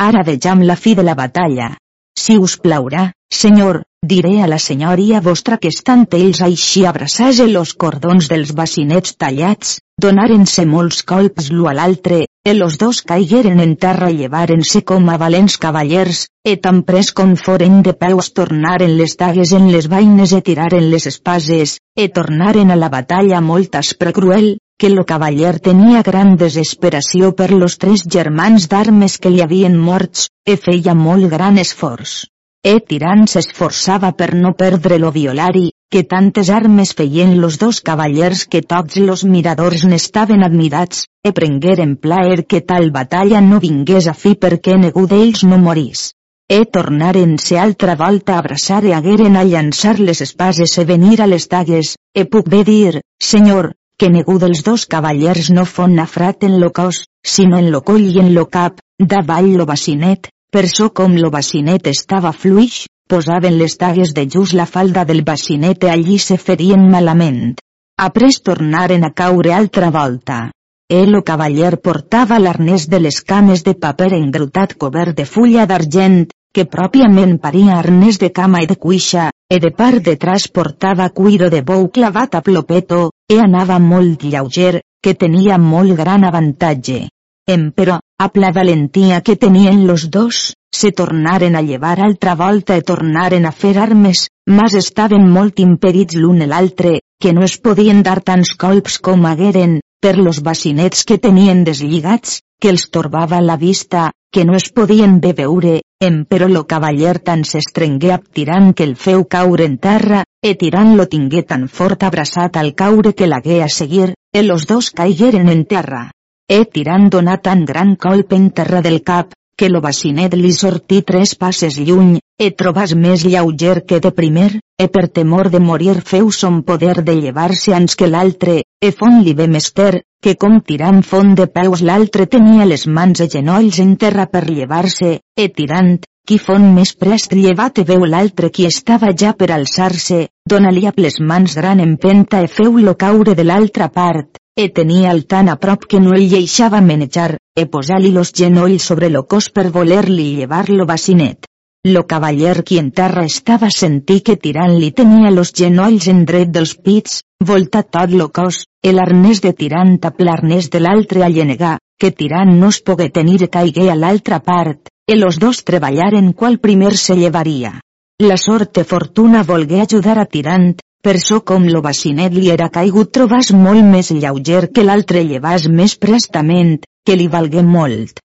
[0.00, 1.74] Ara vejam la fi de la batalla.
[2.16, 7.74] Si us plaurà, senyor, diré a la senyoria vostra que estant ells així abraçats los
[7.74, 13.70] cordons dels bacinets tallats, donaren-se molts colps l'u a l'altre, e los dos caigueren en
[13.84, 18.96] terra i llevaren-se com a valents cavallers, e tan pres com foren de peus tornaren
[18.98, 23.80] les tagues en les vaines e tiraren les espases, e tornaren a la batalla molt
[23.80, 29.40] aspre cruel, que lo cavaller tenia gran desesperació per los tres germans d'armes que li
[29.40, 32.26] havien morts, e feia molt gran esforç.
[32.64, 38.46] E tirant s'esforçava per no perdre lo violari, que tantes armes feien los dos cavallers
[38.46, 44.14] que tots los miradors n'estaven admirats, e prengueren plaer que tal batalla no vingués a
[44.14, 46.12] fi perquè negu d'ells no morís.
[46.48, 51.26] E tornaren-se altra volta a abraçar e hagueren a llançar les espases e venir a
[51.26, 53.00] les tagues, e puc bé dir,
[53.30, 57.80] senyor, que negu dels dos cavallers no fon afrat en lo cos, sinó en lo
[57.80, 62.84] coll i en lo cap, davall lo bacinet, per so com lo bacinet estava fluix,
[63.08, 67.54] posaven les tagues de just la falda del bacinet i allí se ferien malament.
[67.96, 70.50] après tornaren a caure altra volta.
[70.88, 76.26] El o cavaller portava l'arnès de les cames de paper engrutat cobert de fulla d'argent,
[76.54, 81.50] que pròpiament paria arnès de cama i de cuixa, e de part detrás portava cuiro
[81.50, 87.08] de bou clavat a plopeto, e anava molt lleuger, que tenia molt gran avantatge.
[87.46, 92.82] Emperò, a la valentia que tenien los dos, se tornaren a llevar altra volta e
[92.82, 98.02] tornaren a fer armes, mas estaven molt impedits l'un e l'altre, que no es podien
[98.02, 103.56] dar tants colps com hagueren, per los bacinets que tenien deslligats, que els torbava la
[103.56, 105.80] vista, que no es podien bé veure,
[106.28, 110.96] però lo cavaller tan s'estrengué ap tirant que el feu caure en terra, e tirant
[110.96, 115.48] lo tingué tan fort abraçat al caure que l'hagué a seguir, e los dos caigueren
[115.48, 116.10] en terra.
[116.46, 121.00] E tirant donà tan gran colp en terra del cap, que lo bacinet li sortí
[121.00, 125.94] tres passes lluny, e trobàs més lleuger que de primer, e per temor de morir
[126.10, 130.60] feu son poder de llevar-se ans que l'altre, e fon li ve mester, que com
[130.60, 135.48] tirant font de peus l'altre tenia les mans a genolls en terra per llevar-se, e
[135.48, 135.96] tirant,
[136.28, 140.92] qui fon més prest llevat e veu l'altre qui estava ja per alçar-se, dona-li a
[140.96, 145.56] les mans gran empenta e feu-lo caure de l'altra part, e tenia el tan a
[145.58, 150.28] prop que no el lleixava menejar, e posar-li los genolls sobre lo cos per voler-li
[150.36, 151.48] llevar lo bacinet.
[151.84, 156.76] Lo cavaller qui en terra estava sentí que tirant-li tenia los genolls en dret dels
[156.76, 161.76] pits, voltat tot lo cos, el arnès de tirant a l'arnès de l'altre a llenegar,
[161.98, 166.58] que tirant no es pogué tenir caigué a l'altra part, e los dos treballaren qual
[166.58, 167.80] primer se llevaria.
[168.22, 173.10] La sorte fortuna volgué ajudar a tirant, per so com lo bacinet li era caigut
[173.16, 178.22] trobàs molt més lleuger que l'altre llevàs més prestament, que li valgué molt.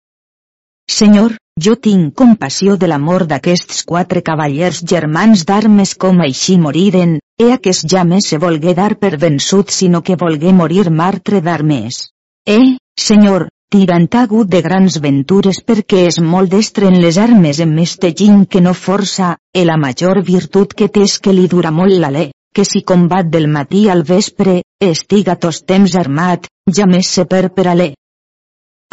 [0.96, 7.48] Senyor, jo tinc compassió de l'amor d'aquests quatre cavallers germans d'armes com així moriren, e
[7.54, 12.04] aquest ja més se volgué dar per vençut sinó que volgué morir martre d'armes.
[12.44, 12.76] Eh,
[13.08, 17.96] senyor, tirant hagut de grans ventures perquè és molt destre en les armes en més
[17.96, 21.96] tegint que no força, e la major virtut que té és que li dura molt
[22.04, 26.46] l'alè que si combat del matí al vespre, estiga tos temps armat,
[26.76, 27.88] ja més se per per alè.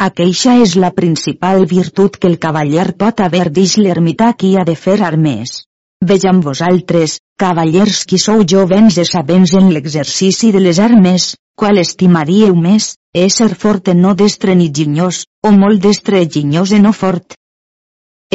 [0.06, 4.74] Aqueixa és la principal virtut que el cavaller pot haver dix l'ermità qui ha de
[4.80, 5.54] fer armes.
[6.10, 12.52] Vejam vosaltres, cavallers qui sou jovens e sabents en l'exercici de les armes, qual estimaríeu
[12.66, 17.32] més, ésser fort no destre ni ginyós, o molt destre e ginyós e no fort.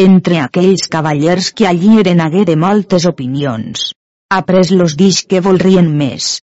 [0.07, 3.91] Entre aquells cavallers que allí eren hagué de moltes opinions
[4.31, 6.39] après los dix que volrien més.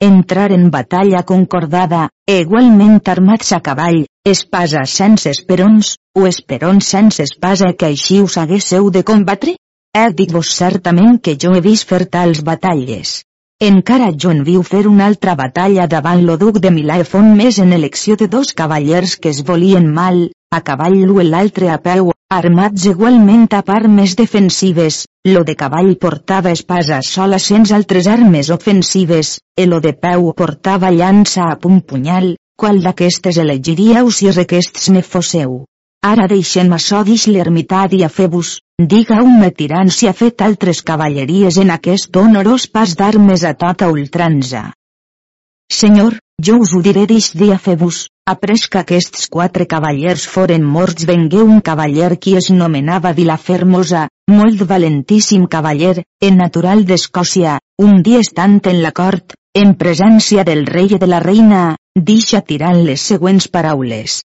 [0.00, 7.72] Entrar en batalla concordada, igualment armats a cavall, espasa sense esperons, o esperons sense espasa
[7.78, 9.56] que així us haguésseu de combatre?
[9.94, 13.22] He dit vos certament que jo he vist fer tals batalles.
[13.62, 17.34] Encara jo en viu fer una altra batalla davant lo duc de Milà e fon
[17.38, 21.78] més en elecció de dos cavallers que es volien mal, a cavall l'u l'altre a
[21.78, 28.06] peu, armats igualment a part més defensives, lo de cavall portava espasa sola sense altres
[28.06, 34.30] armes ofensives, e lo de peu portava llança a punt punyal, qual d'aquestes elegiríeu si
[34.30, 35.64] requests ne fosseu.
[36.04, 41.56] Ara deixem açò dix l'ermità i a fer-vos, diga-me tirant si ha fet altres cavalleries
[41.56, 44.72] en aquest honorós pas d'armes a tota ultranza.
[45.72, 51.04] Senyor, jo us ho diré dix dia fer-vos, Après que aquests quatre cavallers foren morts
[51.08, 58.20] vengué un cavaller qui es nomenava Vilafermosa, molt valentíssim cavaller, en natural d'Escòcia, un dia
[58.24, 61.64] estant en la cort, en presència del rei i de la reina,
[61.94, 64.22] deixa tirant les següents paraules.